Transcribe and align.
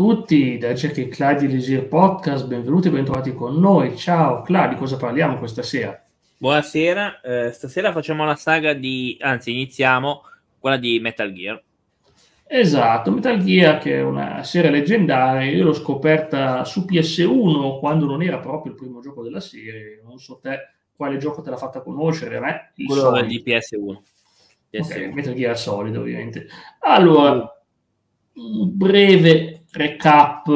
tutti, 0.00 0.56
da 0.56 0.72
Jack 0.72 0.96
e 0.96 1.08
Claudio 1.08 1.46
Leisure 1.46 1.82
Podcast, 1.82 2.46
benvenuti 2.46 2.88
e 2.88 2.90
bentrovati 2.90 3.34
con 3.34 3.60
noi. 3.60 3.98
Ciao 3.98 4.40
Claudio, 4.40 4.70
di 4.70 4.76
cosa 4.76 4.96
parliamo 4.96 5.36
questa 5.36 5.62
sera? 5.62 6.02
Buonasera, 6.38 7.20
eh, 7.20 7.52
stasera 7.52 7.92
facciamo 7.92 8.24
la 8.24 8.34
saga 8.34 8.72
di, 8.72 9.18
anzi 9.20 9.50
iniziamo 9.50 10.22
quella 10.58 10.78
di 10.78 10.98
Metal 11.00 11.30
Gear. 11.30 11.62
Esatto, 12.46 13.10
Metal 13.10 13.44
Gear 13.44 13.78
che 13.78 13.98
è 13.98 14.02
una 14.02 14.42
serie 14.42 14.70
leggendaria, 14.70 15.50
io 15.50 15.64
l'ho 15.64 15.74
scoperta 15.74 16.64
su 16.64 16.86
PS1 16.88 17.78
quando 17.78 18.06
non 18.06 18.22
era 18.22 18.38
proprio 18.38 18.72
il 18.72 18.78
primo 18.78 19.00
gioco 19.00 19.22
della 19.22 19.40
serie, 19.40 20.00
non 20.02 20.18
so 20.18 20.38
te 20.40 20.60
quale 20.96 21.18
gioco 21.18 21.42
te 21.42 21.50
l'ha 21.50 21.58
fatta 21.58 21.82
conoscere, 21.82 22.38
a 22.38 22.40
me 22.40 22.72
il 22.76 22.86
quello 22.86 23.02
Solid. 23.02 23.26
di 23.26 23.42
PS1. 23.44 23.98
PS1. 24.72 24.80
Okay, 24.80 25.12
Metal 25.12 25.34
Gear 25.34 25.58
Solid 25.58 25.94
ovviamente. 25.94 26.46
Allora, 26.78 27.54
un 28.32 28.76
breve 28.78 29.59
recap 29.72 30.48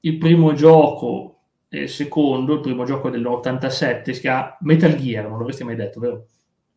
il 0.00 0.18
primo 0.18 0.52
gioco 0.54 1.40
e 1.68 1.82
il 1.82 1.88
secondo, 1.88 2.54
il 2.54 2.60
primo 2.60 2.84
gioco 2.84 3.10
dell'87 3.10 4.10
si 4.10 4.20
chiama 4.20 4.56
Metal 4.60 4.96
Gear, 4.96 5.28
non 5.28 5.38
l'avresti 5.38 5.64
mai 5.64 5.76
detto, 5.76 6.00
vero? 6.00 6.26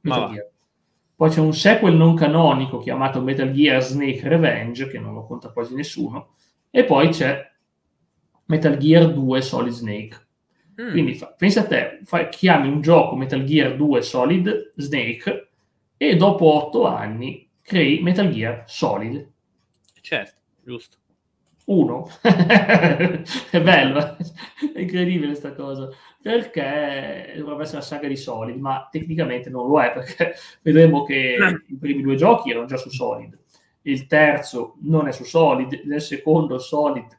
Metal 0.02 0.32
Gear. 0.32 0.52
Poi 1.16 1.30
c'è 1.30 1.40
un 1.40 1.54
sequel 1.54 1.95
non 1.95 2.16
canonico 2.16 2.77
chiamato 2.80 3.21
Metal 3.21 3.52
Gear 3.52 3.82
Snake 3.82 4.27
Revenge, 4.27 4.88
che 4.88 4.99
non 4.99 5.13
lo 5.13 5.26
conta 5.26 5.49
quasi 5.49 5.73
nessuno, 5.73 6.35
e 6.70 6.84
poi 6.84 7.10
c'è 7.10 7.52
Metal 8.46 8.77
Gear 8.77 9.12
2 9.12 9.41
Solid 9.41 9.73
Snake. 9.73 10.27
Mm. 10.80 10.91
Quindi 10.91 11.13
fa, 11.16 11.34
pensa 11.38 11.62
a 11.62 11.66
te, 11.66 11.99
fai, 12.04 12.30
chiami 12.30 12.68
un 12.68 12.82
gioco 12.82 13.16
Metal 13.16 13.44
Gear 13.44 13.76
2 13.76 14.02
Solid 14.02 14.73
Snake 14.76 15.49
e 15.98 16.16
dopo 16.16 16.46
otto 16.46 16.85
anni 16.85 17.49
crei 17.62 18.02
Metal 18.02 18.30
Gear 18.30 18.63
Solid. 18.68 19.32
Certo 20.02 20.41
giusto? 20.63 20.98
Uno. 21.66 22.09
è 22.22 23.62
bello, 23.62 24.17
è 24.73 24.80
incredibile 24.80 25.27
questa 25.27 25.54
cosa, 25.54 25.90
perché 26.21 27.34
dovrebbe 27.38 27.63
essere 27.63 27.77
la 27.77 27.84
saga 27.84 28.07
di 28.07 28.18
Solid, 28.18 28.57
ma 28.57 28.88
tecnicamente 28.91 29.49
non 29.49 29.68
lo 29.68 29.82
è, 29.82 29.93
perché 29.93 30.34
vedremo 30.62 31.04
che 31.04 31.38
i 31.68 31.76
primi 31.77 32.01
due 32.01 32.15
giochi 32.15 32.49
erano 32.49 32.65
già 32.65 32.76
su 32.76 32.90
Solid, 32.90 33.38
il 33.84 34.07
terzo 34.07 34.76
non 34.82 35.07
è 35.07 35.12
su 35.13 35.23
Solid, 35.23 35.84
nel 35.85 36.01
secondo 36.01 36.57
Solid 36.60 37.18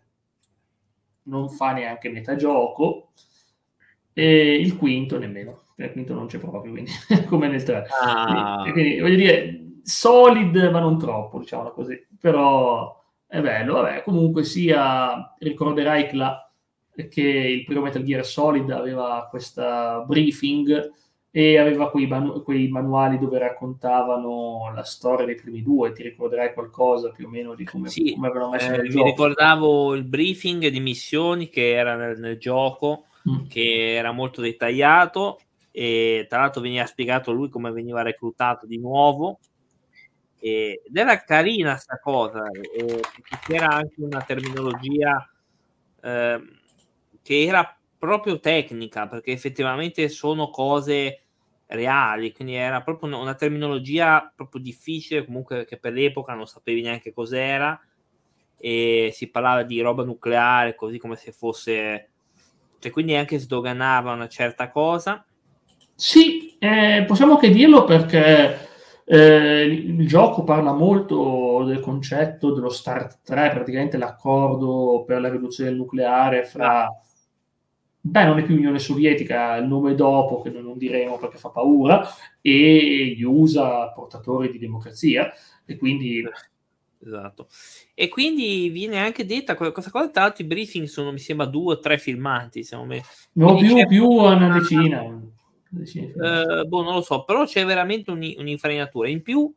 non 1.24 1.48
fa 1.48 1.72
neanche 1.72 2.10
metà 2.10 2.36
gioco, 2.36 3.12
e 4.12 4.54
il 4.60 4.76
quinto 4.76 5.18
nemmeno, 5.18 5.62
il 5.76 5.90
quinto 5.90 6.12
non 6.12 6.26
c'è 6.26 6.38
proprio, 6.38 6.70
quindi, 6.70 6.90
come 7.28 7.48
nel 7.48 7.62
3. 7.62 7.86
Ah. 7.98 8.58
Quindi, 8.60 8.72
quindi, 8.72 9.00
voglio 9.00 9.16
dire, 9.16 9.60
Solid, 9.82 10.54
ma 10.70 10.80
non 10.80 10.98
troppo, 10.98 11.38
diciamo 11.38 11.70
così, 11.70 12.06
però 12.20 13.03
è 13.26 13.40
bello, 13.40 13.74
vabbè, 13.74 14.02
comunque 14.02 14.44
sia, 14.44 15.34
ricorderai 15.38 16.08
Cla, 16.08 16.50
che 17.08 17.20
il 17.20 17.64
primo 17.64 17.82
Metal 17.82 18.02
Gear 18.02 18.24
Solid 18.24 18.70
aveva 18.70 19.26
questa 19.28 20.04
briefing 20.06 20.92
e 21.36 21.58
aveva 21.58 21.90
quei, 21.90 22.06
manu- 22.06 22.44
quei, 22.44 22.68
manuali 22.68 23.18
dove 23.18 23.38
raccontavano 23.38 24.70
la 24.72 24.84
storia 24.84 25.26
dei 25.26 25.34
primi 25.34 25.62
due, 25.62 25.90
ti 25.90 26.04
ricorderai 26.04 26.52
qualcosa 26.52 27.10
più 27.10 27.26
o 27.26 27.28
meno 27.28 27.56
di 27.56 27.64
come, 27.64 27.88
sì, 27.88 28.12
come 28.14 28.28
avevano 28.28 28.50
messo 28.52 28.72
eh, 28.72 28.82
Mi 28.82 28.88
gioco. 28.88 29.04
ricordavo 29.04 29.94
il 29.94 30.04
briefing 30.04 30.68
di 30.68 30.78
missioni 30.78 31.48
che 31.48 31.72
era 31.72 31.96
nel, 31.96 32.20
nel 32.20 32.38
gioco, 32.38 33.06
mm. 33.28 33.48
che 33.48 33.94
era 33.96 34.12
molto 34.12 34.40
dettagliato 34.40 35.40
e 35.72 36.26
tra 36.28 36.38
l'altro 36.38 36.60
veniva 36.60 36.86
spiegato 36.86 37.32
lui 37.32 37.48
come 37.48 37.72
veniva 37.72 38.02
reclutato 38.02 38.64
di 38.64 38.78
nuovo 38.78 39.40
ed 40.46 40.94
era 40.94 41.24
carina 41.24 41.76
sta 41.76 41.98
cosa, 41.98 42.42
perché 42.42 43.38
c'era 43.46 43.68
anche 43.68 43.94
una 43.96 44.20
terminologia 44.20 45.26
eh, 46.02 46.42
che 47.22 47.42
era 47.44 47.78
proprio 47.98 48.38
tecnica, 48.40 49.08
perché 49.08 49.32
effettivamente 49.32 50.06
sono 50.10 50.50
cose 50.50 51.22
reali, 51.68 52.34
quindi 52.34 52.56
era 52.56 52.82
proprio 52.82 53.18
una 53.18 53.34
terminologia 53.34 54.30
proprio 54.36 54.60
difficile, 54.60 55.24
comunque 55.24 55.64
che 55.64 55.78
per 55.78 55.94
l'epoca 55.94 56.34
non 56.34 56.46
sapevi 56.46 56.82
neanche 56.82 57.14
cos'era, 57.14 57.80
e 58.58 59.12
si 59.14 59.30
parlava 59.30 59.62
di 59.62 59.80
roba 59.80 60.04
nucleare, 60.04 60.74
così 60.74 60.98
come 60.98 61.16
se 61.16 61.32
fosse... 61.32 62.10
Cioè, 62.80 62.92
quindi 62.92 63.14
anche 63.14 63.38
sdoganava 63.38 64.12
una 64.12 64.28
certa 64.28 64.68
cosa. 64.68 65.24
Sì, 65.94 66.54
eh, 66.58 67.02
possiamo 67.06 67.32
anche 67.32 67.48
dirlo 67.48 67.84
perché 67.84 68.72
eh, 69.06 69.64
il 69.64 70.06
gioco 70.06 70.44
parla 70.44 70.72
molto 70.72 71.64
del 71.66 71.80
concetto 71.80 72.52
dello 72.52 72.70
START 72.70 73.20
3, 73.22 73.50
praticamente 73.50 73.98
l'accordo 73.98 75.04
per 75.06 75.20
la 75.20 75.28
riduzione 75.28 75.70
del 75.70 75.78
nucleare 75.78 76.44
fra... 76.44 76.88
Beh, 78.06 78.24
non 78.24 78.38
è 78.38 78.42
più 78.42 78.56
Unione 78.56 78.78
Sovietica, 78.78 79.56
il 79.56 79.66
nome 79.66 79.94
dopo, 79.94 80.42
che 80.42 80.50
non 80.50 80.76
diremo 80.76 81.18
perché 81.18 81.38
fa 81.38 81.48
paura, 81.48 82.06
e 82.42 83.14
gli 83.16 83.22
USA 83.22 83.90
portatori 83.94 84.50
di 84.50 84.58
democrazia, 84.58 85.32
e 85.64 85.76
quindi... 85.76 86.22
Esatto. 87.06 87.48
E 87.94 88.08
quindi 88.08 88.68
viene 88.70 88.98
anche 88.98 89.26
detta 89.26 89.54
questa 89.54 89.90
cosa, 89.90 90.10
tra 90.10 90.22
l'altro 90.22 90.44
i 90.44 90.46
briefing 90.46 90.86
sono, 90.86 91.12
mi 91.12 91.18
sembra, 91.18 91.46
due 91.46 91.74
o 91.74 91.78
tre 91.78 91.98
filmati, 91.98 92.62
siamo 92.62 92.84
me. 92.84 93.02
No, 93.32 93.56
più, 93.56 93.86
più 93.86 94.06
una 94.06 94.58
decina 94.58 95.02
eh, 95.82 96.64
boh, 96.66 96.82
non 96.82 96.94
lo 96.94 97.02
so, 97.02 97.24
però 97.24 97.44
c'è 97.44 97.64
veramente 97.64 98.10
un, 98.10 98.18
un'infarinatura. 98.36 99.08
In 99.08 99.22
più 99.22 99.52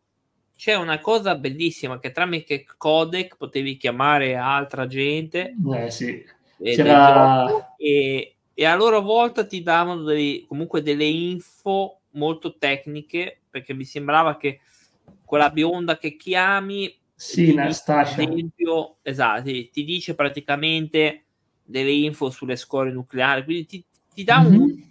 c'è 0.55 0.75
una 0.75 0.99
cosa 0.99 1.35
bellissima 1.35 1.99
che 1.99 2.11
tramite 2.11 2.65
codec 2.77 3.37
potevi 3.37 3.77
chiamare 3.77 4.35
altra 4.35 4.87
gente. 4.87 5.53
Eh 5.73 5.91
sì. 5.91 6.23
C'era... 6.61 7.75
E, 7.77 8.35
e, 8.53 8.65
a 8.65 8.75
loro 8.75 9.01
volta 9.01 9.45
ti 9.45 9.61
davano 9.61 10.03
dei, 10.03 10.45
comunque 10.47 10.81
delle 10.81 11.05
info 11.05 11.99
molto 12.11 12.57
tecniche 12.57 13.41
perché 13.49 13.73
mi 13.73 13.85
sembrava 13.85 14.37
che 14.37 14.61
quella 15.23 15.51
bionda 15.51 15.97
che 15.97 16.15
chiami 16.15 16.91
sì, 17.13 17.53
Nastasia. 17.53 18.23
Esempio, 18.23 18.97
esatto, 19.01 19.43
ti 19.43 19.83
dice 19.83 20.15
praticamente 20.15 21.23
delle 21.63 21.91
info 21.91 22.29
sulle 22.29 22.55
scorie 22.55 22.93
nucleari, 22.93 23.43
quindi 23.43 23.65
ti, 23.65 23.83
ti 24.13 24.23
dà 24.23 24.41
mm-hmm. 24.41 24.59
un, 24.59 24.83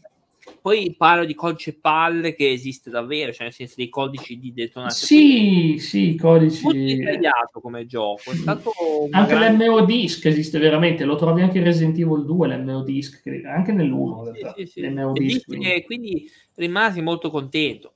poi 0.61 0.95
parlo 0.97 1.25
di 1.25 1.35
codice 1.35 1.79
palle 1.79 2.35
che 2.35 2.51
esiste 2.51 2.91
davvero, 2.91 3.33
cioè 3.33 3.45
nel 3.45 3.53
senso 3.53 3.75
dei 3.77 3.89
codici 3.89 4.39
di 4.39 4.53
detonazione. 4.53 5.23
Sì, 5.23 5.77
sì, 5.79 6.17
codici. 6.17 6.63
Molto 6.65 6.79
dettagliato 6.79 7.61
come 7.61 7.87
gioco. 7.87 8.31
Anche 9.11 9.35
grande... 9.35 9.67
l'MO 9.67 9.85
Disc 9.85 10.25
esiste 10.27 10.59
veramente, 10.59 11.05
lo 11.05 11.17
trovi 11.17 11.43
anche 11.43 11.59
in 11.59 11.65
Resident 11.65 11.99
Evil 11.99 12.25
2, 12.25 12.49
l'MO 12.49 12.83
Disc, 12.83 13.23
anche 13.47 13.73
nell'1. 13.73 14.33
Sì, 14.33 14.67
sì, 14.67 14.81
sì. 14.81 15.13
Disc, 15.13 15.47
quindi. 15.47 15.83
quindi 15.85 16.31
rimasi 16.55 17.01
molto 17.01 17.31
contento. 17.31 17.93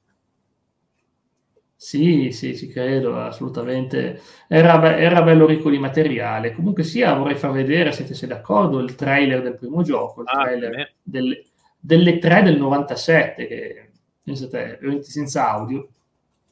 Sì, 1.83 2.31
sì, 2.31 2.55
ci 2.59 2.69
credo, 2.69 3.19
assolutamente. 3.19 4.21
Era, 4.49 4.99
era, 4.99 5.23
bello 5.23 5.47
ricco 5.47 5.71
di 5.71 5.79
materiale. 5.79 6.53
Comunque 6.53 6.83
sia, 6.83 7.15
vorrei 7.15 7.37
far 7.37 7.53
vedere, 7.53 7.91
se 7.93 8.05
siete 8.05 8.27
d'accordo, 8.27 8.81
il 8.81 8.95
trailer 8.95 9.41
del 9.41 9.57
primo 9.57 9.83
gioco, 9.83 10.21
il 10.21 10.27
ah, 10.29 10.43
trailer 10.43 10.93
del, 11.03 11.43
delle 11.81 12.19
3 12.19 12.43
del 12.43 12.59
97, 12.59 13.47
che 13.47 13.91
pensate, 14.23 15.03
senza 15.03 15.51
audio, 15.51 15.89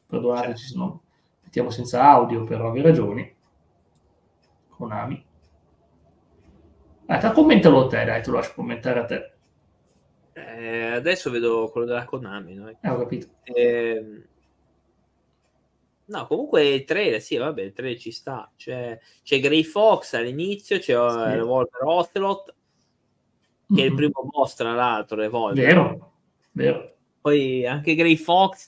perdonateci 0.06 0.66
se 0.66 0.76
no, 0.76 1.02
mettiamo 1.44 1.70
senza 1.70 2.02
audio 2.02 2.44
per 2.44 2.62
ovvie 2.62 2.82
ragioni, 2.82 3.36
Konami. 4.70 5.26
Ah, 7.06 7.32
commentalo 7.32 7.86
te, 7.86 8.04
dai, 8.04 8.22
te 8.22 8.30
lo 8.30 8.36
lascio 8.36 8.52
commentare 8.54 9.00
a 9.00 9.04
te. 9.04 9.32
Eh, 10.34 10.86
adesso 10.92 11.30
vedo 11.30 11.68
quello 11.70 11.86
della 11.86 12.04
Konami. 12.04 12.54
No? 12.54 12.68
Eh, 12.68 12.88
ho 12.88 12.98
capito. 12.98 13.28
Eh, 13.44 14.22
no, 16.04 16.26
comunque 16.26 16.66
il 16.68 16.84
trailer, 16.84 17.20
sì, 17.20 17.36
vabbè, 17.36 17.62
il 17.62 17.72
trailer 17.72 17.98
ci 17.98 18.12
sta. 18.12 18.50
C'è, 18.56 18.98
c'è 19.22 19.40
Grey 19.40 19.64
Fox 19.64 20.14
all'inizio, 20.14 20.78
c'è 20.78 20.84
sì. 20.84 20.92
Revolver 20.92 21.82
Ocelot, 21.82 22.54
che 23.74 23.82
è 23.82 23.86
il 23.86 23.94
primo 23.94 24.24
boss 24.24 24.54
tra 24.54 24.72
l'altro 24.72 25.20
Evolve. 25.22 25.60
Vero, 25.60 26.12
vero. 26.52 26.94
Poi 27.20 27.66
anche 27.66 27.94
Grey 27.94 28.16
Fox 28.16 28.66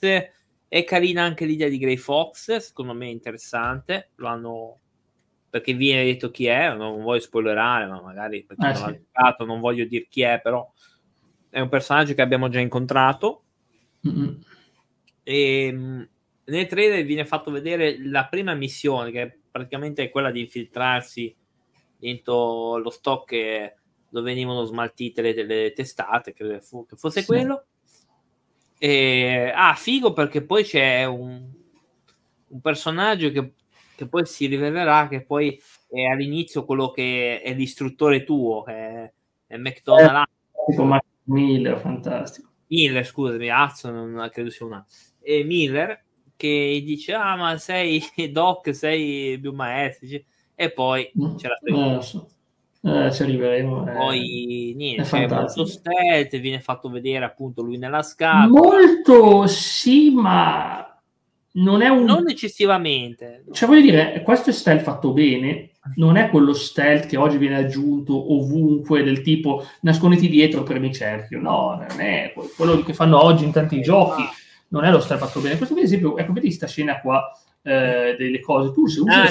è 0.67 0.83
carina 0.83 1.23
anche 1.23 1.45
l'idea 1.45 1.67
di 1.67 1.77
Grey 1.77 1.97
Fox, 1.97 2.55
secondo 2.57 2.93
me 2.93 3.07
è 3.07 3.09
interessante, 3.09 4.11
lo 4.15 4.27
hanno 4.27 4.79
perché 5.51 5.73
viene 5.73 6.05
detto 6.05 6.31
chi 6.31 6.45
è, 6.45 6.73
non 6.73 7.01
voglio 7.01 7.19
spoilerare, 7.19 7.85
ma 7.85 8.01
magari 8.01 8.45
perché 8.45 8.65
ah, 8.65 8.71
non, 8.71 8.93
sì. 8.93 9.03
giocato, 9.11 9.43
non 9.43 9.59
voglio 9.59 9.83
dire 9.83 10.07
chi 10.09 10.21
è, 10.21 10.39
però 10.41 10.71
è 11.49 11.59
un 11.59 11.67
personaggio 11.67 12.13
che 12.13 12.21
abbiamo 12.21 12.47
già 12.47 12.61
incontrato. 12.61 13.43
Mm-hmm. 14.07 14.33
E 15.23 15.65
ehm, 15.65 16.09
nel 16.45 16.67
trailer 16.67 17.03
viene 17.03 17.25
fatto 17.25 17.51
vedere 17.51 17.97
la 18.01 18.27
prima 18.27 18.53
missione, 18.53 19.11
che 19.11 19.39
praticamente 19.51 20.03
è 20.03 20.09
quella 20.09 20.31
di 20.31 20.39
infiltrarsi 20.39 21.35
dentro 21.97 22.77
lo 22.77 22.89
stock 22.89 23.27
che 23.27 23.75
dove 24.11 24.29
venivano 24.29 24.65
smaltite 24.65 25.21
le, 25.21 25.43
le 25.43 25.73
testate, 25.73 26.33
credo 26.33 26.59
che 26.85 26.95
fosse 26.97 27.21
sì. 27.21 27.25
quello. 27.25 27.65
E, 28.77 29.51
ah, 29.55 29.73
figo 29.73 30.11
perché 30.11 30.43
poi 30.43 30.63
c'è 30.63 31.05
un, 31.05 31.49
un 32.47 32.61
personaggio 32.61 33.31
che, 33.31 33.53
che, 33.95 34.07
poi 34.07 34.25
si 34.25 34.47
rivelerà 34.47 35.07
che 35.07 35.23
poi 35.23 35.59
è 35.87 36.03
all'inizio 36.03 36.65
quello 36.65 36.91
che 36.91 37.41
è 37.41 37.53
l'istruttore 37.53 38.23
tuo, 38.23 38.63
che 38.63 38.73
è, 38.73 39.13
è 39.47 39.57
McDonald. 39.57 40.27
Eh, 40.67 41.01
Miller, 41.23 41.79
fantastico. 41.79 42.49
Miller, 42.67 43.05
scusami, 43.05 43.49
Azzo 43.49 43.89
non 43.91 44.29
credo 44.31 44.49
sia 44.49 44.65
una. 44.65 44.85
E 45.21 45.43
Miller 45.43 46.03
che 46.35 46.81
dice, 46.83 47.13
ah 47.13 47.35
ma 47.35 47.57
sei 47.57 48.03
doc, 48.31 48.73
sei 48.75 49.39
più 49.39 49.53
maestro, 49.53 50.07
e 50.55 50.71
poi 50.71 51.11
mm. 51.17 51.35
c'è 51.35 51.47
la 51.47 51.97
eh, 51.97 52.01
so. 52.01 52.27
Eh, 52.83 53.11
ci 53.11 53.21
arriveremo. 53.21 53.87
Eh. 53.87 53.91
Poi 53.91 54.73
niente, 54.75 55.03
è 55.17 55.27
molto 55.27 55.65
stealth, 55.65 56.39
viene 56.39 56.59
fatto 56.59 56.89
vedere 56.89 57.25
appunto 57.25 57.61
lui 57.61 57.77
nella 57.77 58.01
scatola. 58.01 58.47
Molto 58.47 59.45
sì, 59.47 60.09
ma 60.09 60.99
non 61.53 61.81
è 61.81 61.89
un... 61.89 62.05
Non 62.05 62.29
eccessivamente. 62.29 63.43
Cioè, 63.51 63.67
voglio 63.67 63.81
dire, 63.81 64.21
questo 64.23 64.49
è 64.49 64.53
stealth 64.53 64.81
fatto 64.81 65.11
bene, 65.11 65.71
non 65.95 66.15
è 66.15 66.29
quello 66.29 66.53
stealth 66.53 67.05
che 67.05 67.17
oggi 67.17 67.37
viene 67.37 67.57
aggiunto 67.57 68.33
ovunque, 68.33 69.03
del 69.03 69.21
tipo 69.21 69.65
nasconditi 69.81 70.27
dietro 70.27 70.63
per 70.63 70.79
mi 70.79 70.93
cerchio. 70.93 71.39
No, 71.39 71.85
non 71.87 71.99
è 71.99 72.33
quello 72.55 72.81
che 72.81 72.93
fanno 72.93 73.23
oggi 73.23 73.43
in 73.43 73.51
tanti 73.51 73.81
giochi, 73.81 74.23
non 74.69 74.85
è 74.85 74.91
lo 74.91 74.99
stealth 74.99 75.23
fatto 75.23 75.39
bene. 75.39 75.57
Questo, 75.57 75.75
per 75.75 75.83
esempio, 75.83 76.17
ecco, 76.17 76.33
vedi 76.33 76.47
questa 76.47 76.67
scena 76.67 76.99
qua 76.99 77.31
eh, 77.61 78.15
delle 78.17 78.39
cose. 78.39 78.73
Tu 78.73 78.87
se 78.87 79.01
usi 79.01 79.09
ah, 79.09 79.29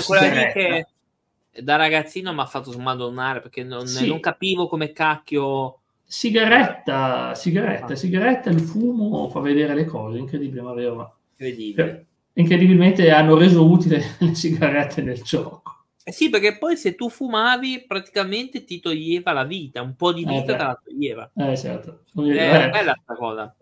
da 1.53 1.77
ragazzino 1.77 2.33
mi 2.33 2.41
ha 2.41 2.47
fatto 2.47 2.71
smadonnare 2.71 3.41
perché 3.41 3.65
non, 3.65 3.87
sì. 3.87 4.07
non 4.07 4.21
capivo 4.21 4.69
come 4.69 4.93
cacchio 4.93 5.81
sigaretta, 6.05 7.35
sigaretta, 7.35 7.95
sigaretta, 7.95 8.51
il 8.51 8.61
fumo 8.61 9.29
fa 9.29 9.41
vedere 9.41 9.75
le 9.75 9.85
cose, 9.85 10.19
incredibile, 10.19 10.63
ma 10.63 10.73
vero. 10.73 11.17
Incredibile 11.37 12.07
incredibilmente 12.41 13.11
hanno 13.11 13.37
reso 13.37 13.69
utile 13.69 14.17
le 14.19 14.35
sigarette 14.35 15.03
nel 15.03 15.23
gioco. 15.23 15.63
Eh 16.03 16.13
sì, 16.13 16.31
perché 16.31 16.57
poi 16.57 16.77
se 16.77 16.95
tu 16.95 17.09
fumavi 17.09 17.85
praticamente 17.87 18.65
ti 18.65 18.81
toglieva 18.81 19.33
la 19.33 19.45
vita, 19.45 19.83
un 19.83 19.95
po' 19.95 20.13
di 20.13 20.25
vita 20.25 20.55
eh 20.55 20.57
te 20.57 20.65
la 20.65 20.81
toglieva. 20.83 21.31
Eh 21.37 21.57
certo. 21.57 22.05
È 22.15 22.21
eh, 22.21 22.71
bella 22.71 22.95
questa 22.95 23.15
cosa. 23.17 23.55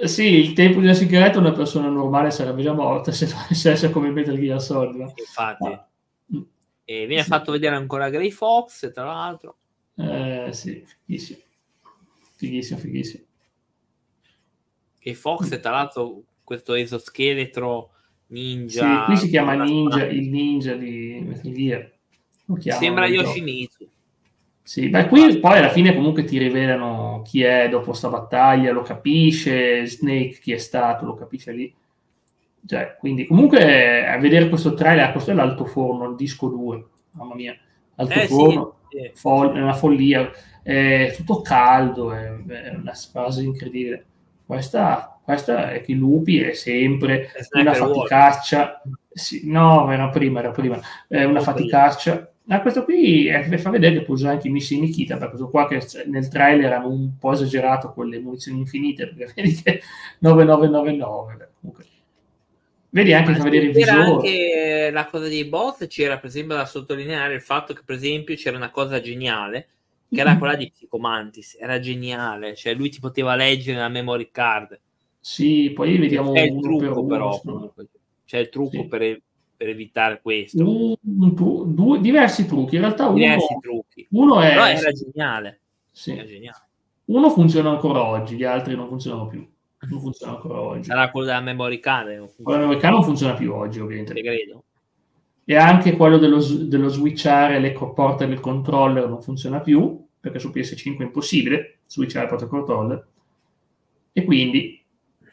Eh, 0.00 0.06
sì, 0.06 0.38
il 0.38 0.52
tempo 0.52 0.78
di 0.78 0.84
una 0.84 0.94
sigaretta 0.94 1.38
una 1.38 1.52
persona 1.52 1.88
normale 1.88 2.30
sarebbe 2.30 2.62
già 2.62 2.74
morta 2.74 3.12
se 3.12 3.26
fosse 3.26 3.90
come 3.90 4.10
Metal 4.10 4.38
Gear 4.38 4.60
Solid. 4.60 5.12
Infatti. 5.16 5.64
Ma... 5.64 5.88
E 6.88 7.06
viene 7.06 7.22
sì. 7.22 7.28
fatto 7.28 7.50
vedere 7.50 7.74
ancora 7.74 8.08
Grey 8.08 8.30
Fox, 8.30 8.92
tra 8.92 9.04
l'altro. 9.04 9.56
Eh 9.96 10.50
sì, 10.52 10.84
fighissimo. 11.04 11.40
Fighissimo, 12.36 12.78
fighissimo. 12.78 13.24
Grey 15.00 15.14
Fox, 15.14 15.60
tra 15.60 15.72
l'altro, 15.72 16.22
questo 16.44 16.74
esoscheletro 16.74 17.90
Ninja. 18.28 19.00
Sì, 19.00 19.04
qui 19.06 19.16
si 19.16 19.28
chiama 19.28 19.54
Ninja, 19.64 20.04
il 20.06 20.28
ninja 20.28 20.74
di 20.74 21.20
Metal 21.24 21.52
Gear. 21.52 21.92
Sembra 22.78 23.06
Yoshimitsu. 23.08 23.88
Sì, 24.62 24.88
beh, 24.88 25.06
qui 25.06 25.38
poi 25.38 25.58
alla 25.58 25.70
fine 25.70 25.94
comunque 25.94 26.24
ti 26.24 26.38
rivelano 26.38 27.22
chi 27.24 27.42
è 27.42 27.68
dopo 27.68 27.92
sta 27.92 28.08
battaglia, 28.08 28.72
lo 28.72 28.82
capisce, 28.82 29.86
Snake 29.86 30.38
chi 30.40 30.52
è 30.52 30.58
stato, 30.58 31.04
lo 31.04 31.14
capisce 31.14 31.52
lì. 31.52 31.72
Cioè, 32.66 32.96
quindi 32.98 33.26
comunque 33.26 34.06
a 34.06 34.18
vedere 34.18 34.48
questo 34.48 34.74
trailer, 34.74 35.12
questo 35.12 35.30
è 35.30 35.34
l'alto 35.34 35.64
forno, 35.64 36.08
il 36.08 36.16
disco 36.16 36.48
2, 36.48 36.86
mamma 37.12 37.34
mia, 37.34 37.56
alto 37.94 38.14
eh, 38.14 38.26
forno, 38.26 38.76
sì. 38.88 39.10
Fo- 39.14 39.52
è 39.52 39.60
una 39.60 39.74
follia, 39.74 40.30
è 40.62 41.12
tutto 41.16 41.42
caldo, 41.42 42.12
è, 42.12 42.34
è 42.46 42.74
una 42.74 42.94
fase 42.94 43.42
incredibile. 43.42 44.04
Questa 44.44 45.16
questa 45.26 45.72
è 45.72 45.80
che 45.80 45.90
i 45.90 45.96
lupi 45.96 46.40
è 46.40 46.52
sempre 46.52 47.32
è 47.50 47.58
una 47.58 47.74
faticaccia. 47.74 48.80
Sì, 49.10 49.50
no, 49.50 49.90
era 49.90 50.08
prima, 50.08 50.38
era 50.38 50.52
prima. 50.52 50.78
È 51.08 51.24
una 51.24 51.40
faticaccia. 51.40 52.30
Ma 52.44 52.60
questo 52.60 52.84
qui 52.84 53.26
è, 53.26 53.42
fa 53.58 53.70
vedere 53.70 53.94
che 53.96 54.02
può 54.04 54.14
usare 54.14 54.34
anche 54.34 54.46
i 54.46 54.52
missili 54.52 54.82
Nikita, 54.82 55.14
perché 55.16 55.30
questo 55.30 55.50
qua 55.50 55.66
che 55.66 55.84
nel 56.06 56.28
trailer 56.28 56.74
hanno 56.74 56.90
un 56.90 57.18
po' 57.18 57.32
esagerato 57.32 57.92
con 57.92 58.06
le 58.06 58.20
munizioni 58.20 58.60
infinite, 58.60 59.08
perché 59.08 59.32
vedi 59.42 59.60
che 59.60 59.80
9999. 60.20 61.50
Comunque. 61.60 61.84
Vedi 62.96 63.12
anche 63.12 63.34
fa 63.34 63.42
vedere 63.42 63.66
il 63.66 63.72
visore. 63.72 64.00
anche 64.00 64.90
la 64.90 65.06
cosa 65.06 65.28
dei 65.28 65.44
bot, 65.44 65.86
c'era 65.86 66.16
per 66.18 66.30
esempio 66.30 66.56
da 66.56 66.64
sottolineare 66.64 67.34
il 67.34 67.42
fatto 67.42 67.74
che 67.74 67.82
per 67.84 67.96
esempio 67.96 68.34
c'era 68.36 68.56
una 68.56 68.70
cosa 68.70 69.00
geniale, 69.00 69.68
che 70.10 70.20
era 70.20 70.38
quella 70.38 70.54
di 70.54 70.70
Psychomantis, 70.70 71.56
era 71.60 71.78
geniale, 71.78 72.54
cioè 72.54 72.74
lui 72.74 72.88
ti 72.88 73.00
poteva 73.00 73.34
leggere 73.34 73.78
la 73.78 73.88
memory 73.88 74.30
card 74.30 74.80
sì, 75.26 75.72
poi 75.74 75.98
vediamo 75.98 76.30
c'è 76.30 76.42
il 76.42 76.60
trucco 76.60 77.04
però, 77.04 77.42
c'è 78.24 78.38
il 78.38 78.48
trucco 78.48 78.82
sì. 78.82 78.86
per, 78.86 79.20
per, 79.56 79.68
evitare 79.68 80.20
questo. 80.22 80.62
Un, 80.62 80.94
un, 81.02 81.74
due, 81.74 82.00
diversi 82.00 82.46
trucchi, 82.46 82.76
in 82.76 82.82
realtà 82.82 83.06
uno, 83.08 83.16
diversi 83.16 83.58
trucchi. 83.60 84.06
uno 84.12 84.40
è... 84.40 84.50
Però 84.50 84.66
era 84.66 84.92
geniale. 84.92 85.60
Sì. 85.90 86.12
Era 86.12 86.24
geniale. 86.24 86.68
Uno 87.06 87.30
funziona 87.30 87.70
ancora 87.70 88.04
oggi, 88.04 88.36
gli 88.36 88.44
altri 88.44 88.76
non 88.76 88.86
funzionano 88.86 89.26
più. 89.26 89.44
Non 89.78 90.00
funziona 90.00 90.32
ancora 90.32 90.60
oggi. 90.60 90.84
Sarà 90.84 91.10
quello 91.10 91.26
della 91.26 91.40
memory 91.40 91.80
card. 91.80 92.06
Quello 92.06 92.30
della 92.42 92.58
memory 92.58 92.78
card 92.78 92.94
non 92.94 93.04
funziona 93.04 93.34
più 93.34 93.52
oggi, 93.52 93.80
ovviamente. 93.80 94.14
credo. 94.14 94.64
E 95.44 95.56
anche 95.56 95.92
quello 95.96 96.18
dello, 96.18 96.42
dello 96.42 96.88
switchare 96.88 97.60
le 97.60 97.72
porte 97.72 98.26
del 98.26 98.40
controller 98.40 99.08
non 99.08 99.22
funziona 99.22 99.60
più, 99.60 100.04
perché 100.18 100.38
su 100.38 100.48
PS5 100.48 100.98
è 100.98 101.02
impossibile 101.02 101.78
switchare 101.86 102.24
il 102.24 102.30
porta 102.30 102.46
controller. 102.46 103.06
E 104.12 104.24
quindi 104.24 104.84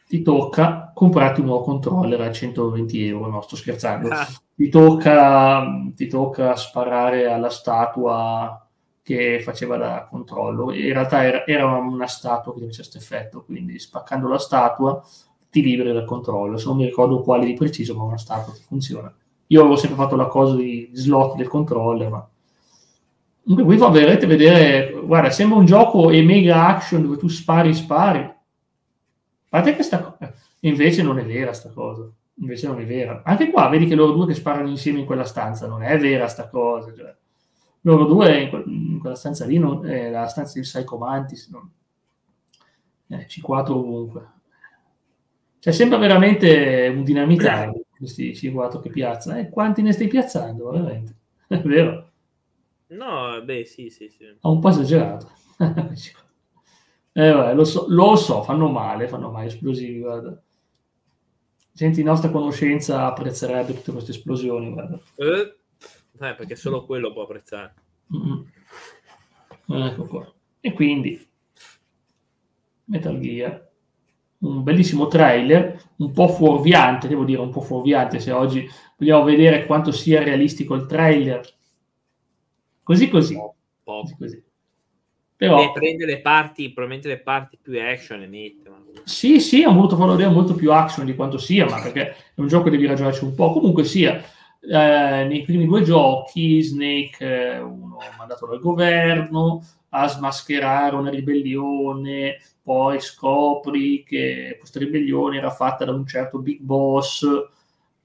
ti 0.06 0.22
tocca 0.22 0.92
comprarti 0.94 1.40
un 1.40 1.46
nuovo 1.46 1.64
controller 1.64 2.20
a 2.20 2.30
120 2.30 3.06
euro, 3.06 3.28
no 3.28 3.40
sto 3.40 3.56
scherzando, 3.56 4.08
ah. 4.08 4.28
ti, 4.54 4.68
tocca, 4.68 5.64
ti 5.96 6.06
tocca 6.06 6.54
sparare 6.54 7.26
alla 7.26 7.50
statua 7.50 8.63
che 9.04 9.40
faceva 9.42 9.76
da 9.76 10.08
controllo, 10.10 10.72
in 10.72 10.94
realtà 10.94 11.22
era, 11.22 11.46
era 11.46 11.66
una 11.66 12.06
statua 12.06 12.52
che 12.52 12.58
aveva 12.60 12.74
questo 12.74 12.96
effetto, 12.96 13.44
quindi 13.44 13.78
spaccando 13.78 14.28
la 14.28 14.38
statua 14.38 15.04
ti 15.50 15.62
liberi 15.62 15.92
dal 15.92 16.06
controllo, 16.06 16.56
se 16.56 16.66
non 16.66 16.78
mi 16.78 16.86
ricordo 16.86 17.20
quale 17.20 17.44
di 17.44 17.52
preciso, 17.52 17.94
ma 17.94 18.02
una 18.04 18.16
statua 18.16 18.54
che 18.54 18.62
funziona. 18.66 19.14
Io 19.48 19.60
avevo 19.60 19.76
sempre 19.76 19.98
fatto 19.98 20.16
la 20.16 20.26
cosa 20.26 20.56
di 20.56 20.90
slot 20.94 21.36
del 21.36 21.48
controller, 21.48 22.08
ma 22.08 22.26
comunque 23.44 23.76
qui 23.76 23.92
vedrete 23.92 24.26
vedere, 24.26 24.98
guarda, 25.04 25.28
sembra 25.28 25.58
un 25.58 25.66
gioco 25.66 26.08
e 26.08 26.22
mega 26.22 26.66
action 26.66 27.02
dove 27.02 27.18
tu 27.18 27.28
spari, 27.28 27.74
spari, 27.74 28.34
parte 29.50 29.74
questa 29.74 30.00
cosa, 30.00 30.32
invece 30.60 31.02
non 31.02 31.18
è 31.18 31.26
vera 31.26 31.52
sta 31.52 31.68
cosa, 31.68 32.10
invece 32.36 32.68
non 32.68 32.80
è 32.80 32.86
vera. 32.86 33.20
Anche 33.22 33.50
qua 33.50 33.68
vedi 33.68 33.86
che 33.86 33.94
loro 33.94 34.12
due 34.12 34.26
che 34.26 34.34
sparano 34.34 34.68
insieme 34.70 35.00
in 35.00 35.04
quella 35.04 35.24
stanza, 35.24 35.66
non 35.66 35.82
è 35.82 35.98
vera 35.98 36.26
sta 36.26 36.48
cosa, 36.48 36.92
cioè, 36.94 37.14
loro 37.84 38.04
due 38.04 38.42
in, 38.42 38.50
que- 38.50 38.64
in, 38.66 38.98
quella 38.98 39.14
stanza 39.14 39.46
lì, 39.46 39.58
non, 39.58 39.86
è 39.86 40.10
la 40.10 40.26
stanza 40.26 40.54
di 40.54 40.60
Psycho 40.60 40.98
Mantis, 40.98 41.48
non, 41.48 41.70
eh, 43.08 43.26
C4 43.26 43.70
ovunque. 43.70 44.32
Cioè 45.58 45.72
sembra 45.72 45.96
veramente 45.96 46.92
un 46.94 47.04
dinamitario 47.04 47.84
questi 48.04 48.32
C4 48.32 48.80
che 48.80 48.90
piazza. 48.90 49.36
Eh, 49.36 49.48
quanti 49.48 49.82
ne 49.82 49.92
stai 49.92 50.08
piazzando, 50.08 50.70
veramente? 50.70 51.16
È 51.48 51.60
vero? 51.60 52.10
No, 52.88 53.42
beh, 53.42 53.64
sì, 53.64 53.88
sì, 53.90 54.08
sì. 54.08 54.24
Ho 54.40 54.52
un 54.52 54.60
po' 54.60 54.68
esagerato. 54.68 55.30
Eh, 57.16 57.30
vabbè, 57.30 57.54
lo, 57.54 57.62
so, 57.62 57.84
lo 57.90 58.16
so, 58.16 58.42
fanno 58.42 58.68
male, 58.68 59.06
fanno 59.06 59.30
male, 59.30 59.46
esplosivi, 59.46 60.00
guarda. 60.00 60.36
Gente 61.70 61.94
di 61.98 62.02
nostra 62.02 62.28
conoscenza 62.28 63.06
apprezzerebbe 63.06 63.72
tutte 63.72 63.92
queste 63.92 64.10
esplosioni, 64.10 64.72
guarda. 64.72 64.98
Eh, 65.14 65.56
eh 66.20 66.34
perché 66.34 66.56
solo 66.56 66.84
quello 66.84 67.12
può 67.12 67.22
apprezzare. 67.22 67.74
Mm-hmm. 68.14 69.86
Ecco 69.86 70.06
qua. 70.06 70.32
E 70.60 70.72
quindi, 70.72 71.26
Metal 72.84 73.18
Gear, 73.20 73.70
un 74.38 74.62
bellissimo 74.62 75.08
trailer, 75.08 75.82
un 75.96 76.12
po' 76.12 76.28
fuorviante, 76.28 77.08
devo 77.08 77.24
dire, 77.24 77.40
un 77.40 77.50
po' 77.50 77.60
fuorviante, 77.60 78.20
se 78.20 78.30
oggi 78.30 78.68
vogliamo 78.98 79.24
vedere 79.24 79.66
quanto 79.66 79.92
sia 79.92 80.22
realistico 80.22 80.74
il 80.74 80.86
trailer. 80.86 81.46
Così 82.82 83.08
così. 83.08 83.34
Po', 83.34 83.56
po'. 83.82 84.00
così, 84.02 84.16
così. 84.16 84.42
Però, 85.36 85.62
e 85.62 85.72
prende 85.72 86.06
le 86.06 86.20
parti, 86.20 86.72
probabilmente 86.72 87.08
le 87.08 87.20
parti 87.20 87.58
più 87.60 87.78
action 87.80 88.22
e 88.22 88.26
mette. 88.26 88.68
Ma... 88.68 88.82
Sì, 89.02 89.40
sì, 89.40 89.62
ha 89.64 89.70
voluto 89.70 89.96
fare 89.96 90.12
vedere 90.12 90.30
molto 90.30 90.54
più 90.54 90.72
action 90.72 91.04
di 91.04 91.14
quanto 91.14 91.38
sia, 91.38 91.66
ma 91.66 91.82
perché 91.82 92.10
è 92.10 92.40
un 92.40 92.46
gioco 92.46 92.64
che 92.64 92.70
devi 92.70 92.86
ragionarci 92.86 93.24
un 93.24 93.34
po'. 93.34 93.52
Comunque 93.52 93.84
sia, 93.84 94.22
eh, 94.68 95.24
nei 95.26 95.42
primi 95.42 95.66
due 95.66 95.82
giochi 95.82 96.62
Snake, 96.62 97.18
eh, 97.18 97.58
uno 97.60 97.98
mandato 98.16 98.46
dal 98.46 98.60
governo 98.60 99.62
a 99.90 100.08
smascherare 100.08 100.96
una 100.96 101.10
ribellione, 101.10 102.38
poi 102.62 103.00
scopri 103.00 104.02
che 104.02 104.56
questa 104.58 104.78
ribellione 104.78 105.36
era 105.36 105.50
fatta 105.50 105.84
da 105.84 105.92
un 105.92 106.06
certo 106.06 106.38
big 106.38 106.60
boss 106.60 107.24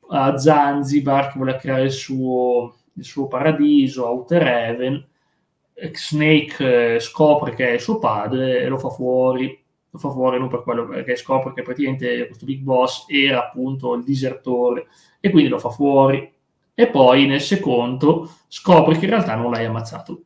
a 0.09 0.37
Zanzibar 0.37 1.31
che 1.31 1.39
voleva 1.39 1.57
creare 1.57 1.83
il 1.83 1.91
suo, 1.91 2.75
il 2.93 3.03
suo 3.03 3.27
paradiso, 3.27 4.07
Outer 4.07 4.41
Heaven. 4.41 5.07
Snake 5.93 6.95
eh, 6.95 6.99
scopre 6.99 7.55
che 7.55 7.73
è 7.75 7.77
suo 7.77 7.99
padre 7.99 8.59
e 8.59 8.67
lo 8.67 8.77
fa 8.77 8.89
fuori, 8.89 9.57
lo 9.89 9.97
fa 9.97 10.09
fuori 10.09 10.37
non 10.37 10.49
per 10.49 10.61
quello 10.61 10.85
perché 10.85 11.15
scopre 11.15 11.53
che 11.53 11.61
praticamente 11.61 12.25
questo 12.27 12.45
Big 12.45 12.61
Boss 12.61 13.05
era 13.07 13.45
appunto 13.45 13.93
il 13.93 14.03
disertore 14.03 14.87
e 15.21 15.29
quindi 15.29 15.49
lo 15.49 15.57
fa 15.57 15.69
fuori 15.69 16.29
e 16.79 16.87
poi 16.87 17.25
nel 17.25 17.41
secondo 17.41 18.31
scopri 18.47 18.97
che 18.97 19.03
in 19.03 19.11
realtà 19.11 19.35
non 19.35 19.51
l'hai 19.51 19.65
ammazzato. 19.65 20.23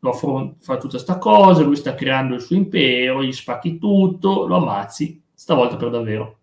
Lo 0.00 0.10
affronta, 0.10 0.56
fa 0.60 0.74
tutta 0.74 0.88
questa 0.88 1.16
cosa, 1.16 1.62
lui 1.62 1.76
sta 1.76 1.94
creando 1.94 2.34
il 2.34 2.42
suo 2.42 2.54
impero, 2.54 3.24
gli 3.24 3.32
spacchi 3.32 3.78
tutto, 3.78 4.46
lo 4.46 4.56
ammazzi, 4.56 5.22
stavolta 5.32 5.76
per 5.76 5.88
davvero. 5.88 6.38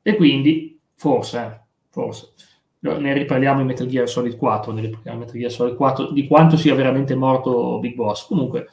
E 0.00 0.14
quindi, 0.14 0.78
forse, 0.94 1.38
eh, 1.40 1.60
forse, 1.90 2.34
ne 2.78 3.12
riparliamo 3.12 3.62
in 3.62 3.66
Metal 3.66 3.88
Gear 3.88 4.08
Solid 4.08 4.36
4, 4.36 4.70
ne 4.74 4.82
riparliamo 4.82 5.18
in 5.18 5.24
Metal 5.24 5.40
Gear 5.40 5.50
Solid 5.50 5.74
4 5.74 6.12
di 6.12 6.28
quanto 6.28 6.56
sia 6.56 6.76
veramente 6.76 7.16
morto 7.16 7.80
Big 7.80 7.96
Boss. 7.96 8.28
Comunque, 8.28 8.68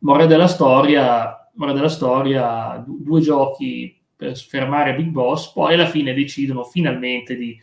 morale 0.00 0.26
della 0.26 0.48
storia, 0.48 1.48
morale 1.54 1.76
della 1.76 1.88
storia 1.88 2.84
due 2.84 3.20
giochi 3.20 3.96
per 4.16 4.36
fermare 4.36 4.96
Big 4.96 5.10
Boss, 5.10 5.52
poi 5.52 5.74
alla 5.74 5.86
fine 5.86 6.12
decidono 6.12 6.64
finalmente 6.64 7.36
di 7.36 7.56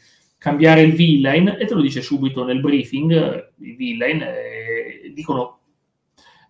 cambiare 0.43 0.81
il 0.81 0.91
villain 0.91 1.55
e 1.57 1.65
te 1.65 1.73
lo 1.73 1.79
dice 1.79 2.01
subito 2.01 2.43
nel 2.43 2.59
briefing, 2.59 3.51
il 3.59 3.75
villain, 3.77 4.21
eh, 4.21 5.13
dicono 5.13 5.59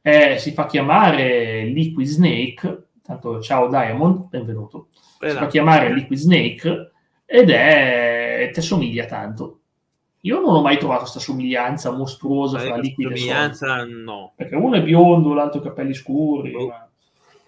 eh, 0.02 0.40
si 0.40 0.52
fa 0.52 0.66
chiamare 0.66 1.66
Liquid 1.66 2.08
Snake, 2.08 2.88
tanto 3.04 3.40
ciao 3.40 3.70
Diamond, 3.70 4.30
benvenuto, 4.30 4.88
si 5.20 5.30
fa 5.30 5.46
chiamare 5.46 5.94
Liquid 5.94 6.18
Snake 6.18 6.92
ed 7.24 7.52
è, 7.52 8.50
ti 8.52 8.60
assomiglia 8.60 9.06
tanto. 9.06 9.60
Io 10.22 10.40
non 10.40 10.56
ho 10.56 10.62
mai 10.64 10.80
trovato 10.80 11.02
questa 11.02 11.20
somiglianza 11.20 11.92
mostruosa 11.92 12.58
tra 12.58 12.78
Liquid 12.78 13.12
e 13.12 13.16
Somiglianza 13.16 13.86
no. 13.86 14.34
Perché 14.36 14.56
uno 14.56 14.74
è 14.74 14.82
biondo, 14.82 15.36
l'altro 15.36 15.60
ha 15.60 15.66
capelli 15.66 15.94
scuri, 15.94 16.56
oh. 16.56 16.90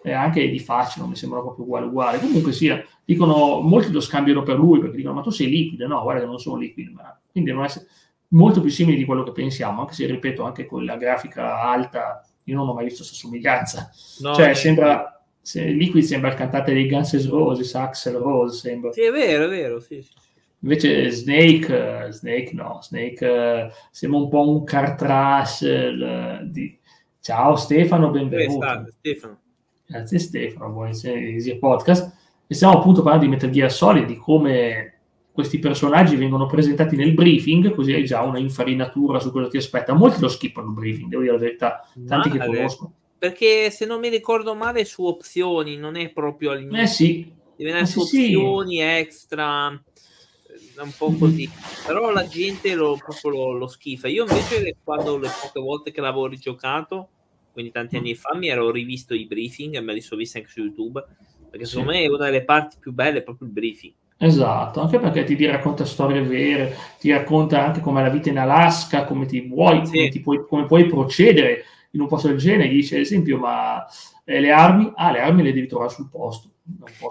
E 0.05 0.11
anche 0.11 0.47
di 0.47 0.59
faccia 0.59 0.99
non 0.99 1.09
mi 1.09 1.15
sembra 1.15 1.41
proprio 1.41 1.65
uguale 1.65 1.87
uguale. 1.87 2.19
Comunque 2.19 2.51
sia, 2.51 2.85
dicono, 3.03 3.59
molti 3.61 3.91
lo 3.91 3.99
scambiano 3.99 4.43
per 4.43 4.55
lui 4.55 4.79
perché 4.79 4.97
dicono 4.97 5.15
ma 5.15 5.21
tu 5.21 5.31
sei 5.31 5.49
liquido, 5.49 5.87
no, 5.87 6.03
guarda 6.03 6.21
che 6.21 6.27
non 6.27 6.37
sono 6.37 6.57
liquido, 6.57 6.91
ma 6.93 7.19
quindi 7.31 7.49
devono 7.49 7.65
essere 7.65 7.87
molto 8.29 8.61
più 8.61 8.69
simili 8.69 8.97
di 8.97 9.05
quello 9.05 9.23
che 9.23 9.31
pensiamo, 9.31 9.81
anche 9.81 9.93
se 9.93 10.05
ripeto, 10.05 10.43
anche 10.43 10.67
con 10.67 10.85
la 10.85 10.95
grafica 10.95 11.59
alta, 11.59 12.23
io 12.43 12.55
non 12.55 12.69
ho 12.69 12.73
mai 12.75 12.83
visto 12.83 12.99
questa 12.99 13.17
somiglianza. 13.17 13.89
No, 14.19 14.35
cioè, 14.35 14.53
sembra 14.53 15.25
se, 15.41 15.63
Liquid 15.63 16.03
sembra 16.03 16.29
il 16.29 16.35
cantante 16.35 16.71
dei 16.71 16.87
Guns 16.87 17.13
N' 17.13 17.27
Roses, 17.27 17.73
Axel 17.73 18.17
Rose 18.17 18.59
sembra. 18.59 18.91
Sì, 18.91 19.01
è 19.01 19.11
vero, 19.11 19.45
è 19.45 19.49
vero, 19.49 19.79
sì, 19.79 20.03
sì. 20.03 20.11
Invece 20.59 21.09
Snake, 21.09 21.73
uh, 21.73 22.11
Snake 22.11 22.51
no, 22.53 22.79
Snake 22.81 23.25
uh, 23.25 23.73
sembra 23.89 24.19
un 24.19 24.29
po' 24.29 24.49
un 24.49 24.63
car 24.63 24.93
trash 24.93 25.61
uh, 25.61 26.45
di... 26.47 26.77
Ciao 27.19 27.55
Stefano, 27.55 28.11
benvenuto. 28.11 28.85
Stefano. 28.99 29.39
Grazie 29.87 30.19
Stefano, 30.19 30.69
buon 30.69 30.87
Easy 30.87 31.57
Podcast. 31.57 32.13
E 32.47 32.53
stiamo 32.53 32.77
appunto 32.77 33.01
parlando 33.01 33.25
di 33.25 33.31
Metal 33.31 33.49
Gear 33.49 33.71
Solid, 33.71 34.05
di 34.05 34.17
come 34.17 34.93
questi 35.31 35.59
personaggi 35.59 36.15
vengono 36.15 36.45
presentati 36.45 36.95
nel 36.95 37.13
briefing, 37.13 37.73
così 37.73 37.93
hai 37.93 38.05
già 38.05 38.21
una 38.21 38.39
infarinatura 38.39 39.19
su 39.19 39.31
quello 39.31 39.47
che 39.47 39.53
ti 39.53 39.57
aspetta. 39.57 39.93
Molti 39.93 40.21
lo 40.21 40.27
skippano 40.27 40.67
il 40.67 40.73
briefing, 40.73 41.09
devo 41.09 41.21
dire 41.21 41.33
la 41.33 41.39
verità, 41.39 41.89
tanti 42.07 42.29
Ma 42.29 42.37
che 42.37 42.45
conosco 42.45 42.91
perché 43.25 43.71
se 43.71 43.85
non 43.85 43.99
mi 43.99 44.09
ricordo 44.09 44.53
male 44.53 44.85
su 44.85 45.03
opzioni 45.03 45.77
non 45.77 45.95
è 45.95 46.09
proprio 46.09 46.51
all'inizio. 46.51 46.83
Eh 46.83 46.87
sì. 46.87 47.33
Deve 47.55 47.71
essere 47.71 47.83
eh 47.83 47.87
su 47.87 47.99
opzioni 48.01 48.75
sì. 48.75 48.81
extra, 48.81 49.71
eh, 49.71 50.81
un 50.81 50.93
po' 50.95 51.11
così. 51.17 51.49
Però 51.87 52.11
la 52.11 52.27
gente 52.27 52.75
lo, 52.75 52.97
proprio 52.97 53.31
lo, 53.31 53.51
lo, 53.53 53.67
schifa. 53.67 54.07
Io 54.07 54.25
invece 54.27 54.75
quando 54.83 55.17
le 55.17 55.29
poche 55.41 55.59
volte 55.59 55.91
che 55.91 56.01
l'avevo 56.01 56.27
rigiocato, 56.27 57.09
quindi 57.55 57.71
tanti 57.71 57.95
anni 57.95 58.15
fa, 58.15 58.35
mi 58.35 58.49
ero 58.49 58.69
rivisto 58.69 59.13
i 59.13 59.25
briefing 59.25 59.75
e 59.75 59.79
me 59.79 59.93
li 59.93 60.01
sono 60.01 60.19
visti 60.19 60.39
anche 60.39 60.49
su 60.49 60.59
YouTube. 60.59 61.01
Perché 61.49 61.65
secondo 61.65 61.93
sì. 61.93 61.99
me 61.99 62.07
una 62.09 62.25
delle 62.25 62.43
parti 62.43 62.75
più 62.77 62.91
belle 62.91 63.19
è 63.19 63.23
proprio 63.23 63.47
il 63.47 63.53
briefing. 63.53 63.93
Esatto, 64.17 64.81
anche 64.81 64.99
perché 64.99 65.23
ti, 65.23 65.45
racconta 65.45 65.85
storie 65.85 66.21
vere, 66.21 66.75
ti 66.99 67.11
racconta 67.11 67.63
anche 67.63 67.79
com'è 67.79 68.01
la 68.01 68.09
vita 68.09 68.27
in 68.27 68.39
Alaska, 68.39 69.05
come 69.05 69.25
ti 69.25 69.39
vuoi, 69.39 69.85
sì. 69.85 69.93
come, 69.93 70.09
ti 70.09 70.19
puoi, 70.19 70.45
come 70.45 70.65
puoi 70.65 70.85
procedere 70.85 71.63
in 71.91 72.01
un 72.01 72.07
posto 72.07 72.27
del 72.27 72.37
genere, 72.37 72.67
gli 72.67 72.75
dice 72.75 72.95
ad 72.95 73.01
esempio, 73.01 73.37
ma 73.37 73.85
eh, 74.25 74.41
le 74.41 74.51
armi? 74.51 74.91
Ah, 74.95 75.11
le 75.11 75.19
armi 75.19 75.43
le 75.43 75.53
devi 75.53 75.67
trovare 75.67 75.91
sul 75.91 76.09
posto. 76.09 76.49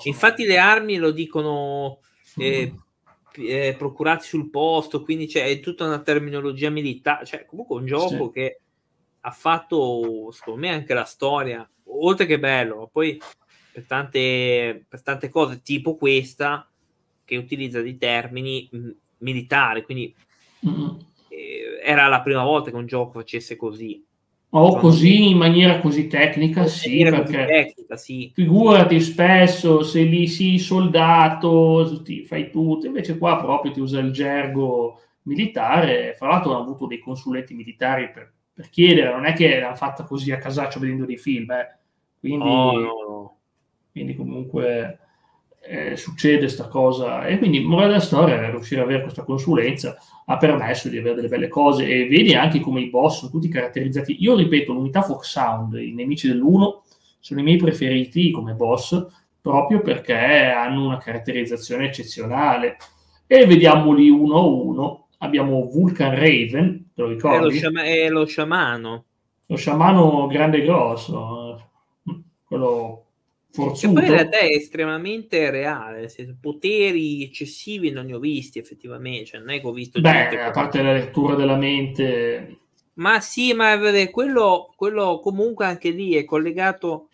Infatti 0.03 0.43
mai. 0.43 0.51
le 0.51 0.59
armi 0.59 0.97
lo 0.97 1.11
dicono 1.11 2.01
eh, 2.37 2.75
eh, 3.37 3.75
procurati 3.79 4.27
sul 4.27 4.51
posto, 4.51 5.03
quindi 5.03 5.27
c'è 5.27 5.47
è 5.47 5.61
tutta 5.61 5.87
una 5.87 6.01
terminologia 6.01 6.69
militare, 6.69 7.25
cioè 7.25 7.47
comunque 7.47 7.77
un 7.77 7.87
gioco 7.87 8.27
sì. 8.27 8.31
che 8.33 8.61
ha 9.27 9.31
fatto, 9.31 10.31
secondo 10.33 10.61
me, 10.61 10.69
anche 10.69 10.93
la 10.93 11.05
storia, 11.05 11.67
oltre 11.85 12.27
che 12.27 12.39
bello, 12.39 12.91
poi 12.93 13.19
per 13.73 13.85
tante, 13.87 14.85
per 14.87 15.03
tante 15.03 15.31
cose 15.31 15.63
tipo 15.63 15.97
questa, 15.97 16.69
che 17.25 17.37
utilizza 17.39 17.81
dei 17.81 17.97
termini 17.97 18.69
mh, 18.71 18.91
militari, 19.19 19.83
quindi 19.83 20.15
eh, 21.29 21.81
era 21.83 22.07
la 22.09 22.21
prima 22.21 22.45
volta 22.45 22.71
che 22.71 22.77
un 22.77 22.87
gioco 22.87 23.13
facesse 23.13 23.57
così. 23.57 24.05
O 24.57 24.77
così 24.77 25.31
in 25.31 25.39
maniera 25.39 25.81
così 25.81 26.07
tecnica, 26.07 26.67
sì, 26.67 27.03
perché 27.03 27.47
tecnica, 27.47 27.97
sì. 27.97 28.31
figurati 28.33 29.01
spesso 29.01 29.83
se 29.83 30.03
lì 30.03 30.29
sì, 30.29 30.59
soldato, 30.59 32.03
ti 32.05 32.25
fai 32.25 32.51
tutto, 32.51 32.87
invece 32.87 33.17
qua 33.17 33.39
proprio 33.39 33.73
ti 33.73 33.81
usa 33.81 33.99
il 34.01 34.13
gergo 34.13 35.01
militare, 35.23 36.15
fra 36.15 36.29
l'altro 36.29 36.53
hanno 36.53 36.61
avuto 36.61 36.87
dei 36.87 36.99
consulenti 36.99 37.55
militari 37.55 38.11
per, 38.13 38.34
per 38.55 38.71
chiedere, 38.71 39.11
non 39.11 39.27
è 39.27 39.33
che 39.33 39.59
l'hanno 39.59 39.75
fatta 39.75 40.05
così 40.05 40.31
a 40.31 40.39
casaccio 40.39 40.79
vedendo 40.79 41.05
dei 41.05 41.19
film, 41.19 41.51
eh. 41.51 41.77
quindi, 42.21 42.49
oh, 42.49 42.79
no, 42.79 42.93
no. 43.09 43.37
quindi 43.91 44.15
comunque 44.15 44.99
eh, 45.67 45.97
succede 45.97 46.39
questa 46.39 46.69
cosa 46.69 47.27
e 47.27 47.39
quindi 47.39 47.61
morale 47.61 47.89
della 47.89 48.01
storia 48.01 48.51
riuscire 48.51 48.83
ad 48.83 48.87
avere 48.87 49.03
questa 49.03 49.25
consulenza 49.25 49.97
ha 50.27 50.37
permesso 50.37 50.89
di 50.89 50.99
avere 50.99 51.15
delle 51.15 51.29
belle 51.29 51.49
cose 51.49 51.87
e 51.87 52.07
vedi 52.07 52.35
anche 52.35 52.61
come 52.61 52.83
i 52.83 52.91
boss 52.91 53.21
sono 53.21 53.31
tutti 53.31 53.49
caratterizzati 53.49 54.17
io 54.23 54.37
ripeto 54.37 54.73
l'unità 54.75 55.01
Fox 55.01 55.31
Sound 55.31 55.75
i 55.75 55.93
nemici 55.93 56.29
dell'1 56.29 56.81
sono 57.19 57.41
i 57.41 57.43
miei 57.43 57.57
preferiti 57.57 58.31
come 58.31 58.53
boss 58.53 59.07
proprio 59.41 59.81
perché 59.81 60.15
hanno 60.15 60.85
una 60.85 60.99
caratterizzazione 60.99 61.87
eccezionale 61.87 62.77
e 63.27 63.47
vediamoli 63.47 64.11
uno 64.11 64.37
a 64.37 64.45
uno 64.45 65.04
abbiamo 65.25 65.69
Vulcan 65.69 66.15
Raven 66.15 66.91
te 66.95 67.03
lo 67.03 67.09
ricordi? 67.09 67.37
È 67.37 67.41
lo, 67.41 67.51
sciama- 67.51 67.83
è 67.83 68.09
lo 68.09 68.25
sciamano 68.27 69.05
lo 69.47 69.57
sciamano 69.57 70.27
grande 70.27 70.59
e 70.59 70.65
grosso 70.65 71.71
quello 72.45 73.05
forzuto. 73.51 73.91
E 73.91 73.93
poi 73.95 74.05
in 74.05 74.11
realtà 74.11 74.39
è 74.39 74.47
estremamente 74.47 75.51
reale, 75.51 76.13
poteri 76.41 77.23
eccessivi 77.23 77.91
non 77.91 78.07
ne 78.07 78.15
ho 78.15 78.19
visti 78.19 78.59
effettivamente, 78.59 79.27
cioè 79.27 79.41
non 79.41 79.51
è 79.51 79.61
che 79.61 79.67
ho 79.67 79.73
visto 79.73 80.01
Beh, 80.01 80.41
a 80.41 80.51
parte 80.51 80.83
la 80.83 80.93
lettura 80.93 81.35
della 81.35 81.57
mente... 81.57 82.59
Ma 82.95 83.19
sì, 83.19 83.53
ma 83.55 83.77
quello, 84.13 84.73
quello 84.77 85.19
comunque 85.21 85.65
anche 85.65 85.91
lì 85.91 86.15
è 86.15 86.25
collegato 86.25 87.09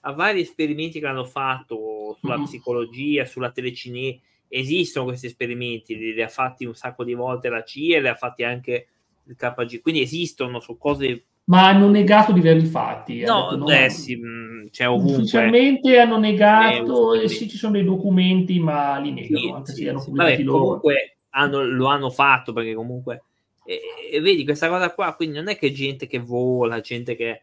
a 0.00 0.12
vari 0.12 0.40
esperimenti 0.40 0.98
che 0.98 1.06
hanno 1.06 1.26
fatto 1.26 2.16
sulla 2.18 2.38
mm. 2.38 2.44
psicologia, 2.44 3.26
sulla 3.26 3.50
telecinesi. 3.50 4.18
Esistono 4.58 5.06
questi 5.06 5.26
esperimenti, 5.26 5.96
li, 5.96 6.14
li, 6.14 6.22
ha 6.22 6.28
fatti 6.28 6.64
un 6.64 6.74
sacco 6.74 7.04
di 7.04 7.14
volte 7.14 7.48
la 7.48 7.62
CIA 7.62 8.00
li 8.00 8.08
ha 8.08 8.14
fatti 8.14 8.42
anche 8.42 8.86
il 9.24 9.36
KG, 9.36 9.80
quindi 9.80 10.00
esistono 10.00 10.60
su 10.60 10.78
cose 10.78 11.24
ma 11.46 11.68
hanno 11.68 11.88
negato 11.88 12.32
di 12.32 12.40
averli 12.40 12.66
fatti. 12.66 13.20
No, 13.20 13.50
detto, 13.50 13.56
no 13.56 13.68
eh, 13.68 13.88
sì, 13.88 14.16
mm, 14.16 14.66
c'è 14.70 14.88
ovunque. 14.88 15.16
Ufficialmente 15.18 15.98
hanno 15.98 16.18
negato, 16.18 17.14
e 17.14 17.28
sì, 17.28 17.48
ci 17.48 17.56
sono 17.56 17.74
dei 17.74 17.84
documenti, 17.84 18.58
ma 18.58 18.98
li 18.98 19.12
negano, 19.12 19.38
sì, 19.38 19.50
anche 19.50 19.72
sì, 19.72 19.82
se 19.82 19.88
hanno 19.90 20.02
pubblicati 20.02 20.42
loro. 20.42 20.58
Comunque 20.58 21.16
hanno, 21.30 21.64
lo 21.64 21.86
hanno 21.86 22.10
fatto, 22.10 22.52
perché 22.52 22.74
comunque... 22.74 23.22
E, 23.64 23.80
e, 24.12 24.20
vedi 24.20 24.44
questa 24.44 24.68
cosa 24.68 24.92
qua, 24.92 25.14
quindi 25.14 25.36
non 25.36 25.48
è 25.48 25.56
che 25.56 25.72
gente 25.72 26.06
che 26.06 26.18
vola, 26.18 26.80
gente 26.80 27.14
che, 27.14 27.42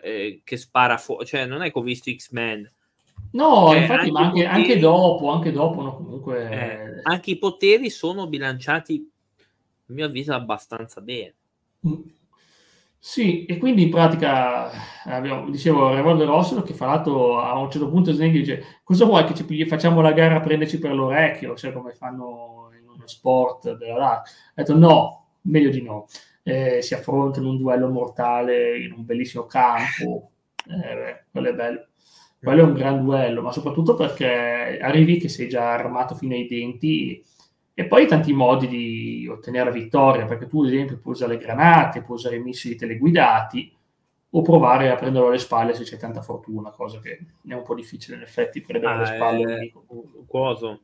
eh, 0.00 0.40
che 0.44 0.56
spara 0.56 0.96
fuori, 0.96 1.26
cioè 1.26 1.44
non 1.44 1.62
è 1.62 1.70
che 1.70 1.78
ho 1.78 1.82
visto 1.82 2.10
X-Men. 2.10 2.70
No, 3.32 3.68
cioè, 3.68 3.78
infatti, 3.78 4.00
anche 4.00 4.10
ma 4.10 4.20
anche, 4.20 4.42
poteri, 4.42 4.46
anche, 4.46 4.78
dopo, 4.78 5.30
anche 5.30 5.52
dopo, 5.52 5.82
no, 5.82 5.96
comunque... 5.96 6.50
Eh, 6.50 7.00
anche 7.04 7.30
i 7.30 7.38
poteri 7.38 7.88
sono 7.88 8.26
bilanciati, 8.26 9.10
a 9.38 9.92
mio 9.92 10.06
avviso, 10.06 10.34
abbastanza 10.34 11.00
bene. 11.00 11.34
Mm. 11.86 12.00
Sì, 13.04 13.46
e 13.46 13.58
quindi 13.58 13.82
in 13.82 13.90
pratica, 13.90 14.70
abbiamo, 15.06 15.50
dicevo, 15.50 15.92
Revolver 15.92 16.24
Rossolo 16.24 16.62
che 16.62 16.72
fra 16.72 16.86
l'altro 16.86 17.40
a 17.40 17.58
un 17.58 17.68
certo 17.68 17.90
punto 17.90 18.12
Snake 18.12 18.30
dice 18.30 18.64
cosa 18.84 19.04
vuoi 19.06 19.24
che 19.24 19.34
ci 19.34 19.66
facciamo 19.66 20.00
la 20.00 20.12
gara 20.12 20.36
a 20.36 20.40
prenderci 20.40 20.78
per 20.78 20.94
l'orecchio, 20.94 21.56
cioè 21.56 21.72
come 21.72 21.94
fanno 21.94 22.70
in 22.80 22.88
uno 22.88 23.04
sport 23.08 23.76
della 23.76 23.96
LAC. 23.96 24.28
Ha 24.50 24.52
detto 24.54 24.76
no, 24.76 25.26
meglio 25.42 25.70
di 25.70 25.82
no. 25.82 26.06
Eh, 26.44 26.80
si 26.80 26.94
affrontano 26.94 27.48
un 27.48 27.56
duello 27.56 27.88
mortale 27.88 28.78
in 28.78 28.92
un 28.92 29.04
bellissimo 29.04 29.46
campo, 29.46 30.30
eh, 30.68 30.94
beh, 30.94 31.24
quello 31.32 31.48
è 31.48 31.54
bello. 31.54 31.86
Quello 32.42 32.62
è 32.62 32.64
un 32.64 32.72
gran 32.72 33.04
duello, 33.04 33.40
ma 33.40 33.52
soprattutto 33.52 33.94
perché 33.94 34.78
arrivi 34.80 35.18
che 35.18 35.28
sei 35.28 35.48
già 35.48 35.74
armato 35.74 36.16
fino 36.16 36.34
ai 36.34 36.48
denti 36.48 37.24
e 37.72 37.86
poi 37.86 38.08
tanti 38.08 38.32
modi 38.32 38.66
di 38.66 39.28
ottenere 39.30 39.66
la 39.66 39.70
vittoria, 39.70 40.26
perché 40.26 40.48
tu 40.48 40.62
ad 40.62 40.66
esempio 40.66 40.98
puoi 40.98 41.14
usare 41.14 41.34
le 41.34 41.38
granate, 41.38 42.02
puoi 42.02 42.16
usare 42.16 42.36
i 42.36 42.42
missili 42.42 42.74
teleguidati 42.74 43.72
o 44.30 44.42
provare 44.42 44.90
a 44.90 44.96
prenderlo 44.96 45.28
alle 45.28 45.38
spalle 45.38 45.72
se 45.72 45.84
c'è 45.84 45.96
tanta 45.96 46.20
fortuna, 46.20 46.70
cosa 46.70 46.98
che 46.98 47.26
è 47.46 47.54
un 47.54 47.62
po' 47.62 47.76
difficile 47.76 48.16
in 48.16 48.22
effetti 48.22 48.60
prendere 48.60 48.92
ah, 48.92 48.96
alle 48.96 49.06
spalle. 49.06 49.58
È... 49.60 49.72
Coso. 50.26 50.80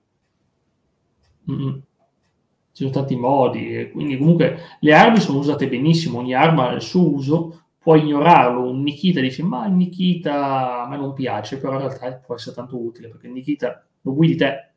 Mm-hmm. 1.50 1.72
ci 1.72 2.84
sono 2.84 2.90
tanti 2.90 3.16
modi, 3.16 3.90
quindi 3.90 4.16
comunque 4.16 4.58
le 4.78 4.94
armi 4.94 5.18
sono 5.18 5.38
usate 5.38 5.66
benissimo, 5.66 6.18
ogni 6.18 6.34
arma 6.34 6.68
ha 6.68 6.72
il 6.74 6.82
suo 6.82 7.10
uso, 7.10 7.64
puoi 7.88 8.00
ignorarlo, 8.00 8.68
un 8.68 8.82
Nikita 8.82 9.18
dice 9.18 9.42
ma 9.42 9.66
il 9.66 9.72
Nikita 9.72 10.82
a 10.82 10.88
me 10.88 10.98
non 10.98 11.14
piace, 11.14 11.56
però 11.58 11.72
in 11.72 11.78
realtà 11.78 12.12
può 12.16 12.34
essere 12.34 12.54
tanto 12.54 12.78
utile, 12.78 13.08
perché 13.08 13.28
Nikita 13.28 13.82
lo 14.02 14.12
guidi 14.14 14.36
te, 14.36 14.72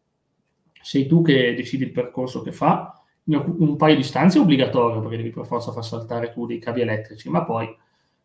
sei 0.82 1.08
tu 1.08 1.22
che 1.22 1.54
decidi 1.54 1.84
il 1.84 1.92
percorso 1.92 2.42
che 2.42 2.54
fa, 2.54 2.98
un 3.26 3.76
paio 3.76 3.98
di 3.98 4.04
stanze 4.04 4.38
è 4.38 4.42
obbligatorio, 4.42 5.02
perché 5.02 5.18
devi 5.18 5.30
per 5.30 5.46
forza 5.46 5.74
far 5.74 5.84
saltare 5.84 6.32
tu 6.32 6.46
dei 6.46 6.58
cavi 6.58 6.80
elettrici, 6.80 7.28
ma 7.30 7.44
poi 7.44 7.68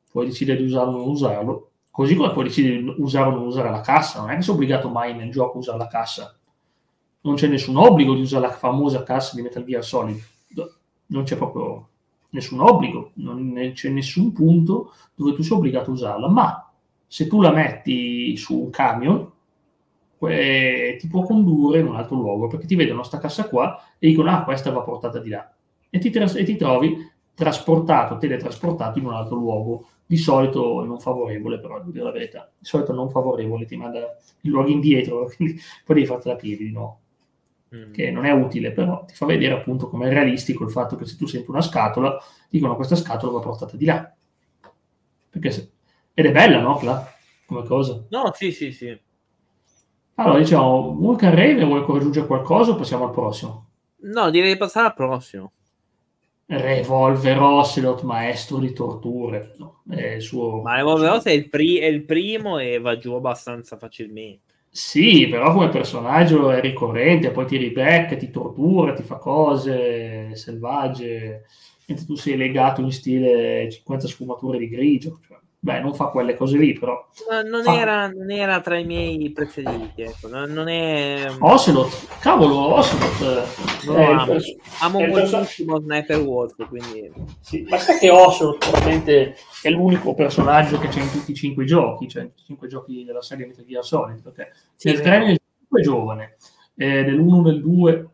puoi 0.08 0.26
decidere 0.26 0.58
di 0.58 0.66
usarlo 0.66 0.92
o 0.92 0.98
non 0.98 1.08
usarlo, 1.08 1.70
così 1.90 2.14
come 2.14 2.32
puoi 2.32 2.44
decidere 2.44 2.80
di 2.80 2.94
usare 2.98 3.30
o 3.30 3.32
non 3.32 3.46
usare 3.46 3.70
la 3.70 3.80
cassa, 3.80 4.20
non 4.20 4.30
è 4.30 4.36
che 4.36 4.42
sei 4.42 4.54
obbligato 4.54 4.88
mai 4.88 5.16
nel 5.16 5.32
gioco 5.32 5.56
a 5.56 5.58
usare 5.58 5.78
la 5.78 5.88
cassa, 5.88 6.38
non 7.22 7.34
c'è 7.34 7.48
nessun 7.48 7.76
obbligo 7.76 8.14
di 8.14 8.20
usare 8.20 8.46
la 8.46 8.52
famosa 8.52 9.02
cassa 9.02 9.34
di 9.34 9.42
Metal 9.42 9.64
Gear 9.64 9.82
Solid, 9.82 10.22
non 11.06 11.24
c'è 11.24 11.36
proprio 11.36 11.88
nessun 12.36 12.60
obbligo, 12.60 13.12
non 13.14 13.72
c'è 13.74 13.88
nessun 13.88 14.32
punto 14.32 14.92
dove 15.14 15.34
tu 15.34 15.42
sei 15.42 15.56
obbligato 15.56 15.90
a 15.90 15.94
usarla, 15.94 16.28
ma 16.28 16.72
se 17.06 17.26
tu 17.26 17.40
la 17.40 17.50
metti 17.50 18.36
su 18.36 18.58
un 18.58 18.70
camion, 18.70 19.30
eh, 20.20 20.96
ti 20.98 21.08
può 21.08 21.22
condurre 21.22 21.80
in 21.80 21.86
un 21.86 21.96
altro 21.96 22.16
luogo, 22.16 22.46
perché 22.46 22.66
ti 22.66 22.74
vedono 22.76 23.02
sta 23.02 23.18
cassa 23.18 23.48
qua 23.48 23.80
e 23.98 24.08
dicono, 24.08 24.30
ah, 24.30 24.44
questa 24.44 24.70
va 24.70 24.82
portata 24.82 25.18
di 25.18 25.30
là. 25.30 25.50
E 25.90 25.98
ti, 25.98 26.10
tras- 26.10 26.36
e 26.36 26.44
ti 26.44 26.56
trovi 26.56 26.96
trasportato, 27.34 28.18
teletrasportato 28.18 28.98
in 28.98 29.06
un 29.06 29.14
altro 29.14 29.36
luogo, 29.36 29.86
di 30.06 30.16
solito 30.16 30.84
non 30.84 31.00
favorevole, 31.00 31.58
però, 31.58 31.78
devo 31.78 31.90
dire 31.90 32.04
la 32.04 32.12
verità, 32.12 32.50
di 32.56 32.64
solito 32.64 32.92
non 32.92 33.10
favorevole, 33.10 33.66
ti 33.66 33.76
manda 33.76 33.98
il 34.42 34.50
luogo 34.50 34.68
indietro, 34.68 35.30
quindi 35.34 35.60
poi 35.84 35.96
devi 35.96 36.06
fartela 36.06 36.34
a 36.34 36.38
piedi 36.38 36.64
di 36.64 36.72
nuovo 36.72 37.00
mm. 37.76 37.92
che 37.92 38.10
non 38.10 38.24
è 38.24 38.32
utile, 38.32 38.72
però 38.72 39.04
ti 39.04 39.14
fa 39.14 39.26
vedere 39.26 39.54
appunto 39.54 39.88
come 39.88 40.08
è 40.08 40.12
realistico 40.12 40.64
il 40.64 40.70
fatto 40.70 40.96
che 40.96 41.04
se 41.04 41.16
tu 41.16 41.26
senti 41.26 41.50
una 41.50 41.60
scatola, 41.60 42.18
dicono 42.48 42.76
questa 42.76 42.96
scatola 42.96 43.32
va 43.32 43.40
portata 43.40 43.76
di 43.76 43.84
là. 43.84 44.12
Perché 45.30 45.50
se... 45.50 45.70
Ed 46.14 46.26
è 46.26 46.32
bella, 46.32 46.60
no, 46.60 46.76
Fla? 46.78 47.12
Come 47.46 47.64
cosa? 47.64 48.04
No, 48.08 48.32
sì, 48.34 48.50
sì, 48.50 48.72
sì. 48.72 48.98
Allora, 50.14 50.38
diciamo, 50.38 50.94
Vulcan 50.94 51.34
Rave 51.34 51.64
vuole 51.64 51.80
ancora 51.80 51.98
aggiungere 51.98 52.26
qualcosa 52.26 52.72
o 52.72 52.76
passiamo 52.76 53.04
al 53.04 53.10
prossimo? 53.12 53.66
No, 53.98 54.30
direi 54.30 54.52
di 54.52 54.58
passare 54.58 54.86
al 54.86 54.94
prossimo. 54.94 55.52
Revolver 56.46 57.38
Ocelot, 57.38 58.02
maestro 58.02 58.58
di 58.58 58.72
torture. 58.72 59.54
No, 59.58 59.82
è 59.90 60.14
il 60.14 60.22
suo... 60.22 60.62
Ma 60.62 60.76
Revolver 60.76 61.10
Ocelot 61.10 61.26
è 61.26 61.32
il, 61.32 61.48
pri- 61.50 61.78
è 61.78 61.86
il 61.86 62.04
primo 62.04 62.58
e 62.58 62.78
va 62.78 62.96
giù 62.96 63.12
abbastanza 63.12 63.76
facilmente. 63.76 64.45
Sì, 64.76 65.26
però 65.28 65.52
come 65.54 65.70
personaggio 65.70 66.50
è 66.50 66.60
ricorrente, 66.60 67.30
poi 67.30 67.46
ti 67.46 67.56
ribecca, 67.56 68.14
ti 68.16 68.30
tortura, 68.30 68.92
ti 68.92 69.02
fa 69.02 69.16
cose 69.16 70.34
selvagge, 70.36 71.46
mentre 71.86 72.04
tu 72.04 72.14
sei 72.14 72.36
legato 72.36 72.82
in 72.82 72.92
stile 72.92 73.70
50 73.70 74.06
sfumature 74.06 74.58
di 74.58 74.68
grigio. 74.68 75.18
Cioè, 75.26 75.38
beh, 75.58 75.80
non 75.80 75.94
fa 75.94 76.06
quelle 76.06 76.36
cose 76.36 76.58
lì, 76.58 76.72
però. 76.78 77.06
non, 77.44 77.62
fa... 77.62 77.78
era, 77.78 78.08
non, 78.08 78.30
era, 78.30 78.60
tra 78.60 78.76
i 78.76 78.84
miei 78.84 79.30
preferiti, 79.30 80.02
ecco. 80.02 80.28
non, 80.28 80.52
non 80.52 80.68
è... 80.68 81.26
Ocelot, 81.38 82.18
cavolo, 82.20 82.74
Ocelot. 82.74 83.84
No, 83.86 83.96
eh, 83.96 84.04
amo, 84.04 84.24
pers- 84.26 84.56
amo 84.80 85.06
moltissimo 85.06 85.80
pers- 85.80 85.84
Sniper 85.84 86.18
Wolf, 86.20 86.68
quindi... 86.68 87.12
Sì, 87.40 87.66
ma 87.68 87.78
sai 87.78 87.98
che 87.98 88.10
Ocelot 88.10 88.58
probabilmente 88.58 89.36
è 89.62 89.70
l'unico 89.70 90.14
personaggio 90.14 90.78
che 90.78 90.88
c'è 90.88 91.00
in 91.00 91.10
tutti 91.10 91.32
i 91.32 91.34
cinque 91.34 91.64
giochi, 91.64 92.08
cioè 92.08 92.22
in 92.22 92.28
tutti 92.28 92.42
i 92.42 92.46
cinque 92.46 92.68
giochi 92.68 93.04
della 93.04 93.22
serie 93.22 93.46
Metal 93.46 93.64
Gear 93.64 93.84
Solid, 93.84 94.22
perché 94.22 94.52
sì, 94.76 94.88
nel 94.88 95.00
3 95.00 95.16
e 95.16 95.18
nel 95.18 95.40
5 95.58 95.80
è 95.80 95.82
giovane, 95.82 96.36
eh, 96.76 97.02
nell'1 97.02 97.42
nel 97.42 97.60
2, 97.60 98.08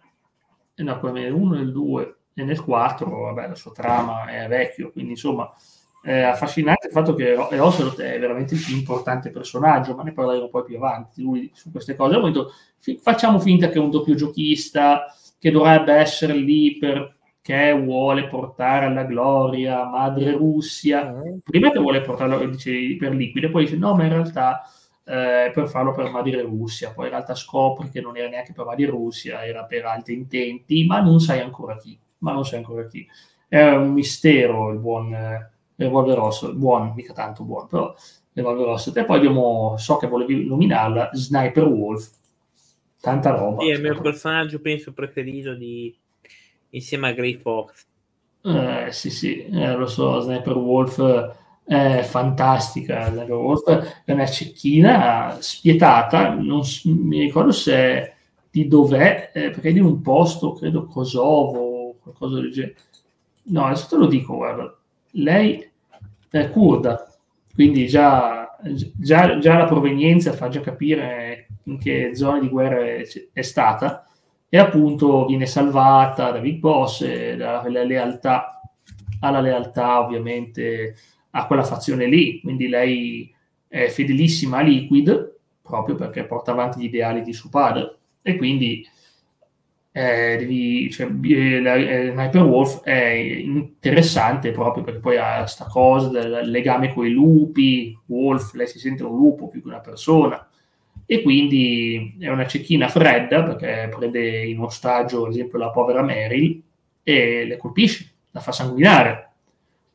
eh, 0.75 0.83
no, 0.83 1.01
nell'1 1.03 1.49
nel 1.51 1.73
2 1.73 2.17
e 2.35 2.45
nel 2.45 2.63
4, 2.63 3.11
vabbè, 3.11 3.49
la 3.49 3.55
sua 3.55 3.73
trama 3.73 4.27
è 4.27 4.49
vecchio, 4.49 4.91
quindi 4.91 5.11
insomma 5.11 5.53
è 6.03 6.21
affascinante 6.23 6.89
il 6.89 6.93
fatto 6.93 7.15
che 7.15 7.37
Ocelot 7.37 8.01
è 8.01 8.19
veramente 8.19 8.55
il 8.55 8.63
più 8.65 8.75
importante 8.75 9.31
personaggio, 9.31 9.95
ma 9.95 10.03
ne 10.03 10.13
parleremo 10.13 10.49
poi 10.49 10.65
più 10.65 10.77
avanti 10.77 11.23
lui 11.23 11.49
su 11.55 11.71
queste 11.71 11.95
cose. 11.95 12.21
Detto, 12.21 12.53
facciamo 13.01 13.39
finta 13.39 13.69
che 13.69 13.75
è 13.75 13.79
un 13.79 13.91
doppio 13.91 14.17
giochista 14.17 15.07
che 15.39 15.53
dovrebbe 15.53 15.93
essere 15.95 16.35
lì 16.35 16.77
perché 16.77 17.73
vuole 17.73 18.27
portare 18.27 18.87
alla 18.87 19.05
gloria 19.05 19.85
madre 19.85 20.33
Russia. 20.33 21.13
Mm. 21.13 21.39
Prima 21.45 21.71
che 21.71 21.79
vuole 21.79 22.01
portarlo 22.01 22.45
dice, 22.47 22.97
per 22.99 23.13
liquide, 23.13 23.49
poi 23.49 23.65
dice 23.65 23.77
no, 23.77 23.95
ma 23.95 24.03
in 24.03 24.11
realtà 24.11 24.63
eh, 25.05 25.53
per 25.55 25.69
farlo 25.69 25.93
per 25.93 26.11
madre 26.11 26.43
Russia. 26.43 26.93
Poi 26.93 27.05
in 27.05 27.13
realtà 27.13 27.37
scopri 27.37 27.91
che 27.91 28.01
non 28.01 28.17
era 28.17 28.29
neanche 28.29 28.53
per 28.53 28.65
madre 28.65 28.87
Russia, 28.87 29.47
era 29.47 29.65
per 29.65 29.85
altri 29.85 30.15
intenti, 30.15 30.85
ma 30.85 31.01
non 31.01 31.21
sai 31.21 31.39
ancora 31.39 31.77
chi. 31.77 31.97
Ma 32.19 32.33
non 32.33 32.45
sai 32.45 32.59
ancora 32.59 32.89
chi. 32.89 33.07
È 33.47 33.63
un 33.71 33.93
mistero 33.93 34.71
il 34.73 34.79
buon 34.79 35.15
Revolver 35.77 36.17
Rosso, 36.17 36.53
buono, 36.55 36.93
mica 36.95 37.13
tanto 37.13 37.45
buono, 37.45 37.67
però 37.67 37.95
Revolver 38.33 38.67
Rosso. 38.67 38.95
E 38.95 39.05
poi 39.05 39.17
abbiamo, 39.17 39.77
so 39.79 39.97
che 39.97 40.07
volevi 40.07 40.47
nominarla, 40.47 41.11
Sniper 41.13 41.65
Wolf. 41.65 42.11
Tanta 43.01 43.31
roba. 43.31 43.63
Sì, 43.63 43.71
è 43.71 43.75
il 43.75 43.83
mio 43.83 44.01
personaggio, 44.01 44.61
penso, 44.61 44.93
preferito 44.93 45.55
di... 45.55 45.93
insieme 46.71 47.09
a 47.09 47.13
Grey 47.13 47.37
Fox. 47.37 47.87
Eh, 48.45 48.89
sì, 48.91 49.11
sì, 49.11 49.45
eh, 49.45 49.75
lo 49.75 49.87
so, 49.87 50.21
Sniper 50.21 50.57
Wolf 50.57 51.37
è 51.65 52.03
fantastica. 52.03 53.11
Sniper 53.11 53.35
Wolf 53.35 54.03
è 54.05 54.13
una 54.13 54.27
cecchina 54.27 55.37
spietata, 55.41 56.35
non 56.35 56.63
mi 56.85 57.21
ricordo 57.21 57.53
se 57.53 58.15
di 58.51 58.69
dov'è, 58.69 59.31
eh, 59.33 59.51
perché 59.51 59.71
è 59.71 59.73
di 59.73 59.81
un 59.81 60.01
posto, 60.03 60.53
credo 60.53 60.87
Kosovo, 60.87 61.97
qualcosa 62.03 62.41
del 62.41 62.53
genere. 62.53 62.77
No, 63.45 63.65
adesso 63.65 63.87
te 63.89 63.97
lo 63.97 64.07
dico, 64.07 64.37
guarda, 64.37 64.77
lei 65.13 65.71
è 66.31 66.51
kurda, 66.51 67.11
quindi 67.55 67.87
già, 67.87 68.57
già, 68.63 69.39
già, 69.39 69.59
la 69.59 69.67
provenienza 69.67 70.33
fa 70.33 70.49
già 70.49 70.61
capire 70.61 71.49
in 71.65 71.79
che 71.79 72.15
zone 72.15 72.41
di 72.41 72.49
guerra 72.49 72.81
è, 72.81 73.03
è 73.33 73.43
stata 73.43 74.07
e 74.49 74.59
appunto 74.59 75.27
viene 75.27 75.47
salvata 75.47 76.31
da 76.31 76.39
Big 76.41 76.59
Boss 76.59 77.03
e 77.03 77.37
dalla 77.37 77.63
lealtà, 77.69 78.61
alla 79.21 79.41
lealtà 79.41 80.01
ovviamente 80.01 80.95
a 81.31 81.47
quella 81.47 81.63
fazione 81.63 82.07
lì, 82.07 82.41
quindi 82.41 82.69
lei 82.69 83.35
è 83.69 83.89
fedelissima 83.89 84.59
a 84.59 84.63
Liquid 84.63 85.33
proprio 85.63 85.95
perché 85.95 86.25
porta 86.25 86.51
avanti 86.51 86.81
gli 86.81 86.85
ideali 86.85 87.23
di 87.23 87.33
suo 87.33 87.49
padre. 87.49 87.97
E 88.21 88.37
quindi 88.37 88.87
eh, 89.95 90.37
devi, 90.39 90.91
cioè, 90.91 91.07
eh, 91.07 92.11
Sniper 92.13 92.43
Wolf 92.43 92.83
è 92.83 93.11
interessante 93.11 94.51
proprio 94.51 94.83
perché 94.83 95.01
poi 95.01 95.19
ha 95.19 95.41
questa 95.41 95.67
cosa 95.67 96.09
del 96.09 96.49
legame 96.49 96.93
con 96.95 97.07
i 97.07 97.11
lupi, 97.11 97.97
Wolf, 98.07 98.55
lei 98.55 98.67
si 98.67 98.79
sente 98.79 99.05
un 99.05 99.15
lupo 99.15 99.49
più 99.49 99.61
che 99.61 99.69
una 99.69 99.81
persona. 99.81 100.47
E 101.05 101.21
quindi 101.23 102.17
è 102.19 102.29
una 102.31 102.47
cecchina 102.47 102.89
fredda 102.89 103.43
perché 103.43 103.91
prende 103.95 104.45
in 104.47 104.61
ostaggio 104.61 105.27
ad 105.27 105.33
esempio 105.33 105.59
la 105.59 105.71
povera 105.71 106.01
Meryl 106.03 106.63
e 107.03 107.45
le 107.45 107.57
colpisce, 107.59 108.11
la 108.31 108.41
fa 108.41 108.53
sanguinare, 108.53 109.31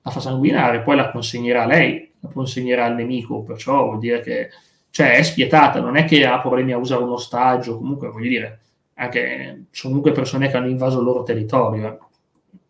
la 0.04 0.12
fa 0.12 0.20
sanguinare, 0.20 0.82
poi 0.82 0.96
la 0.96 1.10
consegnerà 1.10 1.64
a 1.64 1.66
lei, 1.66 2.12
la 2.20 2.30
consegnerà 2.30 2.86
al 2.86 2.96
nemico, 2.96 3.42
perciò 3.42 3.86
vuol 3.86 4.00
dire 4.00 4.22
che 4.22 4.50
cioè, 4.92 5.16
è 5.16 5.24
spietata, 5.24 5.80
non 5.80 5.96
è 5.96 6.06
che 6.06 6.26
ha 6.26 6.40
problemi 6.40 6.74
a 6.74 6.78
usare 6.78 7.04
un 7.04 7.12
ostaggio, 7.12 7.78
comunque 7.78 8.10
voglio 8.10 8.30
dire 8.30 8.60
anche 8.98 9.66
sono 9.72 9.94
comunque 9.94 10.12
persone 10.12 10.50
che 10.50 10.58
hanno 10.58 10.68
invaso 10.68 11.00
il 11.00 11.06
loro 11.06 11.24
territorio, 11.24 11.88
eh. 11.88 11.98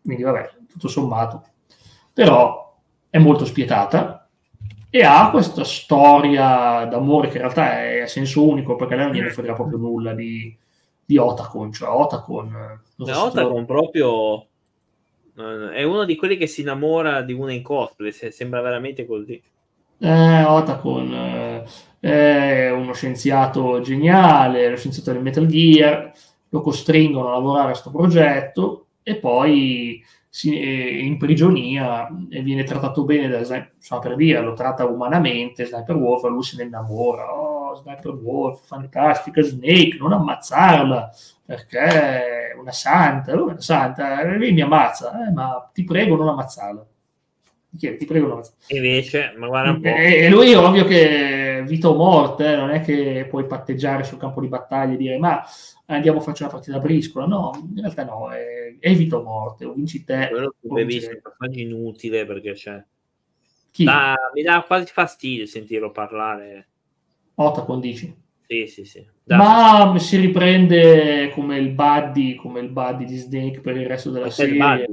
quindi 0.02 0.22
vabbè, 0.22 0.50
tutto 0.68 0.88
sommato. 0.88 1.44
Però 2.12 2.76
è 3.08 3.18
molto 3.18 3.44
spietata 3.44 4.28
e 4.90 5.02
ha 5.04 5.30
questa 5.30 5.64
storia 5.64 6.84
d'amore 6.84 7.28
che 7.28 7.36
in 7.36 7.42
realtà 7.42 7.82
è 7.82 8.00
a 8.00 8.06
senso 8.06 8.46
unico 8.46 8.76
perché 8.76 8.96
lei 8.96 9.06
non 9.06 9.14
gliene 9.14 9.30
frega 9.30 9.54
proprio 9.54 9.78
nulla 9.78 10.14
di, 10.14 10.54
di 11.04 11.16
Otacon, 11.16 11.72
cioè 11.72 11.88
Otacon... 11.88 12.80
Eh, 12.98 13.04
so 13.04 13.24
Otacon 13.24 13.64
proprio 13.64 14.46
eh, 15.36 15.70
è 15.72 15.82
uno 15.84 16.04
di 16.04 16.16
quelli 16.16 16.36
che 16.36 16.46
si 16.46 16.60
innamora 16.60 17.22
di 17.22 17.32
una 17.32 17.52
in 17.52 17.62
cosplay, 17.62 18.12
sembra 18.12 18.60
veramente 18.60 19.06
così. 19.06 19.40
Eh, 20.00 20.44
Otacon 20.44 21.12
eh, 21.12 21.64
è 22.00 22.70
uno 22.70 22.92
scienziato 22.92 23.80
geniale, 23.80 24.70
lo 24.70 24.76
scienziato 24.76 25.12
del 25.12 25.22
Metal 25.22 25.46
Gear, 25.46 26.12
lo 26.50 26.60
costringono 26.60 27.28
a 27.28 27.32
lavorare 27.32 27.66
a 27.68 27.70
questo 27.70 27.90
progetto 27.90 28.86
e 29.02 29.16
poi 29.16 30.02
è 30.30 30.46
in 30.46 31.16
prigionia 31.18 32.06
e 32.30 32.42
viene 32.42 32.62
trattato 32.62 33.04
bene 33.04 33.28
da 33.28 33.42
Sniper, 33.42 33.72
per 34.00 34.14
dire, 34.14 34.40
lo 34.40 34.52
tratta 34.52 34.86
umanamente, 34.86 35.64
Sniper 35.64 35.96
Wolf, 35.96 36.22
lui 36.24 36.42
se 36.42 36.56
ne 36.58 36.64
innamora, 36.64 37.32
oh, 37.34 37.74
Sniper 37.74 38.12
Wolf, 38.12 38.64
fantastica, 38.66 39.42
Snake, 39.42 39.96
non 39.98 40.12
ammazzarla, 40.12 41.10
perché 41.44 41.78
è 41.78 42.54
una 42.56 42.72
santa, 42.72 43.34
lui 43.34 43.48
è 43.48 43.52
una 43.52 43.60
santa, 43.60 44.22
lei 44.22 44.52
mi 44.52 44.60
ammazza, 44.60 45.26
eh, 45.26 45.32
ma 45.32 45.68
ti 45.72 45.82
prego 45.84 46.14
non 46.16 46.28
ammazzarla. 46.28 46.86
Ti 47.76 48.04
prego 48.06 48.26
non 48.26 48.32
ammazzarla. 48.36 48.76
Invece, 48.76 49.34
ma 49.36 49.46
guarda 49.46 49.70
un 49.70 49.80
po'. 49.80 49.88
E, 49.88 50.24
e 50.24 50.30
lui 50.30 50.54
ovvio 50.54 50.84
che 50.84 51.62
vita 51.66 51.88
o 51.88 51.94
morte, 51.94 52.52
eh, 52.52 52.56
non 52.56 52.70
è 52.70 52.80
che 52.80 53.26
puoi 53.28 53.46
patteggiare 53.46 54.04
sul 54.04 54.18
campo 54.18 54.40
di 54.40 54.48
battaglia 54.48 54.94
e 54.94 54.96
dire 54.96 55.18
ma 55.18 55.42
andiamo 55.86 56.18
a 56.18 56.22
fare 56.22 56.36
una 56.40 56.50
partita 56.50 56.76
a 56.76 56.80
briscola. 56.80 57.26
No, 57.26 57.52
in 57.74 57.80
realtà 57.80 58.04
no, 58.04 58.30
è 58.30 58.74
evito 58.80 59.22
morte, 59.22 59.64
o 59.64 59.72
vinci 59.74 60.02
te. 60.02 60.28
Quello 60.30 60.54
che 60.74 60.84
visto 60.84 61.10
è 61.10 61.14
un 61.14 61.20
personaggio 61.22 61.60
inutile 61.60 62.24
perché 62.24 62.52
c'è. 62.52 62.82
Da, 63.76 64.14
mi 64.34 64.42
dà 64.42 64.64
quasi 64.66 64.90
fastidio 64.92 65.46
sentirlo 65.46 65.92
parlare. 65.92 66.68
Otacon 67.34 67.80
dici? 67.80 68.12
Sì, 68.46 68.66
sì, 68.66 68.84
sì. 68.84 69.06
Da 69.22 69.36
Ma 69.36 69.98
si 69.98 70.16
riprende 70.16 71.30
come 71.34 71.58
il 71.58 71.68
buddy, 71.68 72.34
come 72.34 72.60
il 72.60 72.70
buddy 72.70 73.04
di 73.04 73.16
Snake 73.16 73.60
per 73.60 73.76
il 73.76 73.86
resto 73.86 74.10
della 74.10 74.30
serie. 74.30 74.88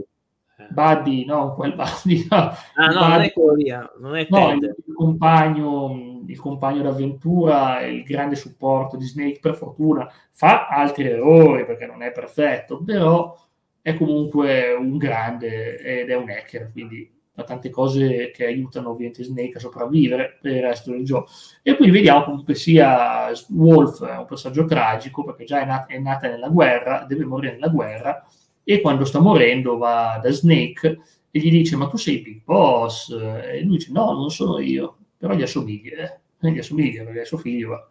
Buddy, 0.70 1.26
no, 1.26 1.54
quel 1.54 1.74
Buddy. 1.76 2.28
No. 2.30 2.38
Ah, 2.38 2.88
no, 2.88 3.00
buddy, 3.00 3.10
non 3.10 3.22
è 3.22 3.34
quello 3.34 3.54
lì, 3.54 3.70
non 4.00 4.16
è 4.16 4.28
no, 4.30 4.52
il, 4.52 4.76
il, 4.86 4.94
compagno, 4.94 6.24
il 6.26 6.40
compagno 6.40 6.82
d'avventura, 6.82 7.82
il 7.86 8.04
grande 8.04 8.36
supporto 8.36 8.98
di 8.98 9.06
Snake, 9.06 9.40
per 9.40 9.56
fortuna, 9.56 10.12
fa 10.32 10.68
altri 10.68 11.08
errori 11.08 11.66
perché 11.66 11.86
non 11.86 12.02
è 12.02 12.12
perfetto, 12.12 12.84
però 12.84 13.36
è 13.82 13.94
comunque 13.94 14.74
un 14.74 14.98
grande 14.98 15.78
ed 15.78 16.10
è 16.10 16.16
un 16.16 16.30
hacker, 16.30 16.72
quindi 16.72 17.14
fa 17.36 17.44
tante 17.44 17.70
cose 17.70 18.32
che 18.32 18.46
aiutano 18.46 18.90
ovviamente 18.90 19.24
Snake 19.24 19.58
a 19.58 19.60
sopravvivere 19.60 20.40
per 20.42 20.54
il 20.54 20.62
resto 20.62 20.92
del 20.92 21.04
gioco. 21.04 21.30
E 21.62 21.76
qui 21.76 21.92
vediamo 21.92 22.24
comunque 22.24 22.56
sia 22.56 23.30
Wolf 23.50 24.04
è 24.06 24.18
un 24.18 24.26
personaggio 24.26 24.66
tragico 24.66 25.26
perché 25.26 25.44
già 25.44 25.62
è 25.62 25.66
nata, 25.66 25.94
è 25.94 26.00
nata 26.00 26.30
nella 26.30 26.48
guerra, 26.48 27.06
deve 27.08 27.26
morire 27.26 27.54
nella 27.54 27.68
guerra 27.68 28.26
e 28.66 28.82
quando 28.82 29.06
sta 29.06 29.20
morendo 29.20 29.78
va 29.78 30.20
da 30.22 30.32
Snake 30.32 31.00
e 31.32 31.40
gli 31.40 31.50
dice 31.50 31.78
ma 31.78 31.88
tu 31.88 31.96
sei 31.96 32.20
Big 32.20 32.44
Boss? 32.44 33.12
E 33.12 33.62
lui 33.64 33.78
dice 33.78 33.92
no 33.94 34.12
non 34.12 34.30
sono 34.30 34.60
io 34.60 34.98
però 35.18 35.34
gli 35.34 35.44
assomiglia 35.44 36.20
eh? 36.40 36.52
gli 36.52 36.60
assomiglia 36.60 37.04
perché 37.04 37.22
è 37.22 37.26
suo 37.26 37.38
figlio 37.38 37.70
ma 37.70 37.88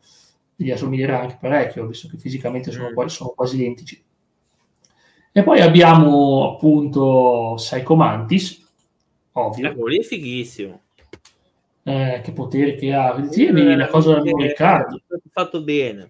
gli 0.56 0.70
assomiglierà 0.70 1.20
anche 1.20 1.38
parecchio 1.40 1.87
visto 1.87 2.08
che 2.08 2.16
fisicamente 2.16 2.70
sono, 2.70 2.90
mm. 2.90 3.06
sono 3.06 3.30
quasi 3.30 3.56
identici. 3.56 4.02
E 5.32 5.42
poi 5.42 5.60
abbiamo 5.60 6.52
appunto 6.52 7.54
Psycho 7.56 7.96
Mantis 7.96 8.64
ovvio. 9.32 9.68
Ecco 9.68 9.87
lì 9.87 9.98
è 9.98 10.02
fighissimo. 10.02 10.80
Eh, 11.82 12.20
che 12.22 12.32
poteri 12.32 12.76
che 12.76 12.94
ha. 12.94 13.14
Dicevi 13.18 13.60
eh, 13.60 13.74
una 13.74 13.88
cosa 13.88 14.14
da 14.14 14.22
memory 14.22 14.54
card. 14.54 15.02
fatto 15.32 15.62
bene. 15.62 16.08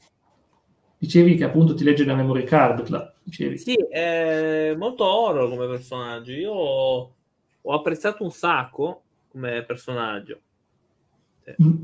Dicevi 0.99 1.37
che 1.37 1.45
appunto 1.45 1.75
ti 1.75 1.85
legge 1.85 2.05
la 2.05 2.15
memory 2.15 2.45
card 2.45 3.14
Dicevi. 3.25 3.59
Sì, 3.59 3.75
è 3.75 4.75
molto 4.77 5.05
oro 5.05 5.49
come 5.49 5.67
personaggio. 5.67 6.33
Io 6.33 6.53
ho 6.53 7.73
apprezzato 7.73 8.23
un 8.23 8.31
sacco 8.31 9.03
come 9.31 9.63
personaggio. 9.63 10.39
Sì, 11.43 11.55
mm. 11.63 11.83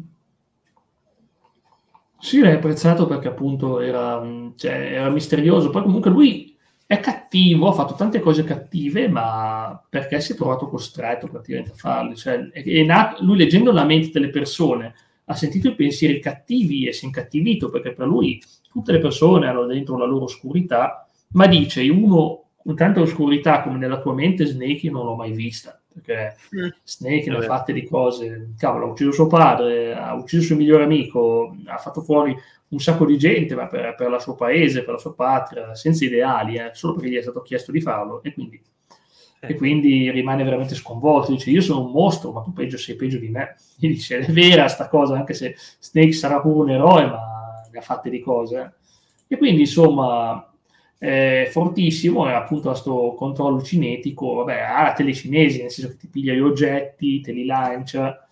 sì 2.18 2.40
l'hai 2.40 2.54
apprezzato 2.54 3.06
perché 3.06 3.28
appunto 3.28 3.80
era, 3.80 4.22
cioè, 4.56 4.92
era 4.92 5.08
misterioso. 5.08 5.70
Poi 5.70 5.82
comunque 5.82 6.10
lui 6.10 6.56
è 6.86 7.00
cattivo, 7.00 7.68
ha 7.68 7.72
fatto 7.72 7.94
tante 7.94 8.20
cose 8.20 8.44
cattive, 8.44 9.08
ma 9.08 9.82
perché 9.88 10.20
si 10.20 10.32
è 10.32 10.36
trovato 10.36 10.68
costretto 10.68 11.28
praticamente 11.28 11.70
a 11.72 11.76
farle. 11.76 12.14
Cioè, 12.16 12.50
è, 12.50 12.62
è 12.62 12.82
nato, 12.84 13.24
lui 13.24 13.38
leggendo 13.38 13.72
la 13.72 13.84
mente 13.84 14.10
delle 14.12 14.30
persone 14.30 14.94
ha 15.24 15.34
sentito 15.34 15.68
i 15.68 15.74
pensieri 15.76 16.20
cattivi 16.20 16.86
e 16.86 16.92
si 16.92 17.04
è 17.04 17.06
incattivito 17.06 17.70
perché 17.70 17.92
per 17.92 18.06
lui 18.06 18.42
tutte 18.68 18.92
le 18.92 18.98
persone 18.98 19.46
hanno 19.46 19.64
dentro 19.64 19.96
la 19.96 20.04
loro 20.04 20.24
oscurità 20.24 21.08
ma 21.32 21.46
dice 21.46 21.88
uno 21.88 22.44
con 22.62 22.76
tanta 22.76 23.00
oscurità 23.00 23.62
come 23.62 23.78
nella 23.78 24.00
tua 24.00 24.14
mente 24.14 24.44
Snake 24.44 24.90
non 24.90 25.04
l'ho 25.04 25.14
mai 25.14 25.32
vista 25.32 25.80
perché 25.92 26.36
mm. 26.54 26.68
Snake 26.84 27.30
ne 27.30 27.36
ha 27.36 27.42
fatte 27.42 27.72
di 27.72 27.84
cose 27.84 28.52
cavolo 28.56 28.86
ha 28.86 28.90
ucciso 28.90 29.12
suo 29.12 29.26
padre 29.26 29.94
ha 29.94 30.14
ucciso 30.14 30.42
il 30.42 30.46
suo 30.46 30.56
migliore 30.56 30.84
amico 30.84 31.56
ha 31.66 31.78
fatto 31.78 32.02
fuori 32.02 32.36
un 32.68 32.78
sacco 32.78 33.04
di 33.04 33.18
gente 33.18 33.54
ma 33.54 33.66
per, 33.66 33.94
per 33.96 34.10
il 34.10 34.20
suo 34.20 34.34
paese 34.34 34.84
per 34.84 34.94
la 34.94 35.00
sua 35.00 35.14
patria 35.14 35.74
senza 35.74 36.04
ideali 36.04 36.56
eh, 36.56 36.70
solo 36.72 36.94
perché 36.94 37.10
gli 37.10 37.16
è 37.16 37.22
stato 37.22 37.42
chiesto 37.42 37.72
di 37.72 37.80
farlo 37.80 38.22
e 38.22 38.32
quindi, 38.32 38.62
eh. 39.40 39.48
e 39.48 39.54
quindi 39.54 40.10
rimane 40.10 40.44
veramente 40.44 40.74
sconvolto 40.74 41.32
dice 41.32 41.50
io 41.50 41.60
sono 41.60 41.84
un 41.84 41.90
mostro 41.90 42.30
ma 42.30 42.42
tu 42.42 42.52
peggio 42.52 42.76
sei 42.76 42.94
peggio 42.94 43.18
di 43.18 43.28
me 43.28 43.56
gli 43.76 43.88
dice 43.88 44.18
è 44.18 44.30
vera 44.30 44.68
sta 44.68 44.88
cosa 44.88 45.16
anche 45.16 45.34
se 45.34 45.56
Snake 45.80 46.12
sarà 46.12 46.40
pure 46.40 46.60
un 46.60 46.70
eroe 46.70 47.06
ma 47.06 47.20
ne 47.70 47.78
ha 47.78 47.82
fatte 47.82 48.10
di 48.10 48.20
cose 48.20 48.60
eh. 48.60 49.34
e 49.34 49.38
quindi 49.38 49.62
insomma 49.62 50.44
eh, 51.02 51.48
fortissimo 51.50 52.28
e 52.28 52.32
appunto 52.34 52.68
questo 52.68 53.14
controllo 53.16 53.62
cinetico, 53.62 54.34
vabbè, 54.34 54.60
ha 54.60 54.82
la 54.82 54.92
telecinesi, 54.92 55.62
nel 55.62 55.70
senso 55.70 55.92
che 55.92 55.96
ti 55.96 56.08
piglia 56.08 56.34
gli 56.34 56.40
oggetti, 56.40 57.22
te 57.22 57.32
li 57.32 57.46
lancia 57.46 58.28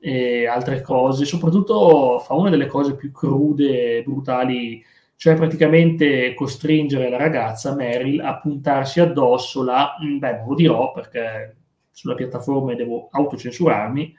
e 0.00 0.46
altre 0.46 0.80
cose, 0.80 1.26
soprattutto 1.26 2.18
fa 2.20 2.32
una 2.32 2.48
delle 2.48 2.66
cose 2.66 2.94
più 2.96 3.12
crude 3.12 3.98
e 3.98 4.02
brutali, 4.02 4.82
cioè 5.16 5.34
praticamente 5.34 6.32
costringere 6.32 7.10
la 7.10 7.18
ragazza 7.18 7.74
Meryl 7.74 8.20
a 8.20 8.38
puntarsi 8.38 9.00
addosso 9.00 9.62
la, 9.62 9.96
mm, 10.02 10.18
beh, 10.18 10.36
non 10.38 10.48
lo 10.48 10.54
dirò 10.54 10.92
perché 10.92 11.56
sulla 11.90 12.14
piattaforma 12.14 12.74
devo 12.74 13.08
autocensurarmi, 13.10 14.14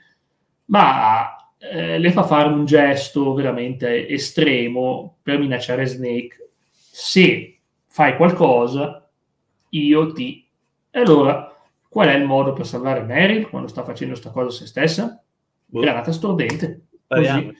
ma 0.66 1.36
eh, 1.58 1.98
le 1.98 2.12
fa 2.12 2.22
fare 2.22 2.48
un 2.48 2.64
gesto 2.64 3.34
veramente 3.34 4.06
estremo 4.08 5.16
per 5.20 5.38
minacciare 5.38 5.84
Snake 5.86 6.50
se 6.76 7.57
fai 7.98 8.14
qualcosa, 8.14 9.10
io 9.70 10.12
ti... 10.12 10.46
E 10.88 11.00
allora, 11.00 11.52
qual 11.88 12.06
è 12.06 12.14
il 12.14 12.24
modo 12.24 12.52
per 12.52 12.64
salvare 12.64 13.02
Meryl 13.02 13.48
quando 13.48 13.66
sta 13.66 13.82
facendo 13.82 14.12
questa 14.12 14.30
cosa 14.30 14.50
a 14.50 14.52
se 14.52 14.66
stessa? 14.68 15.20
Boh. 15.66 15.80
Granata 15.80 16.12
stordente. 16.12 16.82
Così, 17.08 17.56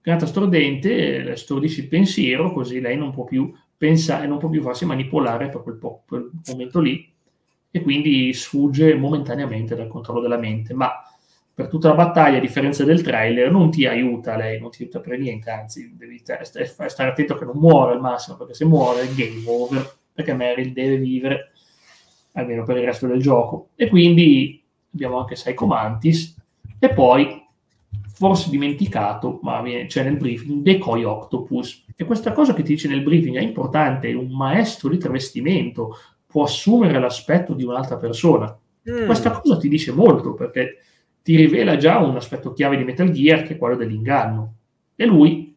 granata 0.00 0.26
stordente, 0.26 1.24
le 1.24 1.34
stordisci 1.34 1.80
il 1.80 1.88
pensiero, 1.88 2.52
così 2.52 2.78
lei 2.78 2.96
non 2.96 3.10
può 3.10 3.24
più 3.24 3.52
pensare, 3.76 4.28
non 4.28 4.38
può 4.38 4.48
più 4.48 4.62
farsi 4.62 4.84
manipolare 4.84 5.48
per 5.48 5.64
quel, 5.64 5.78
po- 5.78 6.04
quel 6.06 6.30
momento 6.46 6.78
lì 6.78 7.12
e 7.68 7.82
quindi 7.82 8.32
sfugge 8.34 8.94
momentaneamente 8.94 9.74
dal 9.74 9.88
controllo 9.88 10.20
della 10.20 10.38
mente. 10.38 10.74
Ma 10.74 10.92
per 11.62 11.70
tutta 11.70 11.88
la 11.88 11.94
battaglia, 11.94 12.38
a 12.38 12.40
differenza 12.40 12.84
del 12.84 13.02
trailer, 13.02 13.50
non 13.50 13.70
ti 13.70 13.86
aiuta 13.86 14.36
lei, 14.36 14.60
non 14.60 14.70
ti 14.70 14.82
aiuta 14.82 15.00
per 15.00 15.18
niente, 15.18 15.50
anzi, 15.50 15.94
devi 15.96 16.20
stare 16.22 17.10
attento 17.10 17.36
che 17.36 17.44
non 17.44 17.56
muore 17.56 17.92
al 17.92 18.00
massimo, 18.00 18.36
perché 18.36 18.54
se 18.54 18.64
muore 18.64 19.02
è 19.02 19.08
game 19.14 19.42
over, 19.46 19.98
perché 20.12 20.34
Meryl 20.34 20.72
deve 20.72 20.96
vivere, 20.96 21.52
almeno 22.32 22.64
per 22.64 22.76
il 22.78 22.84
resto 22.84 23.06
del 23.06 23.20
gioco. 23.20 23.68
E 23.76 23.88
quindi 23.88 24.62
abbiamo 24.92 25.18
anche 25.18 25.34
Psycho 25.34 25.66
Mantis, 25.66 26.36
e 26.78 26.88
poi, 26.90 27.46
forse 28.12 28.50
dimenticato, 28.50 29.38
ma 29.42 29.62
c'è 29.86 30.02
nel 30.02 30.16
briefing, 30.16 30.62
Decoy 30.62 31.04
Octopus. 31.04 31.84
E 31.94 32.04
questa 32.04 32.32
cosa 32.32 32.54
che 32.54 32.62
ti 32.62 32.72
dice 32.72 32.88
nel 32.88 33.02
briefing 33.02 33.36
è 33.36 33.42
importante, 33.42 34.12
un 34.12 34.32
maestro 34.32 34.88
di 34.88 34.98
travestimento 34.98 35.96
può 36.26 36.42
assumere 36.42 36.98
l'aspetto 36.98 37.54
di 37.54 37.62
un'altra 37.62 37.96
persona. 37.96 38.58
Mm. 38.90 39.06
Questa 39.06 39.30
cosa 39.30 39.56
ti 39.58 39.68
dice 39.68 39.92
molto, 39.92 40.34
perché 40.34 40.78
ti 41.22 41.36
rivela 41.36 41.76
già 41.76 41.98
un 41.98 42.16
aspetto 42.16 42.52
chiave 42.52 42.76
di 42.76 42.84
Metal 42.84 43.10
Gear 43.10 43.42
che 43.42 43.54
è 43.54 43.58
quello 43.58 43.76
dell'inganno. 43.76 44.54
E 44.96 45.06
lui, 45.06 45.56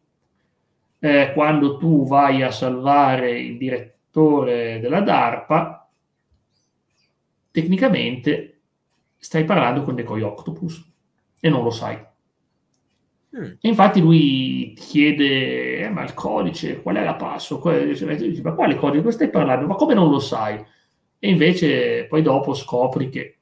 eh, 0.98 1.32
quando 1.34 1.76
tu 1.76 2.06
vai 2.06 2.42
a 2.42 2.50
salvare 2.50 3.38
il 3.38 3.58
direttore 3.58 4.78
della 4.80 5.00
DARPA, 5.00 5.88
tecnicamente 7.50 8.60
stai 9.18 9.44
parlando 9.44 9.82
con 9.82 9.94
Decoy 9.94 10.22
Octopus 10.22 10.84
e 11.40 11.48
non 11.48 11.64
lo 11.64 11.70
sai. 11.70 11.96
Mm. 13.36 13.44
E 13.60 13.68
infatti 13.68 14.00
lui 14.00 14.72
ti 14.74 14.82
chiede, 14.82 15.80
eh, 15.80 15.90
ma 15.90 16.02
il 16.04 16.14
codice, 16.14 16.80
qual 16.80 16.96
è 16.96 17.04
la 17.04 17.14
passo? 17.14 17.60
Ma 17.62 18.52
quale 18.52 18.76
codice? 18.76 19.10
Stai 19.10 19.30
parlando? 19.30 19.66
Ma 19.66 19.74
come 19.74 19.94
non 19.94 20.10
lo 20.10 20.20
sai? 20.20 20.64
E 21.18 21.28
invece 21.28 22.06
poi 22.06 22.22
dopo 22.22 22.54
scopri 22.54 23.08
che 23.08 23.38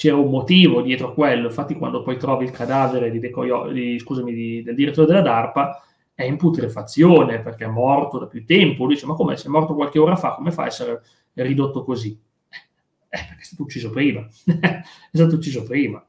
c'era 0.00 0.16
un 0.16 0.30
motivo 0.30 0.80
dietro 0.80 1.08
a 1.08 1.12
quello. 1.12 1.48
Infatti, 1.48 1.74
quando 1.74 2.00
poi 2.00 2.16
trovi 2.16 2.46
il 2.46 2.52
cadavere 2.52 3.10
di 3.10 3.18
Decoio, 3.18 3.70
di, 3.70 3.98
scusami, 3.98 4.32
di, 4.32 4.62
del 4.62 4.74
direttore 4.74 5.06
della 5.06 5.20
DARPA, 5.20 5.82
è 6.14 6.24
in 6.24 6.38
putrefazione 6.38 7.42
perché 7.42 7.66
è 7.66 7.68
morto 7.68 8.18
da 8.18 8.26
più 8.26 8.46
tempo. 8.46 8.86
Lui 8.86 8.94
dice: 8.94 9.04
Ma 9.04 9.12
come? 9.12 9.36
Se 9.36 9.48
è 9.48 9.50
morto 9.50 9.74
qualche 9.74 9.98
ora 9.98 10.16
fa, 10.16 10.36
come 10.36 10.52
fa 10.52 10.62
a 10.62 10.66
essere 10.68 11.02
ridotto 11.34 11.84
così? 11.84 12.18
Eh, 12.48 13.18
perché 13.28 13.42
è 13.42 13.44
stato 13.44 13.62
ucciso 13.62 13.90
prima. 13.90 14.26
è 14.46 14.82
stato 15.12 15.34
ucciso 15.34 15.64
prima. 15.64 16.02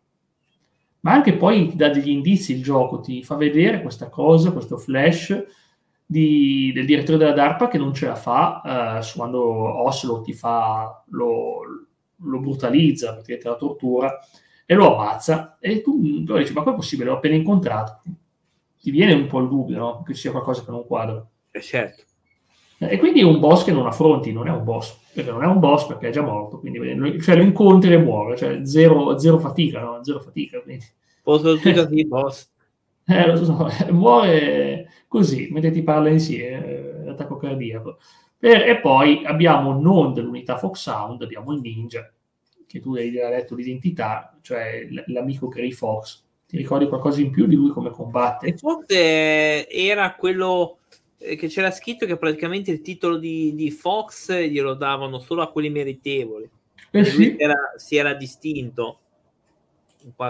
Ma 1.02 1.12
anche 1.12 1.34
poi 1.36 1.76
dà 1.76 1.90
degli 1.90 2.12
indizi 2.12 2.54
il 2.54 2.64
gioco, 2.64 3.02
ti 3.02 3.26
fa 3.26 3.36
vedere 3.36 3.82
questa 3.82 4.08
cosa, 4.08 4.54
questo 4.54 4.78
flash 4.78 5.44
di, 6.06 6.72
del 6.74 6.86
direttore 6.86 7.18
della 7.18 7.34
DARPA 7.34 7.68
che 7.68 7.78
non 7.78 7.94
ce 7.94 8.08
la 8.08 8.16
fa 8.16 9.02
eh, 9.02 9.12
quando 9.18 9.42
Oslo 9.84 10.22
ti 10.22 10.32
fa 10.32 11.04
lo, 11.10 11.60
lo 12.24 12.40
brutalizza, 12.40 13.14
praticamente 13.14 13.50
la 13.50 13.56
tortura, 13.56 14.20
e 14.66 14.74
lo 14.74 14.96
ammazza. 14.96 15.58
E 15.60 15.82
tu, 15.82 16.24
tu 16.24 16.38
dici, 16.38 16.54
ma 16.54 16.62
come 16.62 16.74
è 16.74 16.78
possibile? 16.78 17.10
L'ho 17.10 17.18
appena 17.18 17.36
incontrato. 17.36 18.02
Ti 18.80 18.92
viene 18.92 19.14
un 19.14 19.28
po' 19.28 19.40
il 19.40 19.48
dubbio, 19.48 19.78
no? 19.78 20.04
Che 20.04 20.14
ci 20.14 20.22
sia 20.22 20.32
qualcosa 20.32 20.64
che 20.64 20.72
non 20.72 20.86
quadra. 20.86 21.26
Eh 21.52 21.62
certo. 21.62 22.04
E 22.80 22.98
quindi 22.98 23.20
è 23.20 23.24
un 23.24 23.40
boss 23.40 23.64
che 23.64 23.72
non 23.72 23.86
affronti, 23.86 24.32
non 24.32 24.48
è 24.48 24.52
un 24.52 24.64
boss, 24.64 24.98
perché 25.14 25.30
non 25.30 25.44
è 25.44 25.46
un 25.46 25.60
boss 25.60 25.86
perché 25.86 26.08
è 26.08 26.12
già 26.12 26.24
morto, 26.24 26.58
quindi 26.58 27.22
cioè, 27.22 27.36
lo 27.36 27.44
incontri 27.44 27.94
e 27.94 27.98
muore, 28.00 28.36
cioè 28.36 28.62
zero, 28.64 29.20
zero 29.20 29.38
fatica, 29.38 29.82
no? 29.82 30.04
Zero 30.04 30.20
fatica. 30.20 30.62
Quindi. 30.62 30.84
Posso 31.22 31.56
dire 31.62 31.86
di 31.88 32.08
boss. 32.08 32.50
Eh, 33.06 33.28
lo 33.28 33.44
so, 33.44 33.68
muore 33.92 34.90
così, 35.08 35.50
mentre 35.52 35.72
ti 35.72 35.84
parla 35.84 36.10
insieme, 36.10 37.04
eh, 37.06 37.10
attacco 37.10 37.38
cardiaco. 37.38 37.98
Per, 38.42 38.68
e 38.68 38.80
poi 38.80 39.24
abbiamo 39.24 39.80
non 39.80 40.14
dell'unità 40.14 40.58
Foxhound, 40.58 41.22
abbiamo 41.22 41.54
il 41.54 41.62
Ninja, 41.62 42.12
che 42.66 42.80
tu 42.80 42.96
hai 42.96 43.12
già 43.12 43.30
detto 43.30 43.54
l'identità, 43.54 44.36
cioè 44.42 44.88
l'amico 45.06 45.48
Grey 45.48 45.70
Fox. 45.72 46.24
Ti 46.48 46.58
ricordi 46.58 46.88
qualcosa 46.88 47.22
in 47.22 47.30
più 47.30 47.46
di 47.46 47.54
lui 47.54 47.70
come 47.70 47.92
combatte? 47.92 48.58
Forse 48.58 49.70
era 49.70 50.16
quello 50.16 50.80
eh, 51.20 51.36
che 51.36 51.50
c'era 51.50 51.70
scritto 51.70 52.08
che 52.08 52.18
praticamente 52.18 52.72
il 52.72 52.82
titolo 52.82 53.18
di, 53.18 53.54
di 53.54 53.70
Fox 53.70 54.36
glielo 54.36 54.74
davano 54.74 55.20
solo 55.20 55.44
a 55.44 55.52
quelli 55.52 55.70
meritevoli. 55.70 56.50
Eh 56.90 57.06
sì. 57.06 57.36
era, 57.38 57.56
si 57.76 57.96
era 57.96 58.16
distinto. 58.16 59.02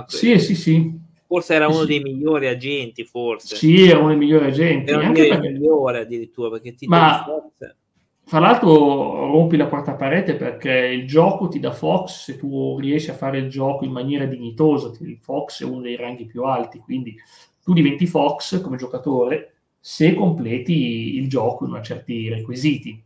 Sì, 0.08 0.38
sì, 0.38 0.54
sì. 0.54 1.00
Forse 1.26 1.54
era 1.54 1.70
uno 1.70 1.84
sì. 1.84 1.88
dei 1.88 2.02
migliori 2.02 2.48
agenti, 2.48 3.06
forse. 3.06 3.56
Sì, 3.56 3.88
era 3.88 4.00
uno 4.00 4.10
dei 4.10 4.18
migliori 4.18 4.48
agenti. 4.48 4.92
Era 4.92 5.08
anche 5.08 5.30
perché... 5.30 5.48
il 5.48 5.54
migliore 5.54 6.00
addirittura, 6.02 6.50
perché 6.50 6.68
il 6.68 6.76
titolo 6.76 7.00
Ma... 7.00 7.24
di 7.26 7.32
Fox 7.32 7.76
fra 8.32 8.40
l'altro 8.40 9.26
rompi 9.30 9.58
la 9.58 9.68
quarta 9.68 9.96
parete 9.96 10.36
perché 10.36 10.72
il 10.72 11.06
gioco 11.06 11.50
ti 11.50 11.60
dà 11.60 11.74
Fox 11.74 12.24
se 12.24 12.38
tu 12.38 12.80
riesci 12.80 13.10
a 13.10 13.14
fare 13.14 13.40
il 13.40 13.50
gioco 13.50 13.84
in 13.84 13.92
maniera 13.92 14.24
dignitosa. 14.24 14.90
Il 15.02 15.18
Fox 15.18 15.62
è 15.62 15.66
uno 15.66 15.82
dei 15.82 15.98
ranghi 15.98 16.28
più 16.28 16.44
alti, 16.44 16.80
quindi 16.80 17.14
tu 17.62 17.74
diventi 17.74 18.08
Fox 18.08 18.62
come 18.62 18.78
giocatore 18.78 19.56
se 19.78 20.14
completi 20.14 21.18
il 21.18 21.28
gioco 21.28 21.66
in 21.66 21.72
una 21.72 21.82
certi 21.82 22.30
requisiti. 22.30 23.04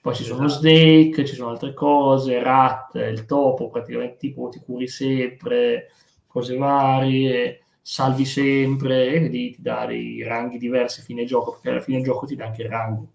Poi 0.00 0.14
ci 0.14 0.22
sono 0.22 0.44
esatto. 0.44 0.60
Snake, 0.60 1.24
ci 1.24 1.34
sono 1.34 1.50
altre 1.50 1.74
cose, 1.74 2.40
Rat, 2.40 2.94
il 2.94 3.26
topo, 3.26 3.68
praticamente 3.68 4.18
tipo 4.18 4.48
ti 4.48 4.60
curi 4.60 4.86
sempre, 4.86 5.90
cose 6.28 6.56
varie, 6.56 7.64
salvi 7.82 8.24
sempre 8.24 9.12
e 9.12 9.28
ti 9.28 9.56
dà 9.58 9.86
dei 9.86 10.22
ranghi 10.22 10.56
diversi 10.56 11.00
a 11.00 11.02
fine 11.02 11.24
gioco, 11.24 11.50
perché 11.50 11.70
alla 11.70 11.80
fine 11.80 12.00
gioco 12.00 12.26
ti 12.26 12.36
dà 12.36 12.46
anche 12.46 12.62
il 12.62 12.68
rango. 12.68 13.08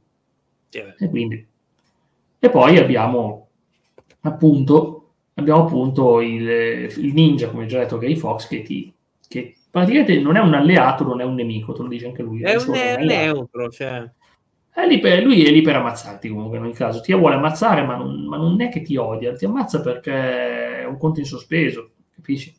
E, 0.71 1.09
quindi, 1.09 1.45
e 2.39 2.49
poi 2.49 2.77
abbiamo 2.77 3.49
appunto, 4.21 5.11
abbiamo 5.35 5.65
appunto 5.65 6.21
il, 6.21 6.47
il, 6.47 7.13
ninja, 7.13 7.49
come 7.49 7.65
già 7.65 7.79
detto 7.79 7.97
Gray 7.97 8.15
Fox, 8.15 8.47
che, 8.47 8.61
ti, 8.61 8.93
che 9.27 9.55
praticamente 9.69 10.19
non 10.19 10.35
è 10.35 10.39
un 10.39 10.53
alleato, 10.53 11.03
non 11.03 11.21
è 11.21 11.23
un 11.23 11.35
nemico, 11.35 11.73
te 11.73 11.81
lo 11.81 11.87
dice 11.87 12.07
anche 12.07 12.23
lui. 12.23 12.41
È, 12.41 12.55
un, 12.55 12.73
è 12.73 13.03
neutro, 13.03 13.69
cioè. 13.69 14.09
È 14.71 14.87
lì 14.87 14.99
per, 14.99 15.23
lui 15.23 15.43
è 15.43 15.51
lì 15.51 15.61
per 15.61 15.75
ammazzarti 15.75 16.29
comunque 16.29 16.57
in 16.57 16.63
ogni 16.63 16.73
caso, 16.73 17.01
ti 17.01 17.13
vuole 17.13 17.35
ammazzare 17.35 17.81
ma 17.83 17.95
non, 17.95 18.25
ma 18.25 18.37
non 18.37 18.61
è 18.61 18.69
che 18.69 18.81
ti 18.81 18.95
odia, 18.95 19.33
ti 19.33 19.43
ammazza 19.45 19.81
perché 19.81 20.81
è 20.81 20.85
un 20.85 20.97
conto 20.97 21.19
in 21.19 21.25
sospeso, 21.25 21.91
capisci? 22.15 22.55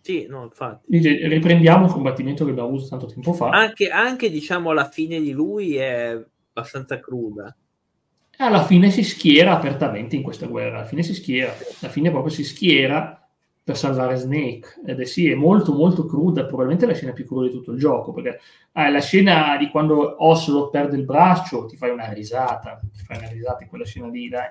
Sì, 0.00 0.24
no, 0.28 0.44
infatti. 0.44 0.84
Dice, 0.86 1.26
riprendiamo 1.26 1.86
un 1.86 1.90
combattimento 1.90 2.44
che 2.44 2.52
abbiamo 2.52 2.68
avuto 2.68 2.86
tanto 2.86 3.06
tempo 3.06 3.32
fa. 3.32 3.48
Anche, 3.48 3.88
anche 3.88 4.30
diciamo, 4.30 4.72
la 4.72 4.88
fine 4.88 5.20
di 5.20 5.32
lui 5.32 5.74
è 5.74 6.16
abbastanza 6.56 6.98
cruda. 6.98 7.54
Alla 8.38 8.64
fine 8.64 8.90
si 8.90 9.02
schiera 9.02 9.52
apertamente 9.52 10.16
in 10.16 10.22
questa 10.22 10.46
guerra, 10.46 10.78
alla 10.78 10.86
fine 10.86 11.02
si 11.02 11.14
schiera, 11.14 11.54
alla 11.80 11.90
fine 11.90 12.10
proprio 12.10 12.32
si 12.32 12.44
schiera 12.44 13.26
per 13.62 13.76
salvare 13.76 14.16
Snake. 14.16 14.80
Ed 14.86 15.00
è 15.00 15.04
sì, 15.04 15.30
è 15.30 15.34
molto 15.34 15.72
molto 15.72 16.06
cruda, 16.06 16.44
probabilmente 16.44 16.86
la 16.86 16.94
scena 16.94 17.12
più 17.12 17.26
cruda 17.26 17.46
di 17.46 17.52
tutto 17.52 17.72
il 17.72 17.78
gioco, 17.78 18.12
perché 18.12 18.40
ah, 18.72 18.90
la 18.90 19.00
scena 19.00 19.56
di 19.56 19.68
quando 19.68 20.24
Ocelot 20.24 20.70
perde 20.70 20.96
il 20.96 21.04
braccio, 21.04 21.66
ti 21.66 21.76
fai 21.76 21.90
una 21.90 22.12
risata, 22.12 22.80
ti 22.92 23.02
fai 23.02 23.18
una 23.18 23.28
risata 23.28 23.62
in 23.62 23.68
quella 23.68 23.84
scena 23.84 24.08
lì, 24.08 24.28
dai. 24.28 24.50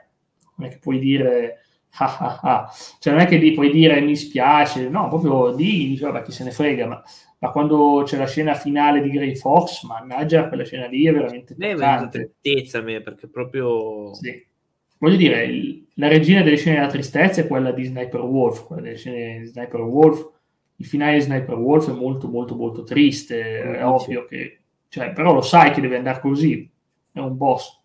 Non 0.57 0.67
è 0.67 0.71
che 0.71 0.79
puoi 0.79 0.99
dire... 0.99 1.59
Ah, 1.97 2.17
ah, 2.19 2.39
ah. 2.41 2.73
Cioè 2.99 3.13
non 3.13 3.21
è 3.21 3.25
che 3.25 3.37
lì 3.37 3.53
puoi 3.53 3.71
dire 3.71 4.01
mi 4.01 4.15
spiace, 4.15 4.89
no, 4.89 5.07
proprio 5.07 5.55
di, 5.55 5.87
dici, 5.87 6.03
vabbè, 6.03 6.23
chi 6.23 6.31
se 6.31 6.43
ne 6.43 6.51
frega, 6.51 6.87
ma 6.87 7.03
ma 7.45 7.51
quando 7.51 8.01
c'è 8.05 8.17
la 8.17 8.25
scena 8.25 8.53
finale 8.55 9.01
di 9.01 9.09
Grey 9.11 9.35
Fox, 9.35 9.83
mannaggia, 9.83 10.47
quella 10.47 10.63
scena 10.63 10.87
lì 10.87 11.05
è 11.05 11.11
veramente 11.11 11.55
toccante. 11.55 12.37
tristezza 12.41 12.79
a 12.79 12.81
me, 12.81 13.01
perché 13.01 13.27
proprio... 13.27 14.13
Sì. 14.15 14.43
Voglio 14.97 15.17
dire, 15.17 15.47
la 15.95 16.07
regina 16.07 16.41
delle 16.41 16.55
scene 16.55 16.77
della 16.77 16.87
tristezza 16.87 17.41
è 17.41 17.47
quella 17.47 17.71
di 17.71 17.83
Sniper 17.83 18.21
Wolf, 18.21 18.65
quella 18.65 18.81
delle 18.81 18.95
scene 18.95 19.39
di 19.39 19.45
Sniper 19.45 19.81
Wolf. 19.81 20.31
Il 20.77 20.85
finale 20.85 21.15
di 21.15 21.21
Sniper 21.21 21.55
Wolf 21.55 21.89
è 21.89 21.93
molto, 21.93 22.27
molto, 22.27 22.55
molto 22.55 22.83
triste, 22.83 23.61
è 23.61 23.85
ovvio 23.85 24.25
che... 24.25 24.61
Cioè, 24.87 25.11
però 25.11 25.33
lo 25.33 25.41
sai 25.41 25.71
che 25.71 25.81
deve 25.81 25.97
andare 25.97 26.21
così, 26.21 26.67
è 27.11 27.19
un 27.19 27.35
boss 27.35 27.83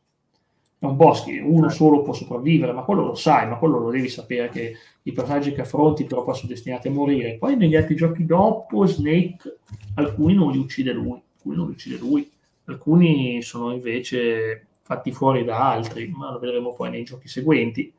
è 0.80 0.86
un 0.86 0.96
boss 0.96 1.26
che 1.26 1.38
uno 1.38 1.68
solo 1.68 2.00
può 2.00 2.14
sopravvivere, 2.14 2.72
ma 2.72 2.84
quello 2.84 3.04
lo 3.04 3.14
sai, 3.14 3.46
ma 3.46 3.56
quello 3.56 3.78
lo 3.78 3.90
devi 3.90 4.08
sapere 4.08 4.48
che 4.48 4.76
i 5.02 5.12
personaggi 5.12 5.52
che 5.52 5.60
affronti 5.60 6.04
però 6.04 6.24
sono 6.32 6.48
destinati 6.48 6.88
a 6.88 6.90
morire. 6.90 7.36
Poi 7.36 7.54
negli 7.54 7.76
altri 7.76 7.94
giochi 7.96 8.24
dopo 8.24 8.86
Snake 8.86 9.58
alcuni 9.96 10.32
non 10.32 10.50
li 10.50 10.56
uccide 10.56 10.92
lui, 10.92 11.20
alcuni 11.36 11.56
non 11.56 11.66
li 11.66 11.72
uccide 11.72 11.98
lui, 11.98 12.30
alcuni 12.64 13.42
sono 13.42 13.72
invece 13.72 14.68
fatti 14.80 15.12
fuori 15.12 15.44
da 15.44 15.70
altri, 15.70 16.08
ma 16.08 16.32
lo 16.32 16.38
vedremo 16.38 16.72
poi 16.72 16.88
nei 16.88 17.04
giochi 17.04 17.28
seguenti. 17.28 17.92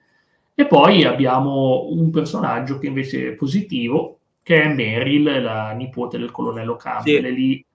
E 0.55 0.65
poi 0.65 1.03
abbiamo 1.03 1.87
un 1.87 2.09
personaggio 2.09 2.79
che 2.79 2.87
invece 2.87 3.27
è 3.27 3.33
positivo, 3.33 4.17
che 4.41 4.63
è 4.63 4.73
Meryl, 4.73 5.39
la 5.39 5.71
nipote 5.73 6.17
del 6.17 6.31
colonnello 6.31 6.77
Campbell. 6.77 7.25
Sì. 7.25 7.33
Lì 7.33 7.65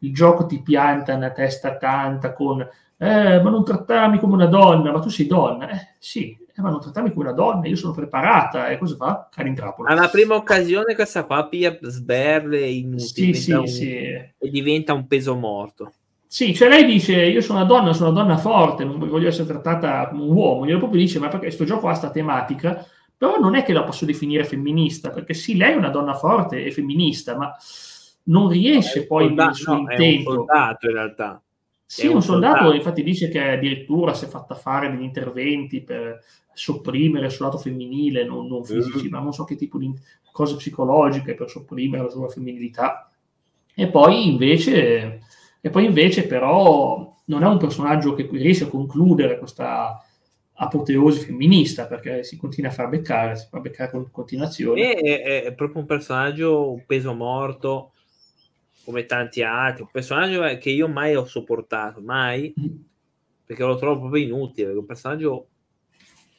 il 0.00 0.12
gioco 0.12 0.44
ti 0.44 0.60
pianta 0.60 1.14
una 1.14 1.30
testa 1.30 1.76
tanta 1.76 2.32
con 2.32 2.68
eh, 2.98 3.42
ma 3.42 3.50
non 3.50 3.64
trattarmi 3.64 4.18
come 4.18 4.34
una 4.34 4.46
donna, 4.46 4.90
ma 4.90 5.00
tu 5.00 5.10
sei 5.10 5.26
donna. 5.26 5.68
Eh, 5.68 5.94
sì, 5.98 6.36
eh, 6.54 6.62
ma 6.62 6.70
non 6.70 6.80
trattarmi 6.80 7.12
come 7.12 7.26
una 7.26 7.34
donna, 7.34 7.66
io 7.66 7.76
sono 7.76 7.92
preparata. 7.92 8.68
E 8.68 8.78
cosa 8.78 8.96
fa? 8.96 9.28
Cade 9.30 9.48
in 9.48 9.54
trappola. 9.54 9.90
Alla 9.90 10.08
prima 10.08 10.34
occasione 10.34 10.94
questa 10.94 11.24
qua 11.24 11.46
pia 11.46 11.76
sberle 11.82 12.66
inutili 12.66 13.34
sì, 13.34 13.34
sì, 13.34 13.52
un... 13.52 13.66
sì. 13.66 13.94
e 13.94 14.34
diventa 14.50 14.94
un 14.94 15.06
peso 15.06 15.34
morto. 15.34 15.92
Sì, 16.26 16.54
cioè 16.54 16.68
lei 16.68 16.84
dice 16.84 17.22
io 17.24 17.40
sono 17.40 17.58
una 17.58 17.68
donna, 17.68 17.92
sono 17.92 18.10
una 18.10 18.20
donna 18.20 18.36
forte, 18.36 18.84
non 18.84 18.98
voglio 18.98 19.28
essere 19.28 19.46
trattata 19.46 20.08
come 20.08 20.22
un 20.22 20.34
uomo. 20.34 20.66
Glielo 20.66 20.78
proprio 20.78 21.00
dice, 21.00 21.18
ma 21.18 21.28
perché 21.28 21.46
questo 21.46 21.64
gioco 21.64 21.86
ha 21.86 21.90
questa 21.90 22.10
tematica? 22.10 22.84
Però 23.16 23.38
non 23.38 23.54
è 23.54 23.62
che 23.62 23.72
la 23.72 23.84
posso 23.84 24.04
definire 24.04 24.44
femminista, 24.44 25.10
perché 25.10 25.34
sì, 25.34 25.56
lei 25.56 25.72
è 25.72 25.76
una 25.76 25.88
donna 25.88 26.14
forte 26.14 26.64
e 26.64 26.70
femminista, 26.70 27.36
ma 27.36 27.54
non 28.24 28.48
riesce 28.48 29.06
poi 29.06 29.26
soldato, 29.26 29.48
nel 29.48 29.56
suo 29.56 29.72
no, 29.72 29.78
intento. 29.80 30.04
È 30.04 30.32
un 30.32 30.34
soldato 30.34 30.86
in 30.86 30.92
realtà 30.92 31.40
sì, 31.86 32.06
un, 32.08 32.16
un 32.16 32.22
soldato, 32.22 32.56
soldato, 32.56 32.76
infatti 32.76 33.02
dice 33.04 33.28
che 33.28 33.40
addirittura 33.40 34.12
si 34.12 34.24
è 34.24 34.28
fatta 34.28 34.54
fare 34.54 34.90
degli 34.90 35.02
interventi 35.02 35.80
per 35.82 36.20
sopprimere 36.52 37.26
il 37.26 37.32
soldato 37.32 37.58
femminile, 37.58 38.24
non, 38.24 38.46
non 38.48 38.64
fisici, 38.64 39.06
mm. 39.06 39.10
ma 39.10 39.20
non 39.20 39.32
so 39.32 39.44
che 39.44 39.54
tipo 39.54 39.78
di 39.78 39.94
cose 40.32 40.56
psicologiche 40.56 41.34
per 41.34 41.48
sopprimere 41.48 42.02
la 42.02 42.10
sua 42.10 42.28
femminilità. 42.28 43.10
E 43.74 43.88
poi 43.88 44.28
invece, 44.28 45.20
e 45.60 45.70
poi 45.70 45.84
invece 45.84 46.26
però 46.26 47.14
non 47.26 47.42
è 47.42 47.46
un 47.46 47.58
personaggio 47.58 48.14
che 48.14 48.28
riesce 48.32 48.64
a 48.64 48.68
concludere 48.68 49.38
questa 49.38 50.00
apoteosi 50.58 51.20
femminista 51.20 51.86
perché 51.86 52.24
si 52.24 52.36
continua 52.36 52.70
a 52.70 52.74
far 52.74 52.88
beccare, 52.88 53.36
si 53.36 53.46
fa 53.48 53.60
beccare 53.60 53.90
con 53.90 54.10
continuazione. 54.10 54.94
È, 54.94 55.22
è, 55.22 55.42
è 55.44 55.54
proprio 55.54 55.80
un 55.80 55.86
personaggio 55.86 56.70
un 56.72 56.84
peso 56.86 57.14
morto 57.14 57.92
come 58.86 59.04
tanti 59.04 59.42
altri, 59.42 59.82
un 59.82 59.88
personaggio 59.90 60.42
che 60.58 60.70
io 60.70 60.86
mai 60.86 61.16
ho 61.16 61.24
sopportato, 61.24 62.00
mai, 62.00 62.54
perché 63.44 63.64
lo 63.64 63.76
trovo 63.76 63.98
proprio 63.98 64.22
inutile, 64.22 64.72
un 64.72 64.86
personaggio... 64.86 65.48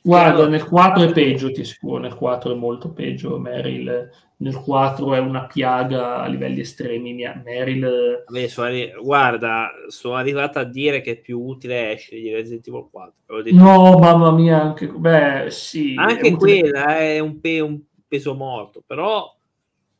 Guarda, 0.01 0.47
nel 0.47 0.63
4 0.63 1.03
è 1.03 1.11
peggio, 1.11 1.51
ti 1.51 1.59
assicuro, 1.59 1.99
nel 1.99 2.15
4 2.15 2.53
è 2.53 2.55
molto 2.55 2.93
peggio, 2.93 3.37
Meryl, 3.37 4.09
nel 4.37 4.55
4 4.55 5.13
è 5.15 5.19
una 5.19 5.45
piaga 5.47 6.21
a 6.21 6.27
livelli 6.27 6.61
estremi, 6.61 7.13
Meryl... 7.43 8.23
Vabbè, 8.25 8.47
sono 8.47 8.67
arri- 8.67 8.93
guarda, 9.01 9.69
sono 9.87 10.15
arrivato 10.15 10.59
a 10.59 10.63
dire 10.63 11.01
che 11.01 11.11
è 11.11 11.19
più 11.19 11.41
utile 11.41 11.91
Ashley 11.91 12.21
di 12.21 12.31
Resident 12.31 12.65
Evil 12.65 12.87
4. 12.89 13.41
No, 13.51 13.99
mamma 13.99 14.31
mia, 14.31 14.61
anche... 14.61 14.87
Beh, 14.87 15.47
sì. 15.49 15.95
Anche 15.97 16.29
è 16.29 16.35
quella 16.37 16.97
è 16.99 17.19
un, 17.19 17.41
pe- 17.41 17.59
un 17.59 17.81
peso 18.07 18.33
morto, 18.33 18.81
però 18.87 19.36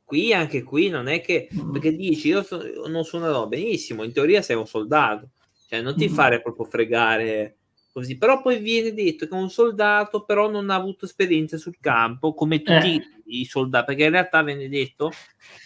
qui 0.08 0.32
anche 0.32 0.64
qui 0.64 0.88
non 0.88 1.10
è 1.10 1.20
che 1.20 1.50
mm. 1.54 1.74
perché 1.74 1.94
dici 1.94 2.30
io 2.30 2.42
so, 2.42 2.64
non 2.88 3.04
suonerò 3.04 3.46
benissimo 3.46 4.04
in 4.04 4.14
teoria 4.14 4.42
sei 4.42 4.56
un 4.56 4.66
soldato 4.66 5.32
cioè 5.68 5.82
non 5.82 5.98
ti 5.98 6.08
mm. 6.08 6.14
fare 6.14 6.42
proprio 6.42 6.64
fregare 6.64 7.58
così 7.92 8.18
però 8.18 8.42
poi 8.42 8.60
viene 8.60 8.94
detto 8.94 9.28
che 9.28 9.34
un 9.34 9.50
soldato 9.50 10.24
però 10.24 10.50
non 10.50 10.70
ha 10.70 10.76
avuto 10.76 11.04
esperienza 11.04 11.58
sul 11.58 11.76
campo 11.82 12.34
come 12.34 12.62
tutti 12.62 12.96
eh. 12.96 13.04
i 13.26 13.44
soldati 13.44 13.88
perché 13.88 14.06
in 14.06 14.12
realtà 14.12 14.44
viene 14.44 14.70
detto 14.70 15.12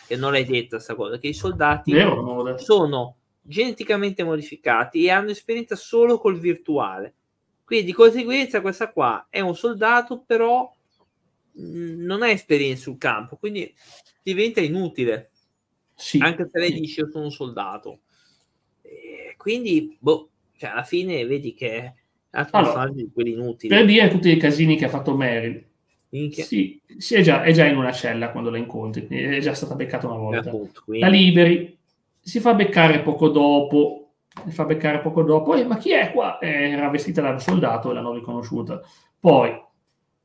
che 0.08 0.16
non 0.16 0.32
l'hai 0.32 0.46
detta 0.46 0.78
questa 0.78 0.96
cosa 0.96 1.20
che 1.20 1.28
i 1.28 1.36
soldati 1.36 1.92
Vero, 1.92 2.58
sono 2.58 3.18
geneticamente 3.44 4.24
modificati 4.24 5.04
e 5.04 5.12
hanno 5.12 5.30
esperienza 5.30 5.76
solo 5.76 6.18
col 6.18 6.40
virtuale 6.40 7.14
quindi 7.64 7.86
di 7.86 7.94
conseguenza 7.94 8.60
questa 8.62 8.92
qua 8.92 9.28
è 9.30 9.40
un 9.40 9.56
soldato 9.56 10.24
però 10.26 10.68
non 11.54 12.22
ha 12.22 12.30
esperienza 12.30 12.84
sul 12.84 12.98
campo, 12.98 13.36
quindi 13.36 13.74
diventa 14.22 14.62
inutile. 14.62 15.32
Sì. 15.94 16.20
Anche 16.20 16.48
se 16.50 16.60
lei 16.60 16.74
dice 16.74 17.02
io 17.02 17.10
sono 17.12 17.26
un 17.26 17.32
soldato. 17.32 18.02
E 18.82 19.36
quindi, 19.38 19.98
boh, 20.00 20.30
cioè 20.58 20.72
alla 20.72 20.84
fine 20.84 21.26
vedi 21.26 21.54
che 21.54 21.94
è 22.30 22.46
allora, 22.52 22.88
di 22.90 23.10
quelli 23.14 23.32
inutili. 23.32 23.74
Per 23.74 23.86
dire 23.86 24.10
tutti 24.10 24.30
i 24.30 24.38
casini 24.38 24.78
che 24.78 24.86
ha 24.86 24.90
fatto 24.90 25.16
Mary. 25.16 25.68
Sì, 26.10 26.82
sì 26.98 27.16
è, 27.16 27.22
già, 27.22 27.44
è, 27.44 27.54
già, 27.54 27.66
in 27.66 27.78
una 27.78 27.94
cella 27.94 28.32
quando 28.32 28.50
la 28.50 28.58
incontri, 28.58 29.08
è 29.08 29.40
già 29.40 29.54
stata 29.54 29.76
beccata 29.76 30.08
una 30.08 30.18
volta. 30.18 30.50
Appunto, 30.50 30.82
quindi... 30.84 31.06
La 31.06 31.10
liberi, 31.10 31.78
si 32.20 32.40
fa 32.40 32.54
beccare 32.54 33.02
poco 33.02 33.30
dopo 33.30 34.02
le 34.46 34.52
fa 34.52 34.64
beccare 34.66 35.00
poco 35.02 35.24
dopo, 35.24 35.56
eh, 35.56 35.66
ma 35.66 35.78
chi 35.78 35.92
è 35.92 36.12
qua? 36.12 36.40
Eh, 36.40 36.72
era 36.72 36.90
vestita 36.90 37.22
da 37.22 37.32
un 37.32 37.40
soldato 37.40 37.92
e 37.92 37.94
l'hanno 37.94 38.14
riconosciuta. 38.14 38.82
Poi, 39.20 39.52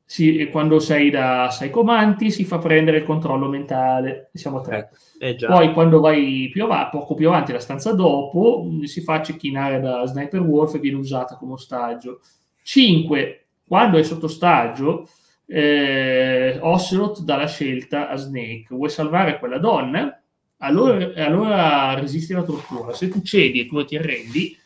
si, 0.09 0.47
quando 0.49 0.79
sei 0.79 1.09
da 1.09 1.49
sei 1.51 1.69
comanti, 1.69 2.31
si 2.31 2.45
fa 2.45 2.59
prendere 2.59 2.99
il 2.99 3.03
controllo 3.03 3.49
mentale, 3.49 4.29
siamo 4.31 4.61
tre. 4.61 4.89
Eh, 5.19 5.31
eh 5.31 5.45
Poi, 5.45 5.73
quando 5.73 5.99
vai 5.99 6.49
più 6.49 6.63
avanti, 6.63 6.97
poco 6.97 7.13
più 7.13 7.27
avanti, 7.27 7.51
la 7.51 7.59
stanza 7.59 7.91
dopo, 7.91 8.65
si 8.83 9.01
fa 9.01 9.21
cecchinare 9.21 9.81
da 9.81 10.05
Sniper 10.05 10.39
Wolf 10.39 10.75
e 10.75 10.79
viene 10.79 10.95
usata 10.95 11.35
come 11.35 11.53
ostaggio. 11.53 12.21
5. 12.63 13.47
Quando 13.67 13.97
è 13.97 14.03
sotto 14.03 14.27
ostaggio, 14.27 15.09
eh, 15.45 16.57
Ocelot 16.61 17.23
dà 17.23 17.35
la 17.35 17.47
scelta 17.47 18.07
a 18.07 18.15
Snake: 18.15 18.67
vuoi 18.69 18.89
salvare 18.89 19.37
quella 19.39 19.57
donna? 19.57 20.21
Allora, 20.59 21.11
allora 21.17 21.99
resisti 21.99 22.31
alla 22.31 22.43
tortura. 22.43 22.93
Se 22.93 23.09
tu 23.09 23.21
cedi 23.21 23.59
e 23.59 23.65
tu 23.65 23.83
ti 23.83 23.97
arrendi, 23.97 24.57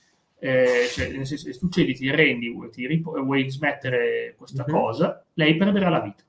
eh, 0.44 0.88
cioè, 0.90 1.24
se 1.24 1.58
tu 1.60 1.70
cedi, 1.70 1.94
ti 1.94 2.10
arrendi, 2.10 2.50
vuoi, 2.50 2.72
ti 2.72 2.88
rip- 2.88 3.22
vuoi 3.22 3.48
smettere 3.52 4.34
questa 4.36 4.66
mm-hmm. 4.68 4.76
cosa, 4.76 5.24
lei 5.34 5.56
perderà 5.56 5.90
la 5.90 6.00
vita. 6.00 6.24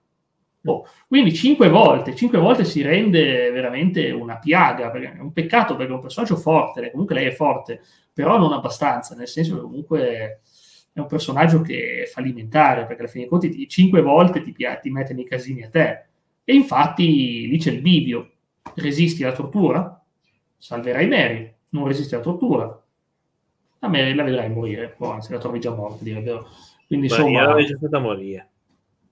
Oh, 0.64 0.86
quindi 1.08 1.32
cinque 1.32 1.70
volte, 1.70 2.14
cinque 2.14 2.38
volte 2.38 2.64
si 2.64 2.82
rende 2.82 3.50
veramente 3.50 4.10
una 4.10 4.38
piaga, 4.38 4.90
perché 4.90 5.14
è 5.16 5.20
un 5.20 5.32
peccato 5.32 5.76
perché 5.76 5.90
è 5.90 5.94
un 5.94 6.02
personaggio 6.02 6.36
forte, 6.36 6.90
comunque 6.90 7.14
lei 7.14 7.26
è 7.28 7.32
forte, 7.32 7.80
però 8.12 8.38
non 8.38 8.52
abbastanza, 8.52 9.14
nel 9.14 9.28
senso 9.28 9.54
che 9.56 9.62
comunque 9.62 10.40
è 10.92 11.00
un 11.00 11.06
personaggio 11.06 11.62
che 11.62 12.02
è 12.02 12.06
fallimentare, 12.06 12.84
perché 12.84 13.00
alla 13.00 13.10
fine 13.10 13.26
dei 13.26 13.30
conti 13.30 13.66
cinque 13.66 14.02
volte 14.02 14.42
ti, 14.42 14.54
ti 14.54 14.90
mette 14.90 15.14
nei 15.14 15.24
casini 15.24 15.62
a 15.62 15.70
te. 15.70 16.04
E 16.44 16.54
infatti 16.54 17.48
lì 17.48 17.56
c'è 17.56 17.70
il 17.70 17.80
bivio, 17.80 18.30
resisti 18.74 19.24
alla 19.24 19.32
tortura, 19.32 20.04
salverai 20.58 21.08
Mary, 21.08 21.54
non 21.70 21.86
resisti 21.86 22.14
alla 22.14 22.22
tortura, 22.22 22.81
a 23.84 23.88
Mary 23.88 24.14
la 24.14 24.22
vedrai 24.22 24.48
morire, 24.48 24.94
o 24.98 25.10
anzi 25.10 25.32
la 25.32 25.38
trovi 25.38 25.60
già 25.60 25.74
morta, 25.74 26.04
dire 26.04 26.20
vero. 26.20 26.48
Quindi 26.86 27.08
Beh, 27.08 27.14
insomma... 27.14 27.42
l'avevi 27.42 27.68
già 27.68 27.78
fatta 27.78 27.98
morire. 27.98 28.48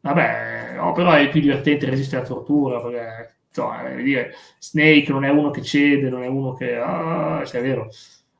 Vabbè, 0.00 0.74
no, 0.76 0.92
però 0.92 1.12
è 1.12 1.28
più 1.28 1.40
divertente 1.40 1.86
resistere 1.86 2.18
alla 2.18 2.28
tortura, 2.28 2.80
perché 2.80 3.34
insomma, 3.48 3.88
dire, 4.02 4.32
Snake 4.58 5.10
non 5.10 5.24
è 5.24 5.28
uno 5.28 5.50
che 5.50 5.62
cede, 5.62 6.08
non 6.08 6.22
è 6.22 6.26
uno 6.26 6.54
che... 6.54 6.76
Ah, 6.76 7.42
cioè, 7.44 7.60
è 7.60 7.62
vero. 7.62 7.88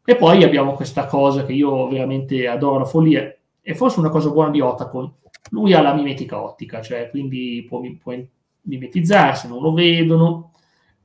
E 0.05 0.17
poi 0.17 0.43
abbiamo 0.45 0.73
questa 0.75 1.07
cosa 1.07 1.45
che 1.45 1.53
io 1.53 1.89
veramente 1.89 2.47
adoro 2.47 2.79
la 2.79 2.85
follia, 2.85 3.35
e 3.61 3.75
forse 3.75 3.99
una 3.99 4.09
cosa 4.09 4.31
buona 4.31 4.51
di 4.51 4.61
Otacon, 4.61 5.13
lui 5.51 5.73
ha 5.73 5.83
la 5.83 5.95
mimetica 5.95 6.43
ottica, 6.43 6.81
cioè 6.81 7.11
quindi 7.11 7.65
può, 7.69 7.81
può 8.01 8.15
mimetizzarsi, 8.63 9.49
non 9.49 9.61
lo 9.61 9.73
vedono, 9.73 10.53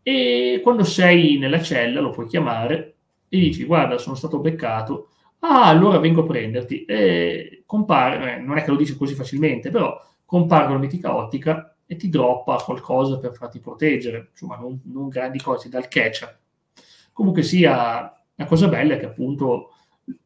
e 0.01 0.59
quando 0.61 0.83
sei 0.83 1.37
nella 1.37 1.61
cella 1.61 1.99
lo 1.99 2.11
puoi 2.11 2.27
chiamare 2.27 2.95
e 3.27 3.39
dici 3.39 3.63
guarda 3.63 3.97
sono 3.97 4.15
stato 4.15 4.39
beccato, 4.39 5.09
ah 5.47 5.65
allora 5.67 5.99
vengo 5.99 6.21
a 6.21 6.25
prenderti, 6.25 6.85
e 6.85 7.63
compare, 7.65 8.35
eh, 8.35 8.39
non 8.39 8.57
è 8.57 8.63
che 8.63 8.71
lo 8.71 8.77
dici 8.77 8.95
così 8.97 9.13
facilmente, 9.13 9.69
però 9.69 9.99
compare 10.25 10.71
la 10.71 10.77
mitica 10.79 11.15
ottica 11.15 11.75
e 11.85 11.95
ti 11.95 12.09
droppa 12.09 12.55
qualcosa 12.63 13.19
per 13.19 13.35
farti 13.35 13.59
proteggere, 13.59 14.29
insomma 14.31 14.57
non, 14.57 14.81
non 14.85 15.07
grandi 15.07 15.39
cose, 15.39 15.69
dal 15.69 15.87
catcher. 15.87 16.39
Comunque 17.13 17.43
sia, 17.43 18.11
la 18.35 18.45
cosa 18.45 18.67
bella 18.67 18.95
è 18.95 18.97
che 18.97 19.05
appunto 19.05 19.69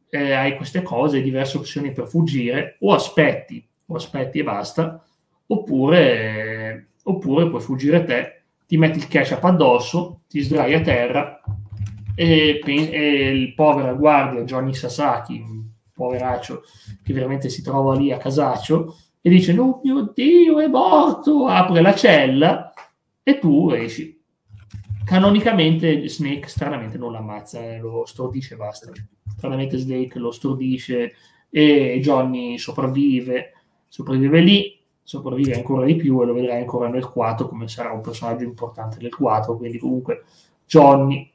eh, 0.08 0.32
hai 0.32 0.56
queste 0.56 0.82
cose, 0.82 1.20
diverse 1.20 1.58
opzioni 1.58 1.92
per 1.92 2.08
fuggire, 2.08 2.76
o 2.80 2.94
aspetti, 2.94 3.66
o 3.86 3.94
aspetti 3.94 4.38
e 4.38 4.42
basta, 4.42 5.04
oppure, 5.46 6.74
eh, 6.74 6.86
oppure 7.04 7.48
puoi 7.48 7.60
fuggire 7.60 8.04
te, 8.04 8.42
ti 8.66 8.78
metti 8.78 8.98
il 8.98 9.08
ketchup 9.08 9.44
addosso, 9.44 10.20
ti 10.28 10.40
sdrai 10.40 10.74
a 10.74 10.80
terra 10.80 11.40
e, 12.14 12.60
e 12.64 13.30
il 13.30 13.54
povero 13.54 13.96
guardia 13.96 14.42
Johnny 14.42 14.74
Sasaki, 14.74 15.40
un 15.40 15.64
poveraccio 15.92 16.62
che 17.02 17.12
veramente 17.12 17.48
si 17.48 17.62
trova 17.62 17.94
lì 17.94 18.12
a 18.12 18.18
casaccio, 18.18 18.96
e 19.22 19.28
dice, 19.28 19.56
oh 19.58 19.80
mio 19.82 20.12
Dio, 20.14 20.60
è 20.60 20.66
morto, 20.66 21.46
apre 21.46 21.82
la 21.82 21.94
cella 21.94 22.72
e 23.22 23.38
tu 23.38 23.70
esci. 23.70 24.18
Canonicamente 25.04 26.08
Snake 26.08 26.48
stranamente 26.48 26.96
non 26.96 27.12
l'ammazza, 27.12 27.60
eh, 27.60 27.78
lo 27.78 28.04
stordisce 28.06 28.54
e 28.54 28.56
basta. 28.56 28.90
Stranamente 29.36 29.76
Snake 29.76 30.18
lo 30.18 30.30
stordisce 30.30 31.14
e 31.50 31.98
Johnny 32.00 32.56
sopravvive, 32.58 33.52
sopravvive 33.88 34.40
lì, 34.40 34.80
sopravvive 35.02 35.54
ancora 35.54 35.84
di 35.84 35.96
più 35.96 36.22
e 36.22 36.26
lo 36.26 36.32
vedrai 36.32 36.60
ancora 36.60 36.88
nel 36.88 37.06
4 37.06 37.48
come 37.48 37.68
sarà 37.68 37.90
un 37.90 38.00
personaggio 38.00 38.44
importante 38.44 38.98
nel 39.00 39.14
4, 39.14 39.56
quindi 39.56 39.78
comunque 39.78 40.24
Johnny 40.64 41.28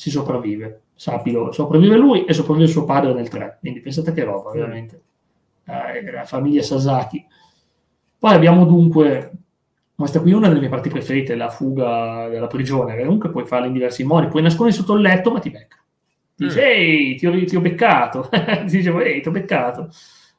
si 0.00 0.08
sopravvive, 0.08 0.84
sappilo, 0.94 1.52
sopravvive 1.52 1.98
lui 1.98 2.24
e 2.24 2.32
sopravvive 2.32 2.68
suo 2.68 2.86
padre 2.86 3.12
nel 3.12 3.28
3, 3.28 3.58
quindi 3.60 3.80
pensate 3.80 4.14
che 4.14 4.24
roba, 4.24 4.50
veramente. 4.50 5.02
Eh, 5.66 6.10
la 6.10 6.24
famiglia 6.24 6.62
Sasaki. 6.62 7.22
Poi 8.18 8.32
abbiamo 8.32 8.64
dunque, 8.64 9.30
questa 9.94 10.22
qui 10.22 10.30
è 10.30 10.34
una 10.34 10.48
delle 10.48 10.60
mie 10.60 10.70
parti 10.70 10.88
preferite, 10.88 11.34
la 11.34 11.50
fuga 11.50 12.30
dalla 12.30 12.46
prigione, 12.46 12.96
comunque 12.96 13.28
puoi 13.28 13.44
farla 13.44 13.66
in 13.66 13.74
diversi 13.74 14.02
modi, 14.02 14.28
puoi 14.28 14.40
nascondere 14.40 14.74
sotto 14.74 14.94
il 14.94 15.02
letto 15.02 15.30
ma 15.30 15.38
ti 15.38 15.50
becca. 15.50 15.76
Dice, 16.34 16.60
mm. 16.60 16.64
ehi, 16.64 17.16
ti 17.16 17.26
ho, 17.26 17.44
ti 17.44 17.56
ho 17.56 17.60
beccato, 17.60 18.26
ti 18.64 18.76
dicevo, 18.78 19.02
ehi, 19.02 19.20
ti 19.20 19.28
ho 19.28 19.32
beccato. 19.32 19.90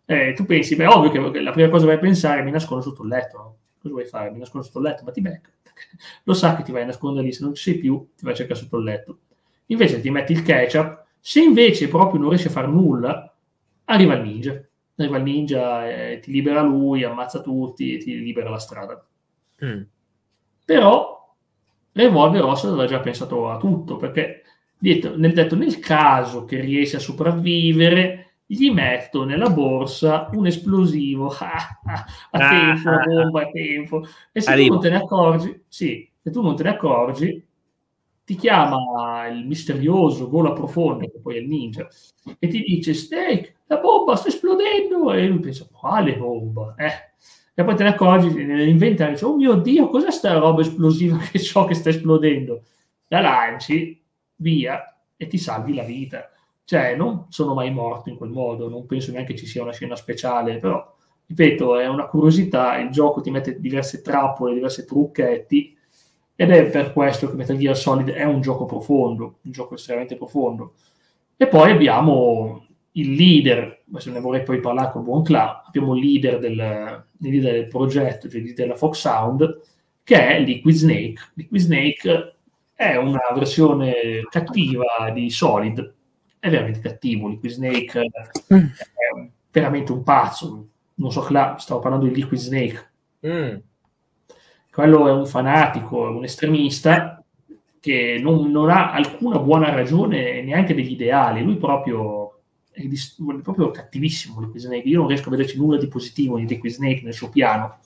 Eh, 0.06 0.34
tu 0.34 0.43
pensi, 0.45 0.76
beh, 0.76 0.88
ovvio 0.88 1.12
che 1.12 1.39
la 1.39 1.52
prima 1.52 1.69
cosa 1.69 1.84
che 1.84 1.91
vai 1.91 1.97
a 1.97 2.00
pensare 2.00 2.39
è 2.39 2.43
mi 2.43 2.50
nascondo 2.50 2.82
sotto 2.82 3.04
il 3.04 3.10
letto, 3.10 3.38
no? 3.38 3.58
Cosa 3.80 3.93
vuoi 3.93 4.06
fare? 4.06 4.32
Mi 4.32 4.39
nascondo 4.39 4.65
sotto 4.65 4.80
il 4.80 4.86
letto, 4.86 5.04
ma 5.04 5.12
ti 5.12 5.21
becca. 5.21 5.52
Lo 6.26 6.34
sa 6.34 6.56
che 6.56 6.63
ti 6.63 6.71
vai 6.71 6.82
a 6.82 6.86
nascondere 6.88 7.28
lì, 7.28 7.32
se 7.32 7.43
non 7.43 7.54
ci 7.54 7.62
sei 7.69 7.80
più, 7.80 8.08
ti 8.17 8.24
vai 8.24 8.34
a 8.34 8.36
cercare 8.36 8.60
sotto 8.60 8.78
il 8.78 8.84
letto 8.86 9.17
invece 9.72 10.02
ti 10.02 10.10
metti 10.10 10.32
il 10.34 10.44
ketchup, 10.44 11.06
se 11.20 11.42
invece 11.42 11.88
proprio 11.88 12.20
non 12.20 12.30
riesci 12.30 12.48
a 12.48 12.52
fare 12.52 12.68
nulla, 12.68 13.34
arriva 13.86 14.16
il 14.16 14.22
ninja. 14.22 14.62
Arriva 14.96 15.18
il 15.18 15.24
ninja, 15.24 15.90
eh, 15.90 16.20
ti 16.20 16.32
libera 16.32 16.62
lui, 16.62 17.04
ammazza 17.04 17.42
tutti 17.42 17.94
e 17.94 17.98
ti 17.98 18.20
libera 18.20 18.50
la 18.50 18.60
strada. 18.60 19.06
Mm. 19.64 19.82
Però 20.66 21.36
Revolver 21.94 22.42
Rosso 22.42 22.68
aveva 22.68 22.86
già 22.86 23.00
pensato 23.00 23.50
a 23.50 23.58
tutto, 23.58 23.98
perché 23.98 24.44
detto, 24.78 25.18
nel, 25.18 25.34
detto, 25.34 25.56
nel 25.56 25.80
caso 25.80 26.46
che 26.46 26.60
riesci 26.60 26.96
a 26.96 27.00
sopravvivere, 27.00 28.32
gli 28.46 28.70
metto 28.70 29.24
nella 29.24 29.50
borsa 29.50 30.30
un 30.34 30.46
esplosivo 30.46 31.28
a 31.40 32.38
tempo, 32.38 32.90
a 32.90 33.04
bomba 33.06 33.42
a 33.44 33.50
tempo. 33.50 34.06
E 34.32 34.42
se 34.42 34.52
Arrivo. 34.52 34.68
tu 34.68 34.74
non 34.74 34.82
te 34.82 34.90
ne 34.90 34.96
accorgi, 34.98 35.64
sì, 35.68 36.10
se 36.22 36.32
tu 36.32 36.42
non 36.42 36.56
te 36.56 36.64
ne 36.64 36.70
accorgi, 36.70 37.46
ti 38.32 38.38
chiama 38.38 39.28
il 39.28 39.46
misterioso 39.46 40.30
gola 40.30 40.54
profonda, 40.54 41.04
che 41.04 41.20
poi 41.22 41.36
è 41.36 41.39
il 41.39 41.48
ninja, 41.50 41.86
e 42.39 42.48
ti 42.48 42.63
dice: 42.63 42.94
Steak, 42.94 43.56
la 43.65 43.78
bomba 43.78 44.15
sta 44.15 44.30
esplodendo. 44.30 45.12
E 45.12 45.28
lui 45.28 45.39
pensa: 45.39 45.67
Quale 45.70 46.15
bomba? 46.15 46.76
Eh. 46.78 47.10
E 47.54 47.63
poi 47.65 47.76
te 47.76 47.84
ne 47.84 47.89
accorgi 47.89 48.32
nell'inventare: 48.46 49.17
Oh 49.24 49.36
mio 49.36 49.56
Dio, 49.56 49.89
cos'è 49.89 50.12
sta 50.12 50.38
roba 50.38 50.62
esplosiva 50.62 51.17
che 51.30 51.39
so 51.39 51.65
che 51.65 51.74
sta 51.74 51.89
esplodendo? 51.89 52.63
La 53.08 53.20
lanci 53.20 54.02
via 54.38 54.82
e 55.17 55.28
ti 55.28 55.38
salvi 55.38 55.74
la 55.74 55.84
vita. 55.84 56.30
Cioè, 56.63 56.96
non 56.96 57.26
sono 57.28 57.54
mai 57.54 57.70
morto 57.74 58.10
in 58.10 58.15
quel 58.15 58.30
modo, 58.30 58.70
non 58.70 58.86
penso 58.86 59.12
neanche 59.12 59.36
ci 59.36 59.46
sia 59.46 59.62
una 59.62 59.74
scena 59.74 59.98
speciale, 59.98 60.58
però 60.58 60.96
ripeto, 61.26 61.78
è 61.78 61.88
una 61.88 62.06
curiosità. 62.06 62.78
Il 62.78 62.91
gioco 62.91 63.20
ti 63.20 63.30
mette 63.30 63.60
diverse 63.60 64.02
trappole, 64.02 64.54
diversi 64.54 64.86
trucchetti 64.86 65.80
ed 66.41 66.49
è 66.49 66.71
per 66.71 66.91
questo 66.91 67.30
che 67.30 67.36
Metal 67.36 67.56
Gear 67.56 67.77
Solid 67.77 68.10
è 68.10 68.23
un 68.23 68.41
gioco 68.41 68.65
profondo, 68.65 69.38
un 69.43 69.51
gioco 69.51 69.75
estremamente 69.75 70.17
profondo. 70.17 70.73
E 71.38 71.45
poi 71.45 71.69
abbiamo 71.69 72.65
il 72.93 73.13
leader, 73.13 73.84
se 73.97 74.10
ne 74.10 74.19
vorrei 74.19 74.41
poi 74.41 74.60
parlare 74.60 74.91
con 74.91 75.04
Buon 75.04 75.21
Clown, 75.21 75.62
abbiamo 75.67 75.95
il 75.95 76.04
leader 76.04 76.39
del, 76.39 77.06
il 77.19 77.30
leader 77.30 77.51
del 77.54 77.67
progetto, 77.67 78.27
cioè 78.27 78.39
il 78.39 78.45
leader 78.45 78.65
della 78.65 78.75
Fox 78.75 78.97
Sound, 79.01 79.62
che 80.01 80.27
è 80.30 80.39
Liquid 80.39 80.73
Snake. 80.73 81.32
Liquid 81.36 81.62
Snake 81.62 82.36
è 82.73 82.95
una 82.95 83.19
versione 83.36 83.93
cattiva 84.27 85.12
di 85.13 85.30
Solid, 85.30 85.93
è 86.39 86.49
veramente 86.49 86.80
cattivo. 86.80 87.27
Liquid 87.27 87.51
Snake 87.51 87.99
mm. 88.51 88.58
è 88.58 89.30
veramente 89.52 89.92
un 89.92 90.02
pazzo. 90.02 90.69
Non 90.96 91.12
so, 91.12 91.21
stavo 91.21 91.79
parlando 91.79 92.08
di 92.08 92.15
Liquid 92.15 92.39
Snake. 92.39 92.92
Mm 93.27 93.58
quello 94.72 95.08
è 95.08 95.12
un 95.12 95.26
fanatico, 95.26 96.00
un 96.00 96.24
estremista 96.24 97.22
che 97.80 98.19
non, 98.22 98.50
non, 98.52 98.69
ha 98.69 98.92
alcuna 98.92 99.40
buona 99.40 99.74
ragione 99.74 100.42
neanche 100.44 100.74
degli 100.74 100.92
ideali. 100.92 101.44
Lui 101.44 101.58
proprio 101.58 102.40
è, 102.72 102.82
dis- 102.84 103.17
è 103.19 103.42
proprio 103.42 103.72
cattivissimo. 103.72 104.40
Liquid 104.40 104.62
Snake. 104.62 104.88
Io 104.88 105.00
non 105.00 105.08
riesco 105.08 105.28
a 105.28 105.32
vederci 105.32 105.58
nulla 105.58 105.78
di 105.78 105.88
positivo 105.88 106.38
di 106.38 106.48
Liquid 106.48 106.72
Snake 106.72 107.02
nel 107.04 107.13
suo 107.13 107.30
piano, 107.30 107.80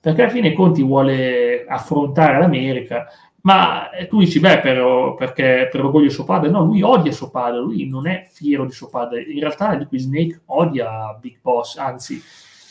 perché 0.00 0.22
alla 0.22 0.30
fine 0.30 0.52
Conti 0.52 0.82
vuole 0.82 1.64
affrontare 1.66 2.38
l'America. 2.38 3.06
Ma 3.40 3.88
tu 4.08 4.18
dici, 4.18 4.40
beh, 4.40 4.60
per, 4.60 5.14
perché 5.16 5.68
per 5.70 5.84
orgoglio 5.84 6.10
suo 6.10 6.24
padre? 6.24 6.50
No, 6.50 6.64
lui 6.64 6.82
odia 6.82 7.12
suo 7.12 7.30
padre, 7.30 7.60
lui 7.60 7.88
non 7.88 8.06
è 8.06 8.26
fiero 8.30 8.66
di 8.66 8.72
suo 8.72 8.88
padre. 8.88 9.22
In 9.22 9.40
realtà 9.40 9.72
Liquid 9.74 10.00
Snake 10.00 10.40
odia 10.46 11.16
Big 11.18 11.38
Boss, 11.40 11.76
anzi, 11.76 12.20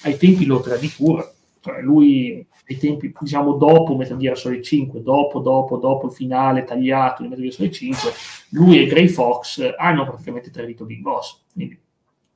ai 0.03 0.17
tempi 0.17 0.45
lo 0.45 0.59
tradì 0.59 0.89
pure 0.95 1.36
cioè, 1.67 1.81
lui 1.81 2.45
ai 2.69 2.77
tempi, 2.77 3.13
diciamo, 3.19 3.53
dopo 3.53 3.95
Metal 3.95 4.17
Gear 4.17 4.37
Solid 4.37 4.63
5, 4.63 5.01
dopo, 5.01 5.39
dopo, 5.39 5.77
dopo 5.77 6.07
il 6.07 6.13
finale 6.13 6.63
tagliato 6.63 7.21
di 7.21 7.27
Metal 7.27 7.43
Gear 7.43 7.55
Solid 7.55 7.73
5, 7.73 8.11
lui 8.51 8.81
e 8.81 8.85
Gray 8.85 9.07
Fox 9.07 9.73
hanno 9.77 10.05
praticamente 10.05 10.49
tradito 10.49 10.85
Big 10.85 11.01
Boss, 11.01 11.43
quindi 11.51 11.77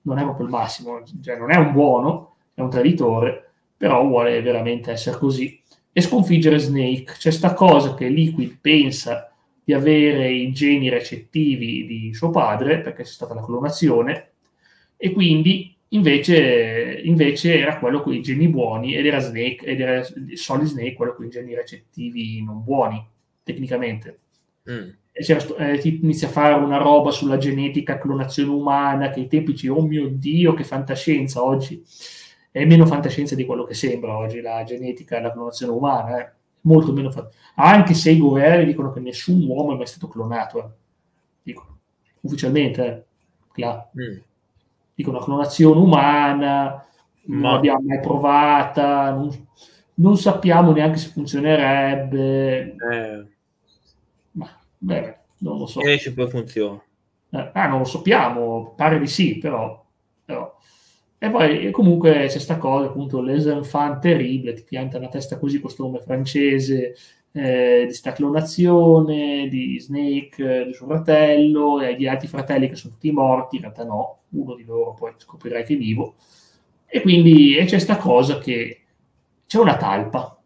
non 0.04 0.18
è 0.18 0.24
proprio 0.24 0.46
il 0.46 0.52
massimo, 0.52 1.02
cioè 1.22 1.38
non 1.38 1.52
è 1.52 1.56
un 1.56 1.72
buono, 1.72 2.36
è 2.54 2.62
un 2.62 2.70
traditore, 2.70 3.52
però 3.78 4.06
vuole 4.06 4.42
veramente 4.42 4.92
essere 4.92 5.18
così. 5.18 5.60
E 5.94 6.02
sconfiggere 6.02 6.58
Snake, 6.58 7.14
c'è 7.18 7.32
sta 7.32 7.54
cosa 7.54 7.94
che 7.94 8.08
Liquid 8.08 8.58
pensa 8.60 9.34
di 9.64 9.74
avere 9.74 10.30
i 10.30 10.52
geni 10.52 10.90
recettivi 10.90 11.86
di 11.86 12.14
suo 12.14 12.30
padre, 12.30 12.80
perché 12.80 13.04
c'è 13.04 13.10
stata 13.10 13.34
la 13.34 13.44
clonazione, 13.44 14.32
e 14.98 15.12
quindi 15.12 15.76
invece, 15.94 17.02
invece 17.04 17.60
era 17.60 17.78
quello 17.80 18.02
con 18.02 18.14
i 18.14 18.22
geni 18.22 18.48
buoni 18.48 18.96
ed 18.96 19.06
era 19.06 19.20
Snake, 19.20 19.66
ed 19.66 19.80
era 19.80 20.04
Solid 20.34 20.68
Snake 20.68 20.94
quello 20.94 21.16
con 21.16 21.26
i 21.26 21.30
geni 21.30 21.56
recettivi 21.56 22.44
non 22.44 22.64
buoni, 22.64 23.06
tecnicamente. 23.44 24.20
Mm. 24.70 24.90
E 25.14 25.44
eh, 25.58 25.78
ti 25.80 26.00
inizia 26.02 26.28
a 26.28 26.32
fare 26.32 26.54
una 26.54 26.78
roba 26.78 27.12
sulla 27.12 27.38
genetica, 27.38 27.98
clonazione 27.98 28.52
umana, 28.52 29.10
che 29.10 29.22
ai 29.22 29.28
tempi 29.28 29.52
dici, 29.52 29.68
oh 29.68 29.82
mio 29.82 30.08
Dio, 30.08 30.54
che 30.54 30.64
fantascienza 30.64 31.44
oggi. 31.44 31.84
È 32.50 32.66
meno 32.66 32.86
fantascienza 32.86 33.36
di 33.36 33.46
quello 33.46 33.64
che 33.64 33.74
sembra 33.74 34.18
oggi 34.18 34.42
la 34.42 34.64
genetica 34.64 35.18
e 35.18 35.22
la 35.22 35.32
clonazione 35.32 35.72
umana, 35.74 36.20
eh. 36.20 36.32
molto 36.62 36.94
meno 36.94 37.12
fantascienza. 37.12 37.52
Anche 37.56 37.94
se 37.94 38.12
i 38.12 38.18
governi 38.18 38.66
dicono 38.66 38.92
che 38.92 39.00
nessun 39.02 39.46
uomo 39.46 39.74
è 39.74 39.78
mai 39.78 39.88
stato 39.88 40.08
clonato, 40.08 40.60
eh. 40.60 40.70
dicono, 41.44 41.80
ufficialmente, 42.22 42.86
eh. 42.86 43.04
Là. 43.56 43.90
Mm 44.00 44.18
dico, 45.02 45.10
una 45.10 45.24
clonazione 45.24 45.80
umana, 45.80 46.86
non 47.24 47.40
Ma... 47.40 47.52
l'abbiamo 47.54 47.82
mai 47.82 48.00
provata, 48.00 49.12
non, 49.12 49.48
non, 49.96 50.18
sappiamo 50.18 50.72
neanche 50.72 50.98
se 50.98 51.10
funzionerebbe. 51.10 52.76
Eh. 52.76 53.26
Ma, 54.32 54.50
beh, 54.78 55.18
non 55.40 55.58
lo 55.58 55.66
so. 55.66 55.82
E 55.82 55.98
ci 56.00 56.14
poi 56.14 56.30
funziona. 56.30 56.82
Eh, 57.32 57.50
ah, 57.54 57.68
non 57.68 57.80
lo 57.80 57.86
sappiamo, 57.86 58.74
pare 58.76 59.00
di 59.00 59.08
sì, 59.08 59.38
però. 59.38 59.84
però. 60.24 60.58
E 61.18 61.30
poi 61.30 61.70
comunque 61.72 62.14
c'è 62.14 62.32
questa 62.32 62.58
cosa, 62.58 62.88
appunto, 62.88 63.22
les 63.22 63.46
enfants 63.46 64.02
terrible, 64.02 64.54
ti 64.54 64.64
pianta 64.64 65.00
la 65.00 65.08
testa 65.08 65.38
così 65.38 65.60
questo 65.60 65.84
nome 65.84 66.00
francese, 66.00 66.96
eh, 67.34 67.86
di 67.88 67.94
sta 67.94 68.12
clonazione, 68.12 69.48
di 69.48 69.80
Snake, 69.80 70.66
di 70.66 70.74
suo 70.74 70.88
fratello, 70.88 71.80
e 71.82 71.96
di 71.96 72.08
altri 72.08 72.28
fratelli 72.28 72.68
che 72.68 72.76
sono 72.76 72.94
tutti 72.94 73.12
morti, 73.12 73.56
in 73.56 73.62
realtà 73.62 73.84
no, 73.84 74.20
uno 74.30 74.56
di 74.56 74.64
loro 74.64 74.94
poi 74.94 75.14
scoprirai 75.16 75.64
che 75.64 75.74
è 75.74 75.78
vivo. 75.78 76.16
E 76.86 77.02
quindi 77.02 77.56
e 77.56 77.64
c'è 77.64 77.70
questa 77.70 77.98
cosa 77.98 78.38
che 78.38 78.82
c'è 79.48 79.60
una 79.60 79.78
talpa, 79.78 80.38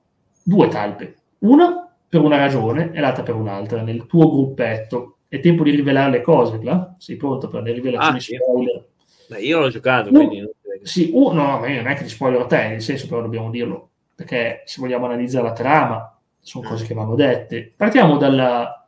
due 0.43 0.67
talpe, 0.67 1.15
una 1.39 1.91
per 2.07 2.21
una 2.21 2.38
ragione 2.38 2.91
e 2.93 2.99
l'altra 2.99 3.23
per 3.23 3.36
un'altra, 3.36 3.81
nel 3.81 4.05
tuo 4.05 4.29
gruppetto. 4.29 5.17
È 5.27 5.39
tempo 5.39 5.63
di 5.63 5.71
rivelare 5.71 6.11
le 6.11 6.21
cose, 6.21 6.59
là? 6.61 6.93
Sei 6.97 7.17
pronto 7.17 7.47
per 7.47 7.63
le 7.63 7.73
rivelazioni 7.73 8.17
ah, 8.17 8.21
spoiler? 8.21 8.88
Beh, 9.27 9.41
io 9.41 9.59
l'ho 9.59 9.69
giocato, 9.69 10.09
quindi... 10.11 10.41
Uh, 10.41 10.53
sì, 10.83 11.09
uh, 11.11 11.31
no, 11.31 11.59
ma 11.59 11.67
io 11.67 11.81
non 11.81 11.91
è 11.91 11.95
che 11.95 12.03
ti 12.03 12.09
spoiler 12.09 12.41
a 12.41 12.45
te, 12.45 12.67
nel 12.67 12.81
senso 12.81 13.07
però 13.07 13.21
dobbiamo 13.21 13.49
dirlo, 13.49 13.89
perché 14.13 14.61
se 14.65 14.79
vogliamo 14.79 15.05
analizzare 15.05 15.47
la 15.47 15.53
trama, 15.53 16.14
sono 16.45 16.67
cose 16.67 16.85
che 16.85 16.93
vanno 16.93 17.15
dette. 17.15 17.73
Partiamo 17.75 18.17
dalla, 18.17 18.87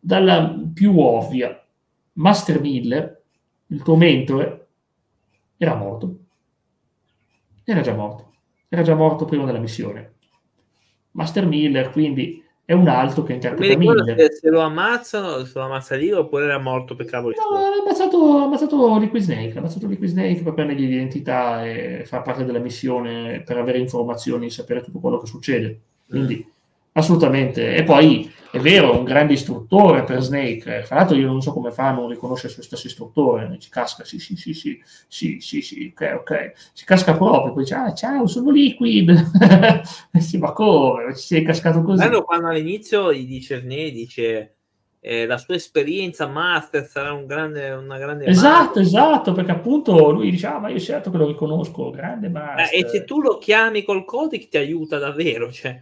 dalla 0.00 0.58
più 0.72 0.98
ovvia. 0.98 1.62
Master 2.14 2.60
Miller, 2.60 3.22
il 3.66 3.82
tuo 3.82 3.94
mentore, 3.94 4.68
era 5.58 5.74
morto. 5.74 6.16
Era 7.62 7.82
già 7.82 7.92
morto. 7.92 8.32
Era 8.70 8.80
già 8.80 8.94
morto 8.94 9.26
prima 9.26 9.44
della 9.44 9.58
missione. 9.58 10.14
Master 11.10 11.46
Miller, 11.46 11.90
quindi, 11.90 12.42
è 12.64 12.72
un 12.72 12.88
alto 12.88 13.22
che 13.22 13.34
interpreta 13.34 13.76
Miller. 13.76 14.32
Se, 14.32 14.48
lo 14.48 14.60
ammazzano, 14.60 15.44
se 15.44 15.58
lo 15.58 15.66
ammazza 15.66 15.96
lì 15.96 16.10
oppure 16.10 16.44
era 16.44 16.58
morto 16.58 16.96
per 16.96 17.04
cavolo 17.04 17.34
No, 17.36 17.58
ha 17.58 17.82
ammazzato, 17.82 18.44
ammazzato 18.44 18.98
Liquid 18.98 19.22
Snake, 19.22 19.56
ha 19.56 19.58
ammazzato 19.58 19.86
Liquid 19.86 20.08
Snake 20.08 20.42
per 20.42 20.54
prendergli 20.54 20.86
l'identità 20.86 21.66
e 21.66 22.04
far 22.06 22.22
parte 22.22 22.46
della 22.46 22.60
missione 22.60 23.42
per 23.42 23.58
avere 23.58 23.76
informazioni 23.76 24.46
e 24.46 24.50
sapere 24.50 24.80
tutto 24.80 25.00
quello 25.00 25.18
che 25.18 25.26
succede. 25.26 25.80
Quindi 26.08 26.52
Assolutamente. 26.96 27.74
E 27.74 27.82
poi 27.82 28.32
è 28.52 28.60
vero, 28.60 28.96
un 28.96 29.02
grande 29.02 29.32
istruttore 29.32 30.04
per 30.04 30.22
Snake. 30.22 30.84
Fra 30.84 30.94
l'altro 30.94 31.16
io 31.16 31.26
non 31.26 31.42
so 31.42 31.52
come 31.52 31.72
fa 31.72 31.88
a 31.88 31.92
non 31.92 32.08
riconoscere 32.08 32.48
il 32.48 32.54
suo 32.54 32.62
stesso 32.62 32.86
istruttore. 32.86 33.56
Ci 33.58 33.68
casca, 33.68 34.04
sì, 34.04 34.20
sì, 34.20 34.36
sì, 34.36 34.54
sì, 34.54 34.80
sì, 35.08 35.38
sì, 35.40 35.60
sì, 35.60 35.92
ok, 35.92 36.14
ok. 36.20 36.52
Si 36.72 36.84
casca 36.84 37.16
proprio, 37.16 37.52
poi 37.52 37.64
dice, 37.64 37.74
ah, 37.74 37.92
ciao, 37.92 38.28
sono 38.28 38.52
Liquid. 38.52 39.12
sì, 40.20 40.38
ma 40.38 40.52
come? 40.52 41.16
Ci 41.16 41.26
sei 41.26 41.42
cascato 41.42 41.82
così? 41.82 42.04
Bello 42.04 42.22
quando 42.22 42.46
all'inizio 42.46 43.12
gli 43.12 43.26
dice 43.26 43.60
Snake, 43.60 43.90
dice... 43.90 44.48
Eh, 45.06 45.26
la 45.26 45.36
sua 45.36 45.54
esperienza 45.54 46.26
master 46.26 46.86
sarà 46.86 47.12
un 47.12 47.26
grande, 47.26 47.68
una 47.72 47.98
grande 47.98 48.24
esatto, 48.24 48.80
master. 48.80 48.82
esatto, 48.82 49.32
perché 49.32 49.50
appunto 49.50 50.10
lui 50.10 50.30
dice 50.30 50.46
ah 50.46 50.58
ma 50.58 50.70
io 50.70 50.78
certo 50.78 51.10
che 51.10 51.18
lo 51.18 51.26
riconosco, 51.26 51.90
grande 51.90 52.30
master. 52.30 52.72
Eh, 52.72 52.78
e 52.78 52.88
se 52.88 53.04
tu 53.04 53.20
lo 53.20 53.36
chiami 53.36 53.82
col 53.82 54.06
codic 54.06 54.48
ti 54.48 54.56
aiuta 54.56 54.96
davvero, 54.96 55.52
cioè 55.52 55.78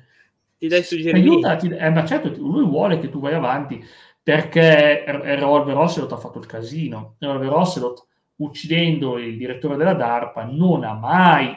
ti 0.62 0.68
dai 0.68 0.84
suggerimenti. 0.84 1.28
Aiuta, 1.28 1.56
ti, 1.56 1.68
eh, 1.68 1.90
ma 1.90 2.04
certo, 2.04 2.32
lui 2.38 2.64
vuole 2.64 2.98
che 2.98 3.10
tu 3.10 3.18
vai 3.18 3.34
avanti 3.34 3.84
perché 4.22 5.04
Revolver 5.04 5.76
Ocelot 5.76 6.12
ha 6.12 6.16
fatto 6.16 6.38
il 6.38 6.46
casino. 6.46 7.16
Revolver 7.18 7.52
Ocelot, 7.52 8.06
uccidendo 8.36 9.18
il 9.18 9.36
direttore 9.36 9.76
della 9.76 9.94
DARPA, 9.94 10.44
non 10.44 10.84
ha 10.84 10.94
mai 10.94 11.52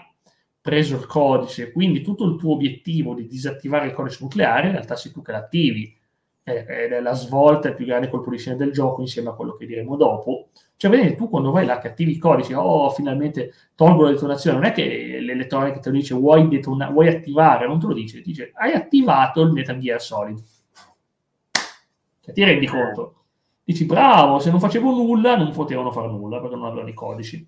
preso 0.59 0.95
il 0.95 1.05
codice, 1.05 1.71
quindi 1.71 2.01
tutto 2.01 2.25
il 2.25 2.35
tuo 2.37 2.53
obiettivo 2.53 3.13
di 3.13 3.27
disattivare 3.27 3.85
il 3.85 3.93
codice 3.93 4.17
nucleare, 4.21 4.65
in 4.65 4.71
realtà 4.71 4.95
sei 4.95 5.11
tu 5.11 5.21
che 5.21 5.31
l'attivi 5.31 5.95
ed 6.47 6.91
è 6.91 6.99
la 7.01 7.13
svolta, 7.13 7.69
il 7.69 7.75
più 7.75 7.85
grande 7.85 8.07
colpo 8.07 8.29
di 8.29 8.37
scena 8.37 8.55
del 8.55 8.71
gioco 8.71 9.01
insieme 9.01 9.29
a 9.29 9.33
quello 9.33 9.55
che 9.55 9.65
diremo 9.65 9.95
dopo. 9.95 10.49
Cioè, 10.75 10.91
vedete, 10.91 11.15
tu 11.15 11.27
quando 11.27 11.49
vai 11.49 11.65
là 11.65 11.79
che 11.79 11.87
attivi 11.87 12.11
i 12.11 12.17
codici, 12.19 12.53
oh, 12.53 12.91
finalmente 12.91 13.51
tolgo 13.73 14.03
la 14.03 14.11
detonazione, 14.11 14.57
non 14.57 14.67
è 14.67 14.71
che 14.71 15.17
l'elettronica 15.19 15.79
te 15.79 15.89
lo 15.89 15.95
dice 15.95 16.13
vuoi, 16.13 16.47
detona- 16.47 16.91
vuoi 16.91 17.07
attivare, 17.07 17.65
non 17.65 17.79
te 17.79 17.87
lo 17.87 17.93
dice, 17.93 18.21
dice 18.21 18.51
hai 18.53 18.73
attivato 18.73 19.41
il 19.41 19.53
Metal 19.53 19.77
Gear 19.79 19.99
Solid. 19.99 20.39
Cioè, 22.21 22.33
ti 22.33 22.43
rendi 22.43 22.67
conto? 22.67 23.23
Dici, 23.63 23.85
bravo, 23.85 24.37
se 24.37 24.51
non 24.51 24.59
facevo 24.59 24.91
nulla 24.91 25.35
non 25.35 25.51
potevano 25.51 25.91
fare 25.91 26.07
nulla 26.09 26.39
perché 26.39 26.55
non 26.55 26.65
avevano 26.65 26.89
i 26.89 26.93
codici. 26.93 27.47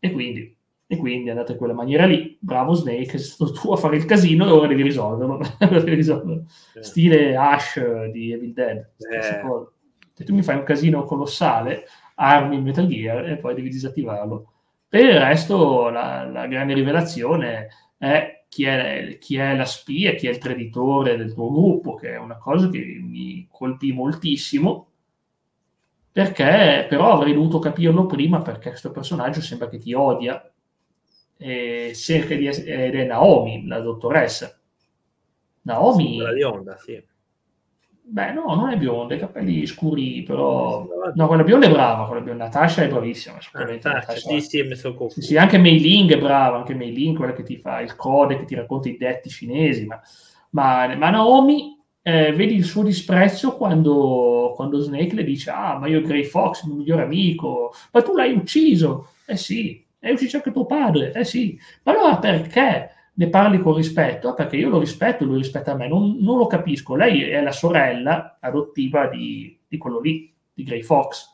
E 0.00 0.10
quindi 0.10 0.56
e 0.86 0.96
quindi 0.96 1.30
andate 1.30 1.52
in 1.52 1.58
quella 1.58 1.72
maniera 1.72 2.06
lì. 2.06 2.36
Bravo 2.40 2.74
Snake, 2.74 3.18
sei 3.18 3.20
stato 3.20 3.52
tu 3.52 3.72
a 3.72 3.76
fare 3.76 3.96
il 3.96 4.04
casino 4.04 4.46
e 4.46 4.50
ora 4.50 4.66
devi 4.66 4.82
risolverlo. 4.82 5.40
devi 5.58 5.94
risolverlo. 5.94 6.44
Eh. 6.74 6.82
Stile 6.82 7.36
Ash 7.36 7.80
di 8.10 8.32
Evil 8.32 8.52
Dead. 8.52 8.90
Eh. 8.98 9.42
Se 10.12 10.24
tu 10.24 10.34
mi 10.34 10.42
fai 10.42 10.56
un 10.56 10.64
casino 10.64 11.04
colossale, 11.04 11.86
armi 12.16 12.56
il 12.56 12.62
Metal 12.62 12.86
Gear 12.86 13.28
e 13.28 13.36
poi 13.36 13.54
devi 13.54 13.68
disattivarlo. 13.68 14.52
Per 14.88 15.04
il 15.04 15.18
resto, 15.18 15.88
la, 15.88 16.24
la 16.24 16.46
grande 16.46 16.74
rivelazione 16.74 17.68
è 17.96 18.44
chi, 18.48 18.64
è 18.64 19.16
chi 19.18 19.36
è 19.36 19.56
la 19.56 19.64
spia, 19.64 20.14
chi 20.14 20.28
è 20.28 20.30
il 20.30 20.38
traditore 20.38 21.16
del 21.16 21.34
tuo 21.34 21.50
gruppo, 21.50 21.94
che 21.94 22.12
è 22.12 22.18
una 22.18 22.38
cosa 22.38 22.68
che 22.68 22.78
mi 22.78 23.48
colpì 23.50 23.92
moltissimo 23.92 24.88
perché 26.14 26.86
però 26.88 27.10
avrei 27.10 27.34
dovuto 27.34 27.58
capirlo 27.58 28.06
prima 28.06 28.40
perché 28.40 28.68
questo 28.68 28.92
personaggio 28.92 29.40
sembra 29.40 29.68
che 29.68 29.78
ti 29.78 29.94
odia 29.94 30.40
eh, 31.36 31.92
cerca 31.94 32.34
di 32.34 32.46
essere, 32.46 32.86
ed 32.86 32.94
è 32.94 33.04
Naomi, 33.04 33.66
la 33.66 33.80
dottoressa. 33.80 34.58
Naomi... 35.62 36.16
Quella 36.16 36.32
bionda, 36.32 36.76
sì. 36.76 37.02
Beh, 38.06 38.32
no, 38.32 38.54
non 38.54 38.68
è 38.68 38.76
bionda, 38.76 39.14
i 39.14 39.18
capelli 39.18 39.64
scuri, 39.66 40.22
però... 40.24 40.86
No, 41.14 41.26
quella 41.26 41.42
bionda 41.42 41.66
è 41.66 41.70
brava, 41.70 42.06
quella 42.06 42.20
bionda. 42.20 42.44
Natasha 42.44 42.82
è 42.82 42.88
bravissima. 42.88 43.38
Ah, 43.52 43.64
Natasha, 43.64 44.14
sì, 44.14 44.40
sì, 44.42 44.62
mi 44.62 44.76
sono 44.76 45.08
sì, 45.08 45.22
sì, 45.22 45.36
anche 45.38 45.56
Mei 45.56 45.80
Ling 45.80 46.12
è 46.12 46.18
brava, 46.18 46.58
anche 46.58 46.74
Mei 46.74 46.92
Ling, 46.92 47.16
quella 47.16 47.32
che 47.32 47.42
ti 47.42 47.56
fa 47.56 47.80
il 47.80 47.96
code, 47.96 48.36
che 48.36 48.44
ti 48.44 48.54
racconta 48.54 48.90
i 48.90 48.98
detti 48.98 49.30
cinesi, 49.30 49.86
ma, 49.86 49.98
ma, 50.50 50.94
ma 50.96 51.10
Naomi, 51.10 51.78
eh, 52.02 52.32
vedi 52.32 52.54
il 52.54 52.64
suo 52.64 52.82
disprezzo 52.82 53.56
quando, 53.56 54.52
quando 54.54 54.80
Snake 54.80 55.14
le 55.14 55.24
dice, 55.24 55.50
ah, 55.50 55.78
ma 55.78 55.86
io 55.86 56.02
Grey 56.02 56.24
Fox, 56.24 56.62
il 56.62 56.68
mio 56.68 56.78
migliore 56.80 57.04
amico, 57.04 57.72
ma 57.90 58.02
tu 58.02 58.14
l'hai 58.14 58.34
ucciso. 58.34 59.12
Eh 59.24 59.38
sì, 59.38 59.83
è 60.04 60.12
uscito 60.12 60.36
anche 60.36 60.52
tuo 60.52 60.66
padre, 60.66 61.12
eh 61.12 61.24
sì, 61.24 61.58
ma 61.82 61.92
allora 61.92 62.18
perché 62.18 62.90
ne 63.14 63.28
parli 63.28 63.58
con 63.58 63.74
rispetto? 63.74 64.28
Ah, 64.28 64.34
perché 64.34 64.56
io 64.56 64.68
lo 64.68 64.78
rispetto, 64.78 65.24
lui 65.24 65.38
rispetta 65.38 65.74
me, 65.74 65.88
non, 65.88 66.18
non, 66.20 66.36
lo 66.36 66.46
capisco, 66.46 66.94
lei 66.94 67.22
è 67.22 67.40
la 67.40 67.52
sorella 67.52 68.36
adottiva 68.38 69.06
di, 69.06 69.58
di 69.66 69.78
quello 69.78 70.00
lì, 70.00 70.30
di 70.52 70.62
Grey 70.62 70.82
Fox, 70.82 71.26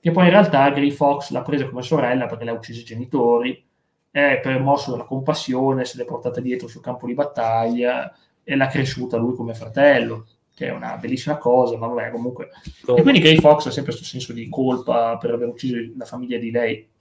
che 0.00 0.10
poi 0.10 0.24
in 0.24 0.30
realtà 0.30 0.70
Grey 0.70 0.90
Fox 0.90 1.30
l'ha 1.32 1.42
presa 1.42 1.68
come 1.68 1.82
sorella 1.82 2.26
perché 2.26 2.44
le 2.44 2.50
ha 2.50 2.54
ucciso 2.54 2.80
i 2.80 2.84
genitori, 2.84 3.62
è 4.10 4.40
per 4.42 4.58
mosso 4.58 4.92
della 4.92 5.04
compassione, 5.04 5.84
se 5.84 5.98
l'è 5.98 6.06
portata 6.06 6.40
dietro 6.40 6.66
sul 6.66 6.80
campo 6.80 7.06
di 7.06 7.14
battaglia 7.14 8.10
e 8.42 8.56
l'ha 8.56 8.68
cresciuta 8.68 9.18
lui 9.18 9.34
come 9.34 9.52
fratello, 9.52 10.26
che 10.54 10.68
è 10.68 10.70
una 10.70 10.96
bellissima 10.96 11.36
cosa, 11.36 11.76
ma 11.76 11.88
vabbè, 11.88 12.10
comunque. 12.10 12.48
E 12.96 13.02
quindi 13.02 13.20
Grey 13.20 13.38
Fox 13.38 13.66
ha 13.66 13.70
sempre 13.70 13.92
questo 13.92 14.04
senso 14.08 14.32
di 14.32 14.48
colpa 14.48 15.18
per 15.18 15.32
aver 15.32 15.48
ucciso 15.48 15.76
la 15.96 16.04
famiglia 16.06 16.38
di 16.38 16.50
lei 16.50 16.92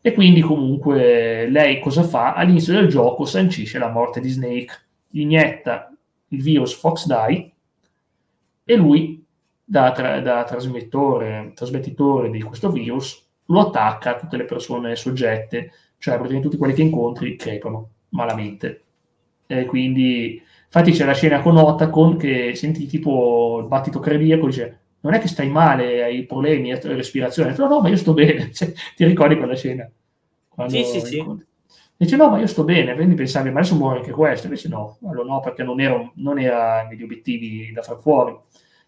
E 0.00 0.12
quindi 0.12 0.40
comunque 0.40 1.48
lei 1.48 1.80
cosa 1.80 2.02
fa? 2.02 2.34
All'inizio 2.34 2.72
del 2.72 2.88
gioco 2.88 3.24
sancisce 3.24 3.78
la 3.78 3.90
morte 3.90 4.20
di 4.20 4.28
Snake, 4.28 4.86
gli 5.08 5.20
inietta 5.20 5.92
il 6.28 6.42
virus 6.42 6.74
Fox 6.74 7.06
Die 7.06 7.52
e 8.64 8.76
lui, 8.76 9.24
da, 9.64 9.92
tra- 9.92 10.20
da 10.20 10.44
trasmettitore 10.44 12.30
di 12.30 12.42
questo 12.42 12.70
virus, 12.70 13.26
lo 13.46 13.60
attacca 13.60 14.10
a 14.10 14.18
tutte 14.18 14.36
le 14.36 14.44
persone 14.44 14.94
soggette, 14.94 15.72
cioè 15.98 16.14
praticamente 16.14 16.48
tutti 16.48 16.58
quelli 16.58 16.74
che 16.74 16.82
incontri 16.82 17.36
crepano 17.36 17.88
malamente. 18.10 18.82
E 19.46 19.64
quindi, 19.64 20.40
infatti 20.64 20.92
c'è 20.92 21.04
la 21.04 21.14
scena 21.14 21.40
con 21.40 21.56
Otacon 21.56 22.16
che 22.18 22.54
senti 22.54 22.86
tipo 22.86 23.58
il 23.60 23.66
battito 23.66 23.98
cardiaco, 23.98 24.46
dice 24.46 24.80
non 25.00 25.14
è 25.14 25.20
che 25.20 25.28
stai 25.28 25.48
male, 25.48 26.02
hai 26.02 26.24
problemi, 26.24 26.72
hai 26.72 26.80
respirazione. 26.82 27.54
No, 27.56 27.68
no, 27.68 27.80
ma 27.80 27.88
io 27.88 27.96
sto 27.96 28.14
bene. 28.14 28.50
Cioè, 28.54 28.72
ti 28.96 29.04
ricordi 29.04 29.36
quella 29.36 29.54
scena? 29.54 29.88
Quando 30.48 30.74
sì, 30.74 30.84
sì, 30.84 31.00
sì. 31.00 31.46
Dice 31.96 32.16
no, 32.16 32.30
ma 32.30 32.38
io 32.38 32.46
sto 32.46 32.64
bene, 32.64 32.94
quindi 32.94 33.14
pensavi, 33.14 33.50
ma 33.50 33.60
adesso 33.60 33.74
muore 33.74 33.98
anche 33.98 34.12
questo. 34.12 34.46
Invece 34.46 34.68
no, 34.68 34.98
allora 35.02 35.24
no, 35.24 35.40
perché 35.40 35.62
non 35.62 35.80
era, 35.80 36.10
non 36.14 36.38
era 36.38 36.86
negli 36.88 37.02
obiettivi 37.02 37.72
da 37.72 37.82
far 37.82 37.98
fuori. 37.98 38.36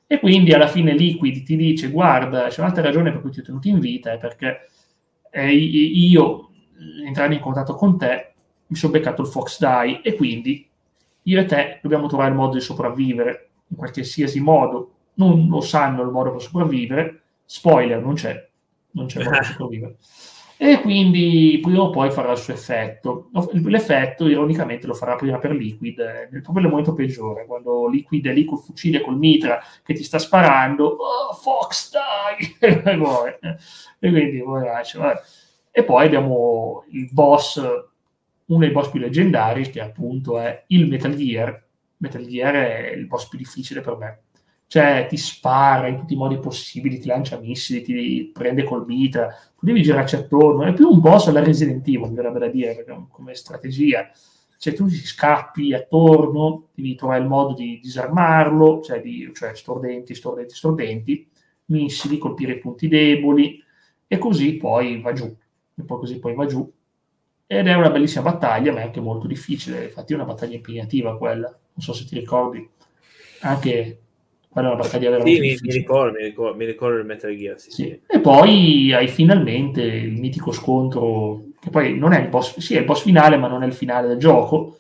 E 0.07 0.19
quindi 0.19 0.53
alla 0.53 0.67
fine 0.67 0.93
Liquid 0.93 1.45
ti 1.45 1.57
dice, 1.57 1.89
guarda, 1.91 2.49
c'è 2.49 2.61
un'altra 2.61 2.83
ragione 2.83 3.13
per 3.13 3.21
cui 3.21 3.31
ti 3.31 3.41
ho 3.41 3.43
tenuto 3.43 3.69
in 3.69 3.79
vita, 3.79 4.13
è 4.13 4.19
perché 4.19 4.69
eh, 5.31 5.53
io, 5.53 6.51
entrando 7.05 7.35
in 7.35 7.41
contatto 7.41 7.75
con 7.75 7.97
te, 7.97 8.33
mi 8.67 8.77
sono 8.77 8.93
beccato 8.93 9.23
il 9.23 9.29
Fox 9.29 9.59
Die 9.59 10.01
e 10.03 10.15
quindi 10.17 10.69
io 11.23 11.41
e 11.41 11.45
te 11.45 11.79
dobbiamo 11.83 12.07
trovare 12.07 12.31
il 12.31 12.37
modo 12.37 12.55
di 12.55 12.61
sopravvivere 12.61 13.51
in 13.69 13.77
qualsiasi 13.77 14.41
modo 14.41 14.95
non 15.15 15.49
lo 15.49 15.61
sanno 15.61 16.03
il 16.03 16.11
modo 16.11 16.33
per 16.33 16.41
sopravvivere, 16.41 17.23
spoiler, 17.45 18.01
non 18.01 18.15
c'è, 18.15 18.49
non 18.93 19.07
c'è 19.07 19.23
modo 19.23 19.31
per 19.37 19.45
sopravvivere. 19.47 19.97
E 20.63 20.83
quindi 20.83 21.59
prima 21.63 21.85
o 21.85 21.89
poi 21.89 22.11
farà 22.11 22.33
il 22.33 22.37
suo 22.37 22.53
effetto. 22.53 23.31
L'effetto, 23.53 24.29
ironicamente, 24.29 24.87
lo 24.87 24.93
farà 24.93 25.17
prima 25.17 25.39
per 25.39 25.53
Liquid, 25.53 25.99
eh, 25.99 26.29
proprio 26.43 26.61
nel 26.61 26.69
momento 26.69 26.93
peggiore, 26.93 27.47
quando 27.47 27.89
Liquid 27.89 28.27
è 28.27 28.33
lì 28.35 28.45
col 28.45 28.59
fucile, 28.59 29.01
col 29.01 29.17
mitra, 29.17 29.59
che 29.83 29.95
ti 29.95 30.03
sta 30.03 30.19
sparando, 30.19 30.85
oh, 30.85 31.33
Fox, 31.33 31.93
dai! 31.93 32.57
e 34.01 34.11
quindi, 34.11 34.41
vabbè. 34.41 34.83
E 35.71 35.83
poi 35.83 36.05
abbiamo 36.05 36.85
il 36.91 37.09
boss, 37.11 37.57
uno 37.57 38.59
dei 38.59 38.71
boss 38.71 38.91
più 38.91 39.01
leggendari, 39.01 39.71
che 39.71 39.81
appunto 39.81 40.39
è 40.39 40.65
il 40.67 40.89
Metal 40.89 41.15
Gear. 41.15 41.69
Metal 41.97 42.27
Gear 42.27 42.55
è 42.55 42.91
il 42.91 43.07
boss 43.07 43.29
più 43.29 43.39
difficile 43.39 43.81
per 43.81 43.97
me 43.97 44.21
cioè 44.71 45.07
ti 45.09 45.17
spara 45.17 45.89
in 45.89 45.99
tutti 45.99 46.13
i 46.13 46.17
modi 46.17 46.39
possibili, 46.39 47.01
ti 47.01 47.09
lancia 47.09 47.41
missili, 47.41 47.83
ti 47.83 48.31
prende 48.33 48.63
col 48.63 48.87
mitra, 48.87 49.27
tu 49.27 49.67
devi 49.67 49.83
girarci 49.83 50.15
attorno, 50.15 50.63
è 50.63 50.73
più 50.73 50.89
un 50.89 51.01
boss 51.01 51.27
alla 51.27 51.43
Resident 51.43 51.85
Evil, 51.89 52.09
mi 52.09 52.15
verrebbe 52.15 52.39
da 52.39 52.47
dire, 52.47 52.87
come 53.11 53.35
strategia. 53.35 54.09
Cioè 54.57 54.73
tu 54.73 54.87
ti 54.87 54.95
scappi 54.95 55.75
attorno, 55.75 56.69
devi 56.73 56.95
trovare 56.95 57.21
il 57.21 57.27
modo 57.27 57.55
di 57.55 57.81
disarmarlo, 57.83 58.81
cioè, 58.81 59.01
di, 59.01 59.29
cioè 59.35 59.57
stordenti, 59.57 60.15
stordenti, 60.15 60.55
stordenti, 60.55 61.29
missili, 61.65 62.19
colpire 62.19 62.53
i 62.53 62.59
punti 62.61 62.87
deboli, 62.87 63.61
e 64.07 64.19
così 64.19 64.55
poi 64.55 65.01
va 65.01 65.13
giù. 65.13 65.27
E 65.27 65.83
poi 65.83 65.99
così 65.99 66.21
poi 66.21 66.35
va 66.37 66.47
giù. 66.47 66.73
Ed 67.45 67.67
è 67.67 67.75
una 67.75 67.91
bellissima 67.91 68.23
battaglia, 68.23 68.71
ma 68.73 68.79
è 68.79 68.85
anche 68.85 69.01
molto 69.01 69.27
difficile. 69.27 69.83
Infatti 69.83 70.13
è 70.13 70.15
una 70.15 70.27
battaglia 70.27 70.55
impegnativa 70.55 71.19
quella. 71.19 71.49
Non 71.49 71.83
so 71.83 71.93
se 71.93 72.05
ti 72.05 72.17
ricordi. 72.17 72.71
Anche 73.41 74.03
quella 74.51 74.69
è 74.69 74.73
una 74.73 74.83
battaglia 74.83 75.11
veramente 75.11 75.57
sì, 75.57 75.63
mi, 75.63 75.69
mi, 75.69 75.73
ricordo, 75.73 76.19
mi, 76.19 76.25
ricordo, 76.25 76.57
mi 76.57 76.65
ricordo 76.65 76.99
il 76.99 77.07
Metal 77.07 77.37
Gear. 77.37 77.61
Sì, 77.61 77.71
sì. 77.71 77.83
Sì. 77.85 78.01
E 78.05 78.21
poi 78.21 78.93
hai 78.93 79.07
finalmente 79.07 79.81
il 79.83 80.19
mitico 80.19 80.51
scontro, 80.51 81.45
che 81.61 81.71
poi 81.71 81.97
non 81.97 82.13
è 82.13 82.21
il 82.21 82.29
boss, 82.29 82.59
sì, 82.59 82.75
è 82.75 82.81
il 82.81 82.85
boss 82.85 83.03
finale, 83.03 83.37
ma 83.37 83.47
non 83.47 83.63
è 83.63 83.67
il 83.67 83.73
finale 83.73 84.09
del 84.09 84.19
gioco. 84.19 84.79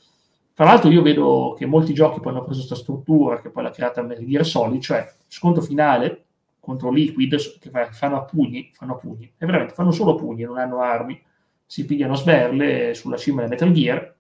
Tra 0.55 0.65
l'altro 0.65 0.91
io 0.91 1.03
vedo 1.03 1.55
che 1.57 1.67
molti 1.67 1.95
giochi 1.95 2.19
poi 2.19 2.33
hanno 2.33 2.43
preso 2.43 2.59
questa 2.67 2.75
struttura, 2.75 3.41
che 3.41 3.51
poi 3.51 3.63
l'ha 3.63 3.71
creata 3.71 4.03
Metal 4.03 4.27
Gear 4.27 4.45
Solid, 4.45 4.81
cioè 4.81 5.09
scontro 5.29 5.63
finale 5.63 6.25
contro 6.59 6.91
Liquid, 6.91 7.37
che 7.59 7.71
fanno 7.93 8.17
a 8.17 8.25
pugni, 8.25 8.71
fanno 8.73 8.95
a 8.95 8.97
pugni, 8.97 9.33
e 9.39 9.47
veramente 9.47 9.73
fanno 9.73 9.93
solo 9.93 10.17
pugni, 10.17 10.43
non 10.43 10.59
hanno 10.59 10.81
armi, 10.81 11.21
si 11.65 11.85
pigliano 11.85 12.15
sberle 12.15 12.93
sulla 12.95 13.17
cima 13.17 13.41
del 13.41 13.51
Metal 13.51 13.71
Gear, 13.73 14.15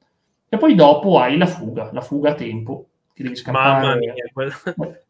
e 0.48 0.56
poi 0.56 0.74
dopo 0.74 1.18
hai 1.18 1.36
la 1.36 1.46
fuga, 1.46 1.90
la 1.92 2.00
fuga 2.00 2.30
a 2.30 2.34
tempo, 2.34 2.89
ti 3.20 3.22
devi 3.22 3.36
scappare. 3.36 3.86
Mamma 3.86 3.96
mia, 3.96 4.14
quella... 4.32 4.54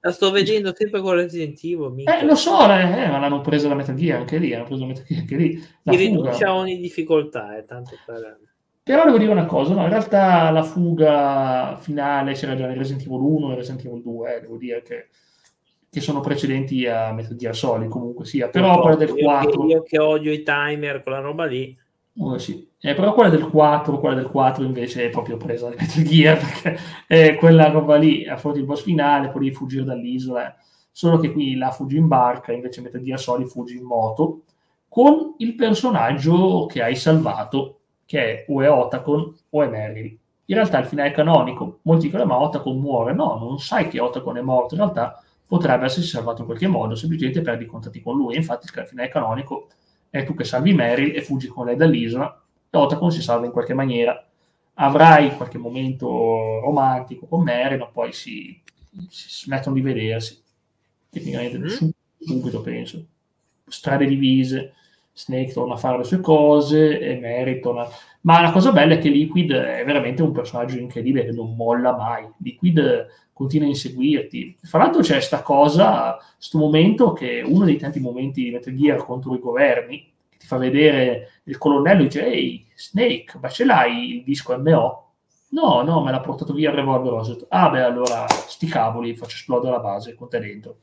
la 0.00 0.10
sto 0.10 0.30
vedendo 0.30 0.74
sempre 0.74 1.00
con 1.00 1.14
Resident 1.14 1.58
Evil. 1.62 2.08
Eh, 2.08 2.24
lo 2.24 2.34
so, 2.34 2.64
eh, 2.64 3.08
ma 3.08 3.18
l'hanno 3.18 3.40
presa 3.40 3.68
la 3.68 3.74
Metal 3.74 3.94
Gear 3.94 4.18
anche 4.18 4.38
lì, 4.38 4.52
hanno 4.52 4.64
preso 4.64 4.80
la 4.80 4.88
Metal 4.88 5.04
Gear 5.04 5.20
anche 5.20 5.36
lì. 5.36 5.64
La 5.82 5.92
Ti 5.92 5.98
riduce 5.98 6.44
ogni 6.46 6.78
difficoltà, 6.78 7.56
è 7.56 7.64
tanto 7.64 7.96
per... 8.04 8.38
Però 8.82 9.04
devo 9.04 9.18
dire 9.18 9.30
una 9.30 9.44
cosa, 9.44 9.74
no, 9.74 9.82
in 9.82 9.88
realtà 9.88 10.50
la 10.50 10.64
fuga 10.64 11.76
finale 11.80 12.32
c'era 12.32 12.56
già 12.56 12.66
nel 12.66 12.76
Resident 12.76 13.06
Evil 13.06 13.20
1 13.20 13.52
e 13.52 13.54
Resident 13.54 13.84
Evil 13.84 14.02
2, 14.02 14.34
eh, 14.34 14.40
devo 14.40 14.56
dire 14.56 14.82
che, 14.82 15.08
che, 15.88 16.00
sono 16.00 16.20
precedenti 16.20 16.86
a 16.86 17.12
Metal 17.12 17.36
Gear 17.36 17.54
Solid 17.54 17.88
comunque 17.88 18.24
sia, 18.24 18.48
però 18.48 18.80
quella 18.80 18.96
del 18.96 19.14
4... 19.14 19.62
Io, 19.62 19.68
io 19.68 19.82
che 19.82 20.00
odio 20.00 20.32
i 20.32 20.42
timer, 20.42 21.02
quella 21.02 21.20
roba 21.20 21.44
lì, 21.44 21.76
Oh, 22.22 22.36
sì. 22.36 22.68
eh, 22.80 22.92
però 22.92 23.14
quella 23.14 23.30
del 23.30 23.48
4, 23.48 23.98
quella 23.98 24.14
del 24.14 24.28
4 24.28 24.62
invece 24.62 25.06
è 25.06 25.08
proprio 25.08 25.38
presa 25.38 25.70
da 25.70 25.76
Metal 25.78 26.02
Gear, 26.02 26.36
perché 26.38 26.78
è 27.06 27.34
quella 27.36 27.70
roba 27.70 27.96
lì, 27.96 28.28
affronti 28.28 28.58
il 28.58 28.66
boss 28.66 28.82
finale, 28.82 29.30
poi 29.30 29.44
devi 29.44 29.54
fuggire 29.54 29.84
dall'isola, 29.84 30.54
solo 30.90 31.18
che 31.18 31.32
qui 31.32 31.56
la 31.56 31.70
fuggi 31.70 31.96
in 31.96 32.08
barca, 32.08 32.52
invece 32.52 32.82
Metal 32.82 33.00
Gear 33.00 33.18
Solid 33.18 33.46
fuggi 33.46 33.76
in 33.78 33.84
moto, 33.84 34.42
con 34.86 35.34
il 35.38 35.54
personaggio 35.54 36.66
che 36.66 36.82
hai 36.82 36.94
salvato, 36.94 37.78
che 38.04 38.44
è 38.44 38.44
o 38.48 38.60
è 38.60 38.70
Otacon 38.70 39.34
o 39.48 39.62
è 39.62 39.68
Meryl. 39.68 40.18
In 40.44 40.56
realtà 40.56 40.78
il 40.78 40.86
finale 40.86 41.08
è 41.08 41.12
canonico, 41.12 41.78
molti 41.82 42.06
dicono 42.06 42.26
ma 42.26 42.38
Otacon 42.38 42.78
muore, 42.78 43.14
no, 43.14 43.38
non 43.38 43.58
sai 43.60 43.88
che 43.88 43.98
Otacon 43.98 44.36
è 44.36 44.42
morto, 44.42 44.74
in 44.74 44.80
realtà 44.80 45.22
potrebbe 45.46 45.86
essersi 45.86 46.10
salvato 46.10 46.42
in 46.42 46.46
qualche 46.46 46.66
modo, 46.66 46.94
semplicemente 46.94 47.40
perdi 47.40 47.64
i 47.64 47.66
contatti 47.66 48.02
con 48.02 48.14
lui, 48.14 48.36
infatti 48.36 48.66
il 48.66 48.86
finale 48.86 49.08
canonico 49.08 49.68
è 50.10 50.24
tu 50.24 50.34
che 50.34 50.44
salvi 50.44 50.74
Meryl 50.74 51.16
e 51.16 51.22
fuggi 51.22 51.46
con 51.46 51.66
lei 51.66 51.76
dall'isola, 51.76 52.42
e 52.68 52.76
Otacon 52.76 53.10
si 53.10 53.22
salva 53.22 53.46
in 53.46 53.52
qualche 53.52 53.74
maniera. 53.74 54.26
Avrai 54.74 55.36
qualche 55.36 55.58
momento 55.58 56.08
romantico 56.60 57.26
con 57.26 57.42
Meryl, 57.42 57.78
ma 57.78 57.86
poi 57.86 58.12
si, 58.12 58.60
si 59.08 59.44
smettono 59.44 59.74
di 59.74 59.80
vedersi. 59.80 60.42
Tecnicamente 61.08 61.58
mm. 61.58 61.88
subito, 62.18 62.60
penso. 62.60 63.04
Strade 63.66 64.06
divise, 64.06 64.74
Snake 65.12 65.52
torna 65.52 65.74
a 65.74 65.78
fare 65.78 65.98
le 65.98 66.04
sue 66.04 66.20
cose 66.20 66.98
e 66.98 67.18
Mary 67.20 67.60
torna... 67.60 67.86
Ma 68.22 68.40
la 68.42 68.52
cosa 68.52 68.72
bella 68.72 68.94
è 68.94 68.98
che 68.98 69.08
Liquid 69.08 69.50
è 69.50 69.84
veramente 69.84 70.22
un 70.22 70.32
personaggio 70.32 70.78
incredibile 70.78 71.24
che 71.24 71.32
non 71.32 71.56
molla 71.56 71.96
mai. 71.96 72.28
Liquid 72.38 73.06
continua 73.32 73.66
a 73.66 73.70
inseguirti. 73.70 74.58
Fra 74.62 74.80
l'altro 74.80 75.00
c'è 75.00 75.14
questa 75.14 75.42
cosa, 75.42 76.18
questo 76.36 76.58
momento 76.58 77.12
che 77.14 77.38
è 77.38 77.42
uno 77.42 77.64
dei 77.64 77.78
tanti 77.78 77.98
momenti 77.98 78.42
di 78.42 78.50
Metal 78.50 78.74
Gear 78.74 79.04
contro 79.04 79.34
i 79.34 79.38
governi, 79.38 80.12
che 80.28 80.36
ti 80.36 80.46
fa 80.46 80.58
vedere 80.58 81.40
il 81.44 81.56
colonnello 81.56 82.02
e 82.02 82.04
dice 82.04 82.26
ehi 82.26 82.66
Snake, 82.74 83.38
ma 83.40 83.48
ce 83.48 83.64
l'hai 83.64 84.16
il 84.16 84.24
disco 84.24 84.58
MO? 84.58 85.12
No, 85.52 85.82
no, 85.82 86.02
me 86.02 86.10
l'ha 86.10 86.20
portato 86.20 86.52
via 86.52 86.70
il 86.70 86.76
revolver 86.76 87.46
Ah 87.48 87.70
beh, 87.70 87.82
allora 87.82 88.26
sti 88.28 88.66
cavoli, 88.66 89.16
faccio 89.16 89.36
esplodere 89.36 89.72
la 89.72 89.80
base 89.80 90.14
con 90.14 90.28
te 90.28 90.38
dentro. 90.38 90.80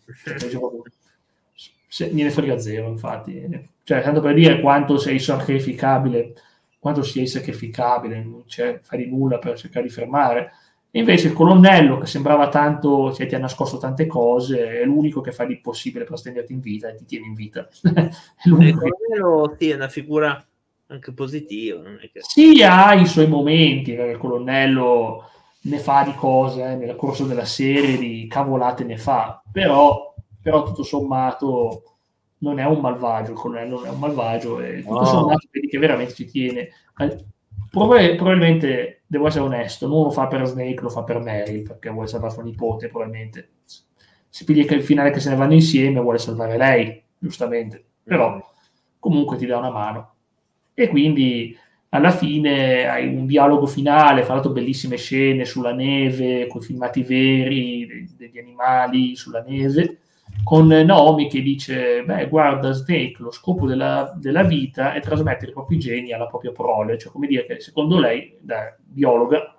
Se, 1.88 2.10
me 2.12 2.24
ne 2.24 2.30
frega 2.32 2.58
zero, 2.58 2.88
infatti. 2.88 3.70
Cioè, 3.84 4.02
tanto 4.02 4.20
per 4.20 4.34
dire 4.34 4.60
quanto 4.60 4.98
sei 4.98 5.20
sacrificabile, 5.20 6.34
quanto 6.80 7.04
sei 7.04 7.28
sacrificabile, 7.28 8.24
non 8.24 8.44
c'è, 8.46 8.80
fai 8.82 9.04
di 9.04 9.10
nulla 9.10 9.40
per 9.40 9.58
cercare 9.58 9.86
di 9.86 9.92
fermare 9.92 10.52
invece 10.92 11.28
il 11.28 11.34
colonnello, 11.34 11.98
che 12.00 12.06
sembrava 12.06 12.50
tanto, 12.50 13.14
cioè, 13.14 13.28
ti 13.28 13.36
ha 13.36 13.40
nascosto 13.40 13.78
tante 13.78 14.08
cose, 14.08 14.82
è 14.82 14.86
l'unico 14.86 15.22
che 15.22 15.32
fa 15.32 15.46
di 15.46 15.60
possibile 15.60 16.06
per 16.06 16.18
stenderti 16.18 16.54
in 16.54 16.60
vita 16.60 16.90
e 16.90 16.96
ti 16.96 17.06
tiene 17.06 17.28
in 17.28 17.34
vita. 17.34 17.68
il 17.84 18.76
colonnello 18.76 19.56
sì, 19.58 19.70
è 19.70 19.76
una 19.76 19.90
figura 19.90 20.44
anche 20.88 21.14
positiva. 21.14 21.82
È 22.00 22.10
che... 22.12 22.22
Sì, 22.22 22.64
ha 22.64 22.94
i 22.94 23.06
suoi 23.06 23.28
momenti, 23.28 23.92
il 23.92 24.18
colonnello 24.18 25.30
ne 25.62 25.80
fa 25.80 26.04
di 26.04 26.14
cose 26.16 26.64
eh, 26.64 26.76
nel 26.76 26.96
corso 26.96 27.26
della 27.26 27.46
serie, 27.46 27.98
di 27.98 28.26
cavolate 28.28 28.84
ne 28.84 28.98
fa, 28.98 29.42
però, 29.52 30.14
però 30.42 30.64
tutto 30.64 30.84
sommato 30.84 31.97
non 32.40 32.60
è 32.60 32.66
un 32.66 32.80
malvagio, 32.80 33.32
il 33.32 33.38
colonnello 33.38 33.78
non 33.78 33.86
è 33.88 33.90
un 33.90 34.00
malvagio 34.00 34.60
e 34.60 34.82
tutto 34.82 35.00
no. 35.00 35.06
sommato 35.06 35.48
vedi 35.52 35.68
che 35.68 35.78
veramente 35.78 36.14
ci 36.14 36.26
tiene. 36.26 36.70
Probabilmente, 37.70 39.02
devo 39.08 39.28
essere 39.28 39.44
onesto, 39.44 39.88
non 39.88 40.04
lo 40.04 40.10
fa 40.12 40.28
per 40.28 40.46
Snake, 40.46 40.82
lo 40.82 40.90
fa 40.90 41.04
per 41.04 41.20
Mary, 41.20 41.64
perché 41.64 41.90
vuole 41.90 42.08
salvare 42.08 42.34
sua 42.34 42.44
nipote, 42.44 42.88
probabilmente. 42.88 43.50
Si 44.30 44.44
piglia 44.44 44.66
che 44.66 44.76
il 44.76 44.84
finale 44.84 45.12
che 45.12 45.20
se 45.20 45.30
ne 45.30 45.36
vanno 45.36 45.54
insieme, 45.54 46.00
vuole 46.00 46.18
salvare 46.18 46.58
lei, 46.58 47.04
giustamente. 47.18 47.84
Però 48.04 48.40
comunque 49.00 49.38
ti 49.38 49.46
dà 49.46 49.58
una 49.58 49.72
mano. 49.72 50.14
E 50.74 50.88
quindi 50.88 51.58
alla 51.90 52.12
fine 52.12 52.88
hai 52.88 53.08
un 53.08 53.26
dialogo 53.26 53.66
finale, 53.66 54.24
fa 54.24 54.34
l'altro 54.34 54.52
bellissime 54.52 54.98
scene 54.98 55.46
sulla 55.46 55.74
neve, 55.74 56.48
con 56.48 56.62
filmati 56.62 57.02
veri 57.02 58.08
degli 58.16 58.38
animali 58.38 59.16
sulla 59.16 59.42
neve, 59.42 59.98
con 60.44 60.68
Naomi 60.68 61.28
che 61.28 61.42
dice, 61.42 62.04
beh, 62.04 62.28
guarda 62.30 62.72
Snake, 62.72 63.16
lo 63.20 63.32
scopo 63.32 63.66
della, 63.68 64.14
della, 64.16 64.44
vita 64.44 64.94
è 64.94 65.02
trasmettere 65.02 65.52
i 65.52 65.54
propri 65.54 65.78
geni 65.78 66.14
alla 66.14 66.28
propria 66.28 66.52
prole, 66.52 66.98
cioè 66.98 67.12
come 67.12 67.28
dire 67.28 67.46
che 67.46 67.60
secondo 67.60 68.00
lei, 68.00 68.38
da 68.40 68.76
biologa, 68.78 69.56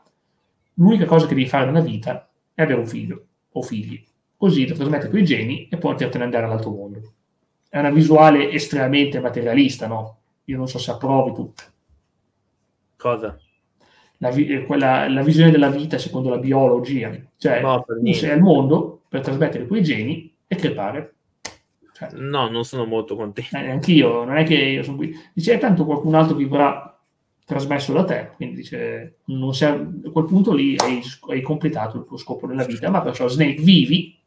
l'unica 0.74 1.04
cosa 1.04 1.26
che 1.26 1.34
devi 1.34 1.46
fare 1.46 1.66
nella 1.66 1.80
vita 1.80 2.28
è 2.54 2.62
avere 2.62 2.80
un 2.80 2.86
figlio 2.86 3.26
o 3.52 3.62
figli, 3.62 4.02
così 4.36 4.64
da 4.64 4.74
trasmettere 4.74 5.10
quei 5.10 5.24
geni 5.24 5.68
e 5.68 5.76
potertene 5.76 6.24
andare 6.24 6.46
all'altro 6.46 6.70
mondo. 6.70 7.12
È 7.68 7.78
una 7.78 7.90
visuale 7.90 8.50
estremamente 8.50 9.20
materialista, 9.20 9.86
no? 9.86 10.18
Io 10.44 10.56
non 10.56 10.68
so 10.68 10.78
se 10.78 10.90
approvi 10.90 11.34
tu. 11.34 11.52
Cosa? 12.96 13.38
La, 14.18 14.30
quella, 14.66 15.08
la 15.08 15.22
visione 15.22 15.50
della 15.50 15.70
vita 15.70 15.98
secondo 15.98 16.30
la 16.30 16.38
biologia, 16.38 17.14
cioè 17.36 17.60
no, 17.60 17.84
tu 17.84 18.12
sei 18.12 18.30
al 18.30 18.40
mondo 18.40 19.02
per 19.08 19.20
trasmettere 19.20 19.66
quei 19.66 19.82
geni 19.82 20.34
e 20.48 20.56
crepare. 20.56 21.14
Cioè, 21.92 22.10
no, 22.14 22.48
non 22.48 22.64
sono 22.64 22.84
molto 22.86 23.14
contento. 23.14 23.56
Eh, 23.56 23.70
anch'io, 23.70 24.24
non 24.24 24.36
è 24.36 24.44
che 24.44 24.54
io 24.54 24.82
sono 24.82 24.96
qui. 24.96 25.14
Dice, 25.32 25.52
eh, 25.52 25.58
tanto 25.58 25.84
qualcun 25.84 26.14
altro 26.14 26.34
vivrà 26.34 26.98
trasmesso 27.48 27.94
da 27.94 28.04
te, 28.04 28.32
quindi 28.36 28.56
dice, 28.56 29.20
non 29.26 29.54
sei, 29.54 29.70
a 29.70 30.10
quel 30.12 30.26
punto 30.26 30.52
lì 30.52 30.76
hai, 30.76 31.00
hai, 31.30 31.40
completato 31.40 31.96
il 31.96 32.04
tuo 32.04 32.18
scopo 32.18 32.46
nella 32.46 32.64
vita, 32.64 32.90
ma 32.90 33.00
perciò 33.00 33.26
Snake 33.26 33.62
vivi 33.62 34.20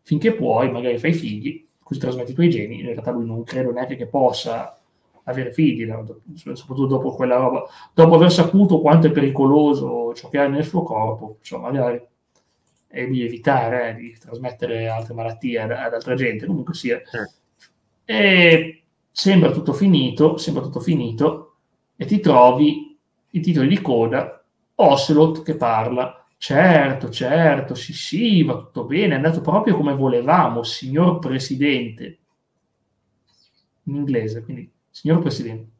finché 0.00 0.32
puoi, 0.32 0.70
magari 0.70 0.96
fai 0.96 1.12
figli, 1.12 1.66
così 1.82 2.00
trasmetti 2.00 2.30
i 2.30 2.34
tuoi 2.34 2.48
geni, 2.48 2.80
in 2.80 2.86
realtà 2.86 3.10
lui 3.10 3.26
non 3.26 3.44
credo 3.44 3.72
neanche 3.72 3.96
che 3.96 4.06
possa 4.06 4.74
avere 5.24 5.52
figli, 5.52 5.86
soprattutto 6.32 6.86
dopo 6.86 7.12
quella 7.12 7.36
roba, 7.36 7.64
dopo 7.92 8.14
aver 8.14 8.32
saputo 8.32 8.80
quanto 8.80 9.08
è 9.08 9.10
pericoloso 9.10 10.14
ciò 10.14 10.30
che 10.30 10.38
ha 10.38 10.48
nel 10.48 10.64
suo 10.64 10.82
corpo, 10.82 11.36
cioè 11.42 11.60
magari 11.60 12.00
e 12.94 13.08
di 13.08 13.24
evitare 13.24 13.88
eh, 13.88 13.94
di 13.94 14.16
trasmettere 14.18 14.86
altre 14.86 15.14
malattie 15.14 15.58
ad, 15.58 15.70
ad 15.70 15.94
altra 15.94 16.14
gente, 16.14 16.44
comunque 16.44 16.74
sia. 16.74 17.00
Eh. 17.00 17.30
E 18.04 18.82
sembra 19.10 19.50
tutto 19.50 19.72
finito, 19.72 20.36
sembra 20.36 20.62
tutto 20.62 20.80
finito, 20.80 21.56
e 21.96 22.04
ti 22.04 22.20
trovi 22.20 22.98
i 23.30 23.40
titoli 23.40 23.68
di 23.68 23.80
coda, 23.80 24.44
Ocelot 24.74 25.42
che 25.42 25.56
parla, 25.56 26.26
certo, 26.36 27.08
certo, 27.08 27.74
sì, 27.74 27.94
sì, 27.94 28.42
va 28.42 28.56
tutto 28.56 28.84
bene, 28.84 29.14
è 29.14 29.16
andato 29.16 29.40
proprio 29.40 29.74
come 29.74 29.94
volevamo, 29.94 30.62
signor 30.62 31.18
Presidente. 31.18 32.18
In 33.84 33.94
inglese, 33.94 34.42
quindi, 34.42 34.70
signor 34.90 35.20
Presidente. 35.20 35.70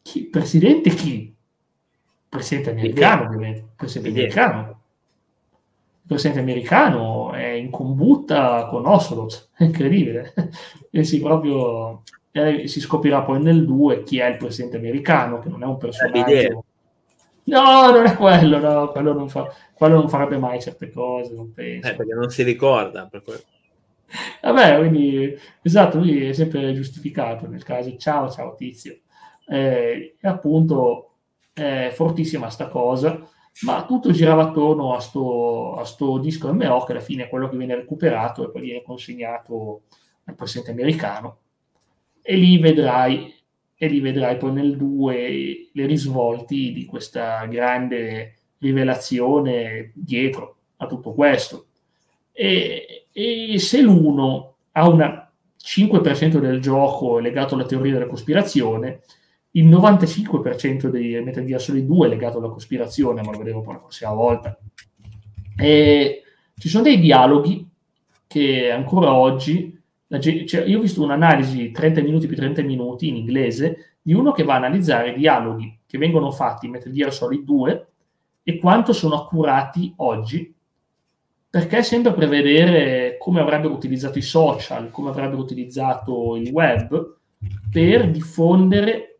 Chi? 0.00 0.24
Presidente 0.24 0.88
chi? 0.90 1.34
Presidente 2.30 2.70
americano, 2.70 3.24
ovviamente. 3.24 3.72
Presidente 3.76 4.20
americano 4.20 4.81
il 6.02 6.08
presidente 6.08 6.40
americano 6.40 7.32
è 7.32 7.46
in 7.46 7.70
combutta 7.70 8.66
con 8.66 8.86
Ocelot, 8.86 9.50
è 9.56 9.64
incredibile. 9.64 10.34
e 10.90 11.04
si 11.04 11.20
proprio 11.20 12.02
eh, 12.32 12.66
si 12.66 12.80
scoprirà 12.80 13.22
poi 13.22 13.40
nel 13.40 13.64
2 13.64 14.02
chi 14.02 14.18
è 14.18 14.26
il 14.26 14.36
presidente 14.36 14.78
americano, 14.78 15.38
che 15.38 15.48
non 15.48 15.62
è 15.62 15.66
un 15.66 15.78
personaggio. 15.78 16.64
No, 17.44 17.90
non 17.90 18.06
è 18.06 18.14
quello, 18.14 18.58
no, 18.58 18.88
quello 18.90 19.12
non, 19.12 19.28
fa, 19.28 19.52
quello 19.74 19.96
non 19.96 20.08
farebbe 20.08 20.38
mai 20.38 20.60
certe 20.60 20.90
cose, 20.90 21.34
non 21.34 21.52
penso. 21.52 21.88
Eh, 21.88 21.94
perché 21.94 22.14
non 22.14 22.30
si 22.30 22.42
ricorda. 22.42 23.08
Per 23.10 23.22
Vabbè, 24.42 24.78
quindi, 24.78 25.36
esatto, 25.62 25.98
lui 25.98 26.26
è 26.26 26.32
sempre 26.32 26.72
giustificato 26.72 27.48
nel 27.48 27.64
caso, 27.64 27.96
ciao, 27.96 28.30
ciao 28.30 28.54
tizio. 28.54 28.98
Eh, 29.46 30.16
e 30.20 30.28
appunto 30.28 31.08
è 31.52 31.90
fortissima 31.92 32.48
sta 32.48 32.68
cosa 32.68 33.28
ma 33.60 33.84
tutto 33.84 34.10
girava 34.10 34.42
attorno 34.42 34.94
a 34.94 35.00
sto, 35.00 35.76
a 35.76 35.84
sto 35.84 36.18
disco 36.18 36.52
MO 36.52 36.84
che 36.84 36.92
alla 36.92 37.00
fine 37.00 37.24
è 37.24 37.28
quello 37.28 37.48
che 37.48 37.56
viene 37.56 37.74
recuperato 37.74 38.44
e 38.44 38.50
poi 38.50 38.62
viene 38.62 38.82
consegnato 38.82 39.82
al 40.24 40.34
presidente 40.34 40.72
americano. 40.72 41.38
E 42.22 42.36
lì 42.36 42.58
vedrai 42.58 43.32
e 43.82 43.88
lì 43.88 43.98
vedrai 43.98 44.36
poi 44.36 44.52
nel 44.52 44.76
2 44.76 45.70
le 45.72 45.86
risvolti 45.86 46.72
di 46.72 46.84
questa 46.84 47.44
grande 47.46 48.36
rivelazione 48.58 49.90
dietro 49.94 50.56
a 50.76 50.86
tutto 50.86 51.12
questo. 51.12 51.66
E, 52.30 53.06
e 53.12 53.58
se 53.58 53.80
l'uno 53.82 54.54
ha 54.70 54.88
un 54.88 55.26
5% 55.58 56.38
del 56.38 56.60
gioco 56.60 57.18
legato 57.18 57.54
alla 57.54 57.66
teoria 57.66 57.92
della 57.94 58.06
cospirazione 58.06 59.00
il 59.52 59.68
95% 59.68 60.88
dei 60.88 61.22
Metal 61.22 61.44
Gear 61.44 61.60
Solid 61.60 61.86
2 61.86 62.06
è 62.06 62.10
legato 62.10 62.38
alla 62.38 62.48
cospirazione, 62.48 63.22
ma 63.22 63.30
lo 63.30 63.38
vedremo 63.38 63.60
poi 63.60 63.74
la 63.74 63.80
prossima 63.80 64.12
volta. 64.12 64.58
E 65.56 66.22
ci 66.56 66.68
sono 66.68 66.84
dei 66.84 66.98
dialoghi 66.98 67.68
che 68.26 68.70
ancora 68.70 69.14
oggi, 69.14 69.78
cioè 70.08 70.64
io 70.64 70.78
ho 70.78 70.80
visto 70.80 71.02
un'analisi 71.02 71.70
30 71.70 72.02
minuti 72.02 72.26
più 72.26 72.36
30 72.36 72.62
minuti 72.62 73.08
in 73.08 73.16
inglese 73.16 73.96
di 74.00 74.14
uno 74.14 74.32
che 74.32 74.42
va 74.42 74.54
a 74.54 74.56
analizzare 74.56 75.10
i 75.10 75.16
dialoghi 75.16 75.80
che 75.86 75.98
vengono 75.98 76.30
fatti 76.30 76.66
in 76.66 76.72
Metal 76.72 76.92
Gear 76.92 77.12
Solid 77.12 77.44
2 77.44 77.86
e 78.42 78.58
quanto 78.58 78.92
sono 78.92 79.14
accurati 79.16 79.92
oggi, 79.98 80.54
perché 81.48 81.82
sembra 81.82 82.14
prevedere 82.14 83.16
come 83.18 83.40
avrebbero 83.40 83.74
utilizzato 83.74 84.18
i 84.18 84.22
social, 84.22 84.90
come 84.90 85.10
avrebbero 85.10 85.42
utilizzato 85.42 86.36
il 86.36 86.50
web 86.50 87.18
per 87.70 88.10
diffondere 88.10 89.11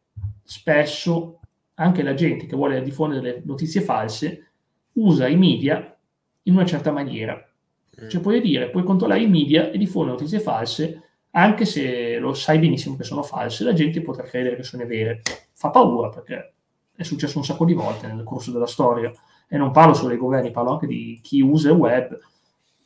spesso 0.53 1.41
anche 1.75 2.03
la 2.03 2.13
gente 2.13 2.45
che 2.45 2.55
vuole 2.55 2.83
diffondere 2.83 3.23
delle 3.23 3.43
notizie 3.47 3.81
false 3.81 4.51
usa 4.93 5.27
i 5.27 5.37
media 5.37 5.97
in 6.43 6.55
una 6.55 6.67
certa 6.67 6.93
maniera. 6.93 7.35
Mm. 7.35 8.09
Cioè 8.09 8.21
puoi 8.21 8.43
dire, 8.43 8.69
puoi 8.69 8.85
controllare 8.85 9.23
i 9.23 9.29
media 9.29 9.71
e 9.71 9.79
diffondere 9.79 10.17
notizie 10.17 10.41
false 10.41 11.03
anche 11.31 11.65
se 11.65 12.19
lo 12.19 12.35
sai 12.35 12.59
benissimo 12.59 12.95
che 12.97 13.05
sono 13.05 13.23
false, 13.23 13.65
la 13.65 13.73
gente 13.73 14.03
potrà 14.03 14.25
credere 14.25 14.57
che 14.57 14.63
sono 14.63 14.85
vere. 14.85 15.23
Fa 15.55 15.71
paura 15.71 16.11
perché 16.11 16.53
è 16.95 17.03
successo 17.03 17.39
un 17.39 17.45
sacco 17.45 17.65
di 17.65 17.73
volte 17.73 18.07
nel 18.07 18.23
corso 18.23 18.51
della 18.53 18.67
storia 18.67 19.11
e 19.49 19.57
non 19.57 19.71
parlo 19.71 19.95
solo 19.95 20.09
dei 20.09 20.19
governi, 20.19 20.51
parlo 20.51 20.73
anche 20.73 20.87
di 20.87 21.19
chi 21.23 21.41
usa 21.41 21.71
il 21.71 21.77
web 21.77 22.19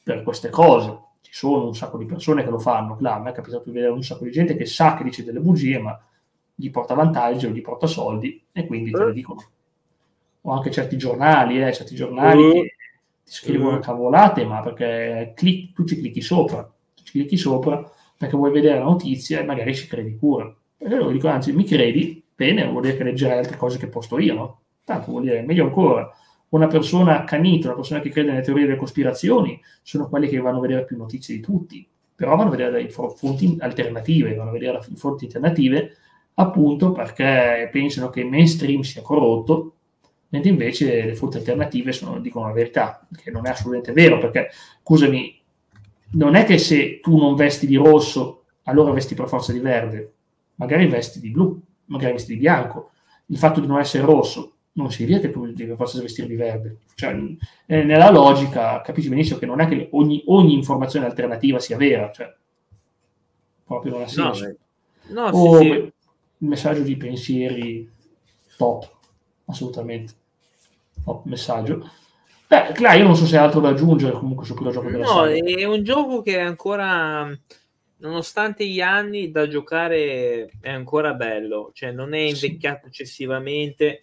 per 0.05 0.23
queste 0.23 0.51
cose. 0.51 0.97
Ci 1.21 1.33
sono 1.35 1.67
un 1.67 1.75
sacco 1.75 1.99
di 1.99 2.07
persone 2.07 2.45
che 2.45 2.51
lo 2.51 2.61
fanno, 2.61 2.95
claro, 2.95 3.19
a 3.19 3.23
me 3.25 3.31
è 3.31 3.35
capitato 3.35 3.64
di 3.64 3.73
vedere 3.73 3.91
un 3.91 4.05
sacco 4.05 4.23
di 4.23 4.31
gente 4.31 4.55
che 4.55 4.67
sa 4.67 4.97
che 4.97 5.03
dice 5.03 5.25
delle 5.25 5.41
bugie, 5.41 5.81
ma 5.81 6.01
gli 6.59 6.71
porta 6.71 6.95
vantaggi 6.95 7.47
o 7.47 7.51
gli 7.51 7.61
porta 7.61 7.87
soldi 7.87 8.43
e 8.51 8.67
quindi 8.67 8.91
te 8.91 8.99
lo 8.99 9.09
eh. 9.11 9.13
dicono. 9.13 9.45
O 10.41 10.51
anche 10.53 10.71
certi 10.71 10.97
giornali, 10.97 11.63
eh, 11.63 11.73
certi 11.73 11.95
giornali 11.95 12.49
eh. 12.49 12.63
che 12.63 12.75
ti 13.25 13.33
scrivono 13.33 13.79
cavolate, 13.79 14.45
ma 14.45 14.61
perché 14.63 15.33
clic, 15.37 15.75
tu 15.75 15.85
ci 15.85 15.99
clicchi 15.99 16.23
sopra, 16.23 16.69
ci 16.95 17.13
clicchi 17.13 17.37
sopra 17.37 17.89
perché 18.17 18.37
vuoi 18.37 18.51
vedere 18.51 18.79
la 18.79 18.85
notizia 18.85 19.41
e 19.41 19.45
magari 19.45 19.75
ci 19.75 19.87
credi 19.87 20.13
pure. 20.13 20.57
E 20.79 20.89
loro 20.89 21.11
dicono, 21.11 21.35
anzi, 21.35 21.53
mi 21.53 21.65
credi? 21.65 22.23
Bene, 22.35 22.67
vuol 22.67 22.83
dire 22.83 22.97
che 22.97 23.05
leggerai 23.05 23.39
altre 23.39 23.57
cose 23.57 23.79
che 23.79 23.89
posto 23.89 24.19
io, 24.19 24.35
no? 24.35 24.61
Tanto 24.85 25.11
vuol 25.11 25.25
dire, 25.25 25.43
meglio 25.43 25.65
ancora, 25.65 26.11
una 26.51 26.67
persona 26.67 27.21
accanita, 27.21 27.69
una 27.69 27.77
persona 27.77 28.01
che 28.01 28.11
crede 28.11 28.31
nelle 28.31 28.43
teorie 28.43 28.67
delle 28.67 28.79
cospirazioni, 28.79 29.61
sono 29.83 30.09
quelli 30.09 30.29
che 30.29 30.39
vanno 30.39 30.59
a 30.59 30.61
vedere 30.61 30.85
più 30.85 30.97
notizie 30.97 31.35
di 31.35 31.41
tutti, 31.41 31.87
però 32.15 32.37
vanno 32.37 32.49
a 32.49 32.57
vedere 32.57 32.83
le 32.83 32.89
fonti 32.89 33.57
alternative, 33.59 34.35
vanno 34.35 34.51
a 34.51 34.53
vedere 34.53 34.79
le 34.79 34.97
fonti 34.97 35.27
alternative 35.27 35.97
appunto 36.39 36.93
perché 36.93 37.68
pensano 37.70 38.11
che 38.11 38.20
il 38.20 38.26
mainstream 38.26 38.80
sia 38.80 39.03
corrotto, 39.03 39.74
mentre 40.28 40.51
invece 40.51 41.05
le 41.05 41.14
fonti 41.14 41.37
alternative 41.37 41.93
sono, 41.93 42.18
dicono 42.18 42.47
la 42.47 42.53
verità, 42.53 43.07
che 43.22 43.30
non 43.30 43.47
è 43.47 43.51
assolutamente 43.51 43.93
vero, 43.93 44.18
perché, 44.18 44.51
scusami, 44.82 45.41
non 46.12 46.34
è 46.34 46.45
che 46.45 46.59
se 46.59 47.01
tu 47.01 47.16
non 47.16 47.34
vesti 47.34 47.66
di 47.66 47.76
rosso, 47.76 48.45
allora 48.64 48.93
vesti 48.93 49.14
per 49.14 49.28
forza 49.28 49.53
di 49.53 49.61
verde, 49.61 50.12
magari 50.57 50.87
vesti 50.87 51.20
di 51.20 51.30
blu, 51.30 51.61
magari 51.87 52.12
vesti 52.12 52.34
di 52.34 52.39
bianco. 52.39 52.91
Il 53.26 53.39
fatto 53.39 53.61
di 53.61 53.66
non 53.66 53.78
essere 53.78 54.05
rosso 54.05 54.53
non 54.72 54.91
significa 54.91 55.20
che 55.20 55.30
tu 55.30 55.47
devi 55.47 55.66
per 55.66 55.76
forza 55.76 56.01
vestire 56.01 56.28
di 56.28 56.37
verde. 56.37 56.78
Cioè, 56.95 57.16
nella 57.66 58.11
logica 58.11 58.80
capisci 58.82 59.09
benissimo 59.09 59.39
che 59.39 59.47
non 59.47 59.61
è 59.61 59.66
che 59.66 59.89
ogni, 59.93 60.22
ogni 60.26 60.55
informazione 60.55 61.07
alternativa 61.07 61.59
sia 61.59 61.76
vera, 61.76 62.11
cioè, 62.12 62.32
proprio 63.64 63.93
non 63.93 64.03
ha 64.03 64.07
senso. 64.07 64.55
No, 65.09 65.30
no 65.30 65.37
o, 65.37 65.59
sì, 65.59 65.64
sì 65.64 65.95
il 66.39 66.49
messaggio 66.49 66.82
di 66.82 66.97
pensieri 66.97 67.91
top, 68.57 68.91
assolutamente. 69.47 70.12
Top 71.05 71.24
messaggio. 71.24 71.91
Beh, 72.49 72.72
Clay, 72.72 72.99
io 73.01 73.05
non 73.05 73.16
so 73.16 73.26
se 73.26 73.37
altro 73.37 73.61
da 73.61 73.70
aggiungere 73.70 74.18
comunque 74.18 74.45
su 74.45 74.55
quello 74.55 74.70
gioco 74.70 74.91
della 74.91 75.05
No, 75.05 75.24
serie. 75.24 75.57
è 75.57 75.64
un 75.64 75.82
gioco 75.82 76.22
che 76.22 76.37
è 76.37 76.41
ancora, 76.41 77.28
nonostante 77.99 78.66
gli 78.66 78.80
anni, 78.80 79.30
da 79.30 79.49
giocare 79.49 80.51
è 80.61 80.70
ancora 80.70 81.14
bello. 81.14 81.70
Cioè, 81.72 81.91
non 81.91 82.14
è 82.14 82.18
invecchiato 82.20 82.82
sì. 82.82 82.89
eccessivamente. 82.89 84.03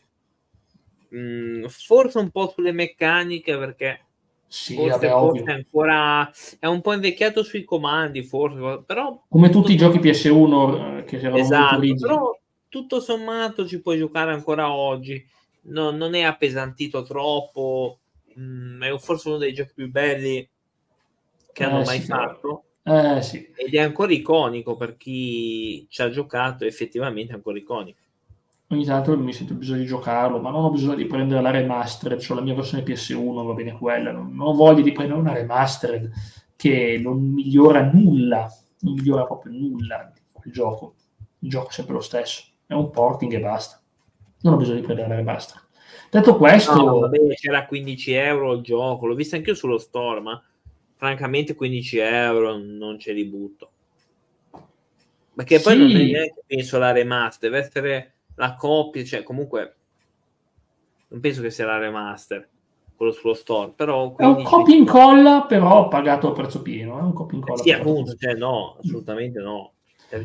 Mm, 1.16 1.66
forse 1.68 2.18
un 2.18 2.32
po' 2.32 2.50
sulle 2.50 2.72
meccaniche 2.72 3.56
perché 3.58 4.06
sì, 4.54 4.76
forse, 4.76 5.08
vabbè, 5.08 5.10
forse 5.10 5.44
è 5.46 5.52
ancora 5.52 6.32
è 6.60 6.68
un 6.68 6.82
po' 6.82 6.94
invecchiato 6.94 7.42
sui 7.42 7.64
comandi, 7.64 8.22
forse, 8.22 8.84
però 8.86 9.24
come 9.28 9.50
tutti 9.50 9.74
i 9.74 9.76
giochi 9.76 9.98
PS1 9.98 11.00
eh, 11.00 11.04
che 11.06 11.18
erano 11.18 11.38
esatto, 11.38 11.80
però 12.00 12.40
tutto 12.70 13.00
sommato 13.00 13.66
ci 13.66 13.82
puoi 13.82 13.98
giocare 13.98 14.32
ancora 14.32 14.72
oggi. 14.72 15.26
No, 15.62 15.90
non 15.90 16.14
è 16.14 16.22
appesantito 16.22 17.02
troppo. 17.02 17.98
Mm, 18.40 18.84
è 18.84 18.98
forse 19.00 19.30
uno 19.30 19.38
dei 19.38 19.54
giochi 19.54 19.74
più 19.74 19.90
belli 19.90 20.48
che 21.52 21.64
eh, 21.64 21.66
hanno 21.66 21.82
mai 21.84 22.00
sì, 22.00 22.06
fatto. 22.06 22.66
Eh, 22.84 23.24
sì. 23.24 23.52
Ed 23.56 23.74
è 23.74 23.80
ancora 23.80 24.14
iconico 24.14 24.76
per 24.76 24.98
chi 24.98 25.88
ci 25.90 26.04
ha 26.04 26.12
giocato, 26.12 26.64
effettivamente 26.66 27.32
è 27.32 27.36
ancora 27.36 27.58
iconico. 27.58 28.02
Ogni 28.74 28.86
tanto 28.86 29.16
mi 29.16 29.34
sento 29.34 29.54
bisogno 29.54 29.82
di 29.82 29.86
giocarlo, 29.86 30.40
ma 30.40 30.50
non 30.50 30.64
ho 30.64 30.72
bisogno 30.72 30.96
di 30.96 31.06
prendere 31.06 31.42
la 31.42 31.52
remastered, 31.52 32.26
ho 32.28 32.34
la 32.34 32.42
mia 32.42 32.56
versione 32.56 32.84
PS1, 32.84 33.46
va 33.46 33.54
bene 33.54 33.74
quella, 33.74 34.12
non, 34.12 34.34
non 34.34 34.48
ho 34.48 34.54
voglia 34.54 34.82
di 34.82 34.92
prendere 34.92 35.20
una 35.20 35.32
remastered 35.32 36.12
che 36.56 37.00
non 37.00 37.22
migliora 37.22 37.84
nulla, 37.84 38.52
non 38.80 38.94
migliora 38.96 39.26
proprio 39.26 39.52
nulla 39.52 40.12
il 40.44 40.52
gioco. 40.52 40.96
Il 41.40 41.50
gioco 41.50 41.70
è 41.70 41.72
sempre 41.72 41.94
lo 41.94 42.02
stesso, 42.02 42.46
è 42.66 42.74
un 42.74 42.90
porting 42.90 43.32
e 43.34 43.40
basta. 43.40 43.80
Non 44.42 44.54
ho 44.54 44.58
bisogno 44.58 44.80
di 44.80 44.86
prendere 44.86 45.08
la 45.08 45.16
remastered. 45.18 45.64
Detto 46.10 46.36
questo... 46.36 46.74
No, 46.76 47.00
vabbè, 47.00 47.20
c'era 47.36 47.68
15 47.68 48.12
euro 48.14 48.54
il 48.54 48.64
gioco, 48.64 49.06
l'ho 49.06 49.14
visto 49.14 49.36
anche 49.36 49.54
sullo 49.54 49.78
store, 49.78 50.20
ma 50.20 50.44
francamente 50.96 51.54
15 51.54 51.98
euro 52.00 52.58
non 52.58 52.98
ce 52.98 53.14
li 53.14 53.26
butto. 53.26 53.70
Perché 55.36 55.60
poi 55.60 55.74
sì. 55.74 55.80
non 55.80 55.90
è 55.90 56.06
neanche 56.06 56.44
penso 56.48 56.80
la 56.80 56.92
remaster, 56.92 57.52
deve 57.52 57.64
essere 57.64 58.13
la 58.36 58.56
coppia, 58.56 59.04
cioè 59.04 59.24
comunque 59.24 59.76
non 61.10 61.20
penso 61.20 61.42
che 61.42 61.52
sia 61.52 61.66
la 61.66 61.78
remaster 61.78 62.50
quello 62.96 63.12
sullo 63.12 63.34
store, 63.34 63.74
però 63.76 64.16
è 64.16 64.26
un 64.26 64.44
copia 64.44 64.76
incolla 64.76 65.46
però 65.48 65.88
pagato 65.88 66.30
a 66.30 66.32
prezzo 66.32 66.62
pieno, 66.62 67.00
è 67.00 67.02
un 67.02 67.14
copia 67.14 67.38
incolla. 67.38 67.62
Sì, 67.62 67.72
appunto, 67.72 68.16
cioè 68.16 68.34
no, 68.34 68.78
assolutamente 68.80 69.40
no. 69.40 69.74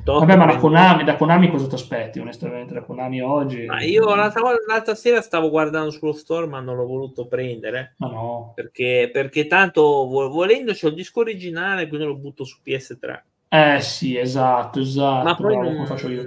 Vabbè, 0.05 0.37
ma 0.37 0.45
da 0.45 0.57
Konami, 0.57 1.03
da 1.03 1.17
Konami 1.17 1.51
cosa 1.51 1.67
ti 1.67 1.75
aspetti, 1.75 2.19
onestamente? 2.19 2.75
Da 2.75 2.83
Konami 2.83 3.23
oggi. 3.23 3.65
Ma 3.65 3.83
io 3.83 4.15
l'altra, 4.15 4.43
l'altra, 4.67 4.95
sera 4.95 5.23
stavo 5.23 5.49
guardando 5.49 5.91
sullo 5.91 6.13
store, 6.13 6.47
ma 6.47 6.61
non 6.61 6.77
l'ho 6.77 6.85
voluto 6.85 7.27
prendere. 7.27 7.95
Ma 7.97 8.09
no. 8.09 8.53
Perché, 8.55 9.09
perché 9.11 9.47
tanto 9.47 9.83
volendo 10.07 10.73
c'è 10.73 10.89
il 10.89 10.95
disco 10.95 11.21
originale, 11.21 11.89
quindi 11.89 12.07
lo 12.07 12.17
butto 12.17 12.45
su 12.45 12.59
PS3. 12.63 13.23
Eh 13.49 13.81
sì, 13.81 14.19
esatto, 14.19 14.81
esatto. 14.81 15.25
Ma 15.25 15.35
poi 15.35 15.57
non, 15.57 15.87
faccio 15.87 16.09
io. 16.11 16.27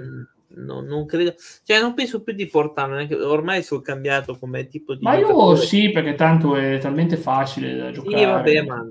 Non, 0.54 0.84
non, 0.84 1.06
credo, 1.06 1.34
cioè 1.64 1.80
non 1.80 1.94
penso 1.94 2.22
più 2.22 2.32
di 2.32 2.46
portarlo, 2.46 2.96
neanche, 2.96 3.14
ormai 3.14 3.62
sono 3.62 3.80
cambiato 3.80 4.38
come 4.38 4.66
tipo 4.68 4.94
di. 4.94 5.02
Ma 5.02 5.16
io 5.16 5.56
sì, 5.56 5.90
perché 5.90 6.14
tanto 6.14 6.56
è 6.56 6.78
talmente 6.78 7.16
facile 7.16 7.76
da 7.76 7.90
giocare. 7.90 8.18
Sì, 8.18 8.24
vabbè, 8.24 8.62
ma 8.62 8.86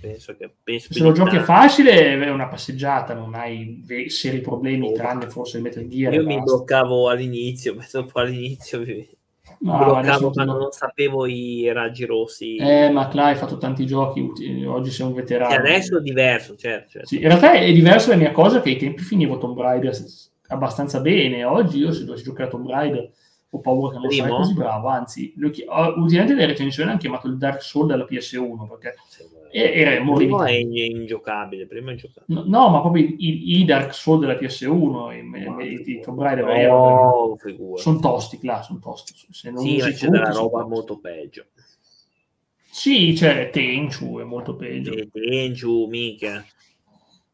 penso 0.00 0.36
che 0.36 0.50
penso 0.62 0.92
se 0.92 1.02
lo 1.02 1.12
giochi 1.12 1.36
è 1.36 1.40
facile 1.40 2.22
è 2.22 2.30
una 2.30 2.46
passeggiata 2.46 3.14
non 3.14 3.34
hai 3.34 3.84
seri 4.06 4.40
problemi 4.40 4.88
oh, 4.88 4.92
tranne 4.92 5.28
forse 5.28 5.56
il 5.56 5.64
Metal 5.64 5.86
Gear 5.88 6.14
io 6.14 6.24
mi 6.24 6.40
bloccavo 6.40 7.08
all'inizio 7.08 7.76
dopo 7.90 8.20
all'inizio 8.20 8.78
no, 8.78 9.76
bloccavo 9.76 10.30
quando 10.30 10.56
non 10.56 10.70
sapevo 10.70 11.26
i 11.26 11.70
raggi 11.72 12.04
rossi 12.04 12.56
eh 12.56 12.90
ma 12.90 13.08
Cla 13.08 13.26
hai 13.26 13.36
fatto 13.36 13.58
tanti 13.58 13.86
giochi 13.86 14.20
oggi 14.66 14.90
sei 14.90 15.06
un 15.06 15.14
veterano 15.14 15.52
e 15.52 15.56
adesso 15.56 15.98
è 15.98 16.00
diverso 16.00 16.54
certo, 16.54 16.90
certo. 16.90 17.08
Sì, 17.08 17.16
in 17.16 17.26
realtà 17.26 17.52
è 17.52 17.72
diverso 17.72 18.10
la 18.10 18.16
mia 18.16 18.30
cosa 18.30 18.60
che 18.60 18.68
ai 18.70 18.76
tempi 18.76 19.02
finivo 19.02 19.36
Tomb 19.38 19.58
Raider 19.58 19.96
abbastanza 20.48 21.00
bene 21.00 21.44
oggi 21.44 21.78
io 21.78 21.92
se 21.92 22.04
dovessi 22.04 22.24
giocare 22.24 22.48
a 22.48 22.50
Tomb 22.50 22.68
Raider 22.68 23.10
ho 23.50 23.60
paura 23.60 23.92
che 23.92 23.98
non 23.98 24.08
Primo? 24.08 24.22
sarei 24.22 24.36
così 24.36 24.54
bravo 24.54 24.88
anzi 24.88 25.34
ultimamente 25.36 26.34
le 26.34 26.46
recensioni 26.46 26.90
hanno 26.90 26.98
chiamato 26.98 27.28
il 27.28 27.38
Dark 27.38 27.62
Soul 27.62 27.86
della 27.86 28.04
PS1 28.04 28.68
perché 28.68 28.94
era 29.50 30.02
prima 30.12 30.46
è 30.46 30.52
ingiocabile, 30.52 31.66
prima 31.66 31.88
è 31.88 31.92
ingiocabile. 31.92 32.40
No, 32.40 32.44
no, 32.46 32.68
ma 32.68 32.80
proprio 32.80 33.04
i, 33.04 33.58
i, 33.58 33.64
Dark 33.64 33.94
Souls 33.94 34.20
della 34.20 34.34
PS1 34.34 35.62
i, 35.62 35.90
i 35.90 36.00
Tomb 36.00 36.20
Raider 36.20 36.68
no, 36.68 37.36
sono 37.76 37.98
tosti, 37.98 38.38
là, 38.42 38.62
sono 38.62 38.78
tosti. 38.78 39.14
Se 39.30 39.50
non 39.50 39.64
sì, 39.64 39.78
c'è 39.78 40.08
della 40.08 40.32
roba 40.32 40.66
molto 40.66 40.98
peggio. 40.98 41.46
Sì, 42.70 43.14
c'è 43.16 43.50
Tenchu, 43.50 44.18
è 44.18 44.24
molto 44.24 44.54
peggio. 44.54 44.92
Tenchu, 45.10 45.86
mica. 45.88 46.44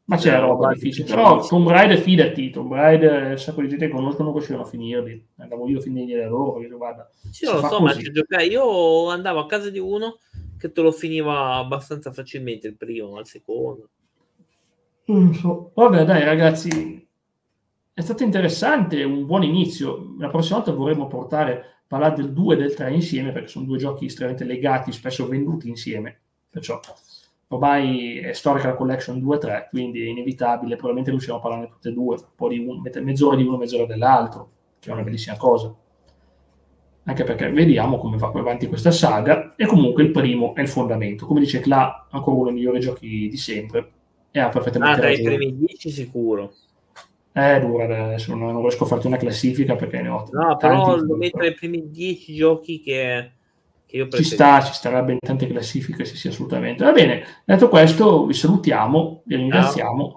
Ma 0.06 0.16
c'è 0.16 0.38
roba 0.38 0.72
difficile. 0.72 1.08
Però 1.08 1.46
Tomb 1.46 1.68
Raider, 1.68 1.98
fidati, 1.98 2.50
Tomb 2.50 2.72
Raider, 2.72 3.30
un 3.30 3.38
sacco 3.38 3.62
di 3.62 3.68
gente 3.68 3.86
che 3.86 3.92
conoscono 3.92 4.24
non 4.24 4.32
riuscivano 4.34 4.64
a 4.64 4.68
finirli. 4.68 5.26
Andavo 5.36 5.66
io 5.68 5.78
a 5.78 5.80
finirli 5.80 6.14
da 6.14 6.28
loro, 6.28 6.58
perché 6.58 6.74
guarda... 6.74 7.10
Sì, 7.30 7.46
lo 7.46 7.66
so, 7.66 7.80
ma 7.80 7.94
io 8.42 9.08
andavo 9.08 9.40
a 9.40 9.46
casa 9.46 9.70
di 9.70 9.78
uno 9.78 10.18
che 10.58 10.72
te 10.72 10.82
lo 10.82 10.92
finiva 10.92 11.54
abbastanza 11.54 12.12
facilmente 12.12 12.66
il 12.66 12.76
primo, 12.76 13.16
al 13.16 13.26
secondo. 13.26 13.88
Non 15.06 15.34
so. 15.34 15.70
Vabbè, 15.74 16.04
dai, 16.04 16.22
ragazzi, 16.24 17.06
è 17.92 18.00
stato 18.00 18.22
interessante, 18.24 19.02
un 19.04 19.24
buon 19.24 19.42
inizio. 19.42 20.16
La 20.18 20.28
prossima 20.28 20.58
volta 20.58 20.72
vorremmo 20.72 21.06
portare, 21.06 21.82
parlare 21.86 22.16
del 22.16 22.32
2 22.32 22.54
e 22.54 22.58
del 22.58 22.74
3 22.74 22.92
insieme, 22.92 23.32
perché 23.32 23.48
sono 23.48 23.64
due 23.64 23.78
giochi 23.78 24.04
estremamente 24.04 24.44
legati, 24.44 24.92
spesso 24.92 25.26
venduti 25.26 25.68
insieme. 25.68 26.20
Perciò 26.50 26.78
ormai 27.48 28.18
è 28.18 28.32
storica 28.32 28.68
la 28.68 28.74
collection 28.74 29.20
2 29.20 29.36
e 29.36 29.38
3, 29.38 29.66
quindi 29.70 30.02
è 30.02 30.08
inevitabile, 30.08 30.74
probabilmente 30.74 31.10
riusciamo 31.10 31.38
a 31.38 31.40
parlarne 31.40 31.68
tutte 31.68 31.88
e 31.88 31.92
due, 31.92 32.16
un 32.16 32.24
po' 32.34 32.48
di 32.48 32.58
un, 32.58 32.82
mezz'ora 33.02 33.36
di 33.36 33.44
uno, 33.44 33.56
mezz'ora 33.56 33.86
dell'altro, 33.86 34.50
che 34.78 34.90
è 34.90 34.92
una 34.92 35.02
bellissima 35.02 35.36
cosa 35.36 35.74
anche 37.06 37.24
perché 37.24 37.50
vediamo 37.50 37.98
come 37.98 38.16
va 38.16 38.30
avanti 38.34 38.66
questa 38.66 38.90
saga, 38.90 39.54
e 39.56 39.66
comunque 39.66 40.02
il 40.02 40.10
primo 40.10 40.54
è 40.54 40.60
il 40.62 40.68
fondamento. 40.68 41.26
Come 41.26 41.40
dice 41.40 41.60
Cla, 41.60 42.06
ancora 42.10 42.36
uno 42.36 42.44
dei 42.46 42.54
migliori 42.54 42.80
giochi 42.80 43.28
di 43.28 43.36
sempre, 43.36 43.90
e 44.30 44.40
ha 44.40 44.48
perfettamente 44.48 44.98
ah, 44.98 45.02
dai, 45.02 45.16
ragione. 45.16 45.36
primi 45.36 45.56
10 45.58 45.90
sicuro. 45.90 46.52
Eh, 47.32 47.60
dura 47.60 47.84
adesso, 47.84 48.34
non, 48.34 48.60
riesco 48.60 48.84
a 48.84 48.86
farti 48.86 49.06
una 49.06 49.16
classifica 49.16 49.74
perché 49.74 50.00
ne 50.00 50.08
ho 50.08 50.24
No, 50.30 50.56
però 50.56 50.96
lo 50.96 51.16
metto 51.16 51.38
nei 51.38 51.52
primi 51.52 51.90
10 51.90 52.34
giochi 52.34 52.80
che. 52.80 53.32
Ci 54.08 54.24
sta, 54.24 54.60
ci 54.62 54.72
starebbe 54.72 55.12
in 55.12 55.18
tante 55.20 55.46
classifiche, 55.46 56.04
sì, 56.04 56.16
sì, 56.16 56.28
assolutamente. 56.28 56.82
Va 56.82 56.90
bene, 56.90 57.24
detto 57.44 57.68
questo, 57.68 58.26
vi 58.26 58.34
salutiamo, 58.34 59.22
vi 59.24 59.36
ringraziamo. 59.36 60.12